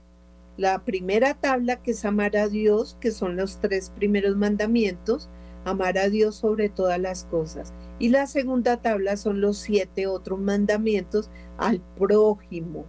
La 0.57 0.79
primera 0.79 1.35
tabla 1.35 1.83
que 1.83 1.91
es 1.91 2.03
amar 2.03 2.35
a 2.35 2.47
Dios, 2.47 2.97
que 2.99 3.11
son 3.11 3.35
los 3.35 3.57
tres 3.61 3.91
primeros 3.91 4.35
mandamientos, 4.35 5.29
amar 5.65 5.99
a 5.99 6.09
Dios 6.09 6.35
sobre 6.35 6.69
todas 6.69 6.99
las 6.99 7.25
cosas. 7.25 7.73
Y 7.99 8.09
la 8.09 8.25
segunda 8.25 8.77
tabla 8.77 9.17
son 9.17 9.39
los 9.39 9.57
siete 9.59 10.07
otros 10.07 10.39
mandamientos 10.39 11.29
al 11.57 11.79
prójimo, 11.95 12.85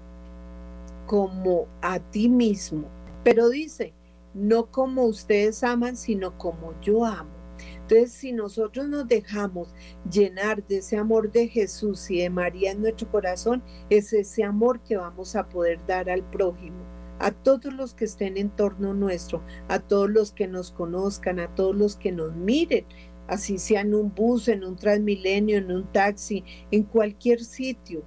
como 1.06 1.66
a 1.82 1.98
ti 1.98 2.30
mismo. 2.30 2.88
Pero 3.22 3.50
dice, 3.50 3.92
no 4.32 4.66
como 4.70 5.04
ustedes 5.04 5.62
aman, 5.62 5.96
sino 5.96 6.38
como 6.38 6.72
yo 6.80 7.04
amo. 7.04 7.38
Entonces, 7.82 8.12
si 8.12 8.32
nosotros 8.32 8.88
nos 8.88 9.08
dejamos 9.08 9.74
llenar 10.10 10.66
de 10.66 10.78
ese 10.78 10.96
amor 10.96 11.32
de 11.32 11.48
Jesús 11.48 12.10
y 12.10 12.20
de 12.20 12.30
María 12.30 12.72
en 12.72 12.82
nuestro 12.82 13.10
corazón, 13.10 13.62
es 13.90 14.12
ese 14.12 14.44
amor 14.44 14.80
que 14.80 14.96
vamos 14.96 15.34
a 15.36 15.48
poder 15.48 15.84
dar 15.86 16.08
al 16.08 16.22
prójimo, 16.22 16.76
a 17.18 17.30
todos 17.30 17.72
los 17.72 17.94
que 17.94 18.04
estén 18.04 18.36
en 18.36 18.50
torno 18.50 18.94
nuestro, 18.94 19.42
a 19.68 19.78
todos 19.78 20.10
los 20.10 20.32
que 20.32 20.46
nos 20.46 20.70
conozcan, 20.70 21.40
a 21.40 21.54
todos 21.54 21.74
los 21.74 21.96
que 21.96 22.12
nos 22.12 22.34
miren, 22.34 22.84
así 23.26 23.58
sea 23.58 23.82
en 23.82 23.94
un 23.94 24.14
bus, 24.14 24.48
en 24.48 24.64
un 24.64 24.76
transmilenio, 24.76 25.58
en 25.58 25.70
un 25.70 25.92
taxi, 25.92 26.44
en 26.70 26.84
cualquier 26.84 27.42
sitio, 27.42 28.02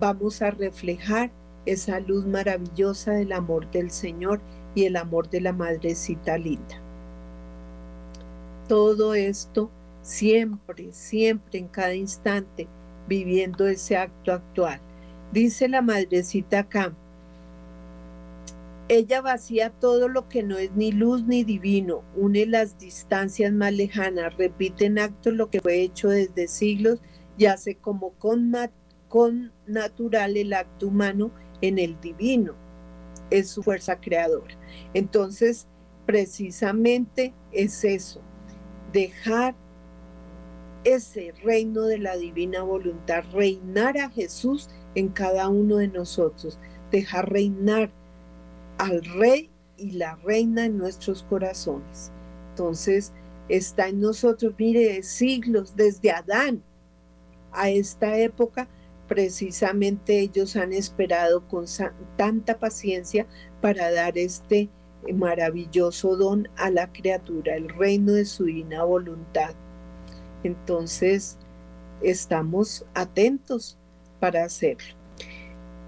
vamos 0.00 0.42
a 0.42 0.50
reflejar 0.50 1.30
esa 1.66 2.00
luz 2.00 2.26
maravillosa 2.26 3.12
del 3.12 3.32
amor 3.32 3.70
del 3.70 3.90
Señor 3.90 4.40
y 4.74 4.84
el 4.84 4.96
amor 4.96 5.30
de 5.30 5.40
la 5.40 5.52
Madrecita 5.52 6.36
linda 6.36 6.84
todo 8.68 9.14
esto 9.14 9.70
siempre, 10.02 10.92
siempre, 10.92 11.58
en 11.58 11.68
cada 11.68 11.94
instante, 11.94 12.66
viviendo 13.08 13.66
ese 13.66 13.96
acto 13.96 14.32
actual. 14.32 14.80
Dice 15.32 15.68
la 15.68 15.82
madrecita 15.82 16.60
acá, 16.60 16.94
ella 18.88 19.22
vacía 19.22 19.70
todo 19.70 20.08
lo 20.08 20.28
que 20.28 20.42
no 20.42 20.58
es 20.58 20.72
ni 20.72 20.92
luz 20.92 21.24
ni 21.24 21.42
divino, 21.42 22.04
une 22.16 22.46
las 22.46 22.78
distancias 22.78 23.52
más 23.52 23.72
lejanas, 23.72 24.36
repite 24.36 24.86
en 24.86 24.98
acto 24.98 25.30
lo 25.30 25.48
que 25.48 25.60
fue 25.60 25.80
hecho 25.80 26.08
desde 26.08 26.48
siglos 26.48 27.00
y 27.38 27.46
hace 27.46 27.76
como 27.76 28.12
con, 28.18 28.52
con 29.08 29.52
natural 29.66 30.36
el 30.36 30.52
acto 30.52 30.88
humano 30.88 31.30
en 31.62 31.78
el 31.78 31.98
divino. 32.00 32.54
Es 33.30 33.48
su 33.48 33.62
fuerza 33.62 34.00
creadora. 34.00 34.54
Entonces, 34.92 35.66
precisamente 36.04 37.32
es 37.52 37.84
eso, 37.84 38.20
dejar 38.92 39.56
ese 40.84 41.32
reino 41.42 41.82
de 41.82 41.98
la 41.98 42.16
divina 42.18 42.62
voluntad, 42.62 43.24
reinar 43.32 43.96
a 43.96 44.10
Jesús 44.10 44.68
en 44.94 45.08
cada 45.08 45.48
uno 45.48 45.76
de 45.76 45.88
nosotros, 45.88 46.58
dejar 46.90 47.32
reinar 47.32 47.90
al 48.78 49.04
rey 49.04 49.50
y 49.76 49.92
la 49.92 50.16
reina 50.16 50.66
en 50.66 50.78
nuestros 50.78 51.22
corazones. 51.24 52.12
Entonces, 52.50 53.12
está 53.48 53.88
en 53.88 54.00
nosotros, 54.00 54.54
mire, 54.58 55.02
siglos, 55.02 55.74
desde 55.76 56.10
Adán 56.10 56.62
a 57.52 57.70
esta 57.70 58.18
época, 58.18 58.68
precisamente 59.08 60.20
ellos 60.20 60.56
han 60.56 60.72
esperado 60.72 61.46
con 61.46 61.66
tanta 62.16 62.58
paciencia 62.58 63.26
para 63.60 63.92
dar 63.92 64.16
este 64.18 64.70
maravilloso 65.12 66.16
don 66.16 66.48
a 66.56 66.70
la 66.70 66.90
criatura, 66.92 67.56
el 67.56 67.68
reino 67.68 68.12
de 68.12 68.24
su 68.24 68.44
divina 68.44 68.84
voluntad. 68.84 69.54
Entonces, 70.42 71.38
estamos 72.02 72.86
atentos 72.94 73.78
para 74.20 74.44
hacerlo. 74.44 74.94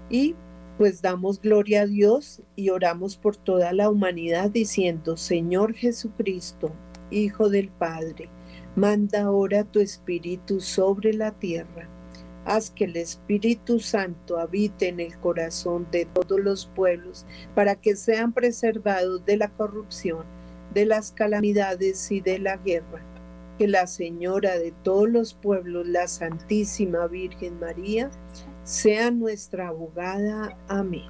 Y 0.09 0.35
pues 0.77 1.01
damos 1.01 1.41
gloria 1.41 1.81
a 1.81 1.87
Dios 1.87 2.41
y 2.55 2.69
oramos 2.69 3.17
por 3.17 3.35
toda 3.35 3.73
la 3.73 3.89
humanidad 3.89 4.51
diciendo, 4.51 5.17
Señor 5.17 5.73
Jesucristo, 5.73 6.71
Hijo 7.09 7.49
del 7.49 7.69
Padre, 7.69 8.29
manda 8.75 9.23
ahora 9.23 9.63
tu 9.63 9.79
Espíritu 9.79 10.61
sobre 10.61 11.13
la 11.13 11.31
tierra. 11.31 11.89
Haz 12.45 12.69
que 12.69 12.85
el 12.85 12.95
Espíritu 12.95 13.79
Santo 13.79 14.37
habite 14.37 14.89
en 14.89 14.99
el 14.99 15.17
corazón 15.17 15.87
de 15.91 16.05
todos 16.05 16.39
los 16.39 16.67
pueblos 16.67 17.25
para 17.55 17.75
que 17.75 17.95
sean 17.95 18.31
preservados 18.31 19.25
de 19.25 19.37
la 19.37 19.49
corrupción, 19.49 20.25
de 20.73 20.85
las 20.85 21.11
calamidades 21.11 22.11
y 22.11 22.21
de 22.21 22.39
la 22.39 22.57
guerra. 22.57 23.01
Que 23.57 23.67
la 23.67 23.87
Señora 23.87 24.59
de 24.59 24.71
todos 24.83 25.09
los 25.09 25.33
pueblos, 25.33 25.87
la 25.87 26.07
Santísima 26.07 27.07
Virgen 27.07 27.59
María, 27.59 28.11
sea 28.67 29.11
nuestra 29.11 29.69
abogada. 29.69 30.57
Amén. 30.67 31.09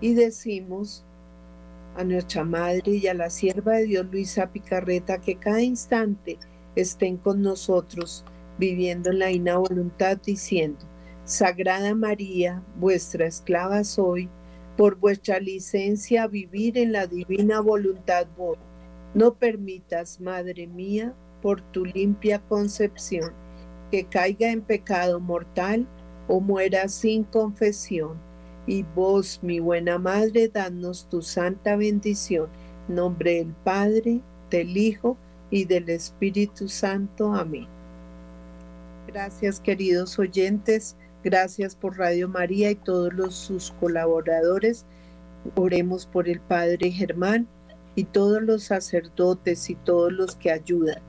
Y 0.00 0.14
decimos 0.14 1.04
a 1.96 2.02
nuestra 2.02 2.44
Madre 2.44 2.92
y 2.92 3.06
a 3.08 3.14
la 3.14 3.28
sierva 3.28 3.74
de 3.74 3.84
Dios 3.84 4.06
Luisa 4.10 4.50
Picarreta 4.50 5.18
que 5.20 5.36
cada 5.36 5.60
instante 5.60 6.38
estén 6.74 7.18
con 7.18 7.42
nosotros 7.42 8.24
viviendo 8.58 9.10
en 9.10 9.18
la 9.18 9.30
ina 9.30 9.58
voluntad 9.58 10.16
diciendo, 10.16 10.78
Sagrada 11.24 11.94
María, 11.94 12.62
vuestra 12.76 13.26
esclava 13.26 13.84
soy, 13.84 14.30
por 14.78 14.96
vuestra 14.96 15.38
licencia 15.40 16.26
vivir 16.26 16.78
en 16.78 16.92
la 16.92 17.06
divina 17.06 17.60
voluntad 17.60 18.26
voy. 18.34 18.56
No 19.12 19.34
permitas, 19.34 20.22
Madre 20.22 20.66
mía, 20.66 21.14
por 21.42 21.60
tu 21.60 21.84
limpia 21.84 22.38
concepción, 22.38 23.32
que 23.90 24.06
caiga 24.06 24.50
en 24.50 24.62
pecado 24.62 25.20
mortal 25.20 25.86
o 26.28 26.40
muera 26.40 26.88
sin 26.88 27.24
confesión. 27.24 28.14
Y 28.66 28.82
vos, 28.82 29.40
mi 29.42 29.60
buena 29.60 29.98
Madre, 29.98 30.48
danos 30.48 31.08
tu 31.08 31.22
santa 31.22 31.76
bendición. 31.76 32.48
nombre 32.88 33.36
del 33.36 33.52
Padre, 33.64 34.20
del 34.50 34.76
Hijo 34.76 35.16
y 35.50 35.64
del 35.64 35.88
Espíritu 35.88 36.68
Santo. 36.68 37.34
Amén. 37.34 37.66
Gracias, 39.08 39.58
queridos 39.60 40.18
oyentes. 40.18 40.96
Gracias 41.24 41.74
por 41.74 41.98
Radio 41.98 42.28
María 42.28 42.70
y 42.70 42.76
todos 42.76 43.12
los, 43.12 43.34
sus 43.34 43.72
colaboradores. 43.80 44.84
Oremos 45.56 46.06
por 46.06 46.28
el 46.28 46.40
Padre 46.40 46.92
Germán 46.92 47.48
y 47.96 48.04
todos 48.04 48.42
los 48.42 48.64
sacerdotes 48.64 49.68
y 49.70 49.74
todos 49.74 50.12
los 50.12 50.36
que 50.36 50.52
ayudan 50.52 51.05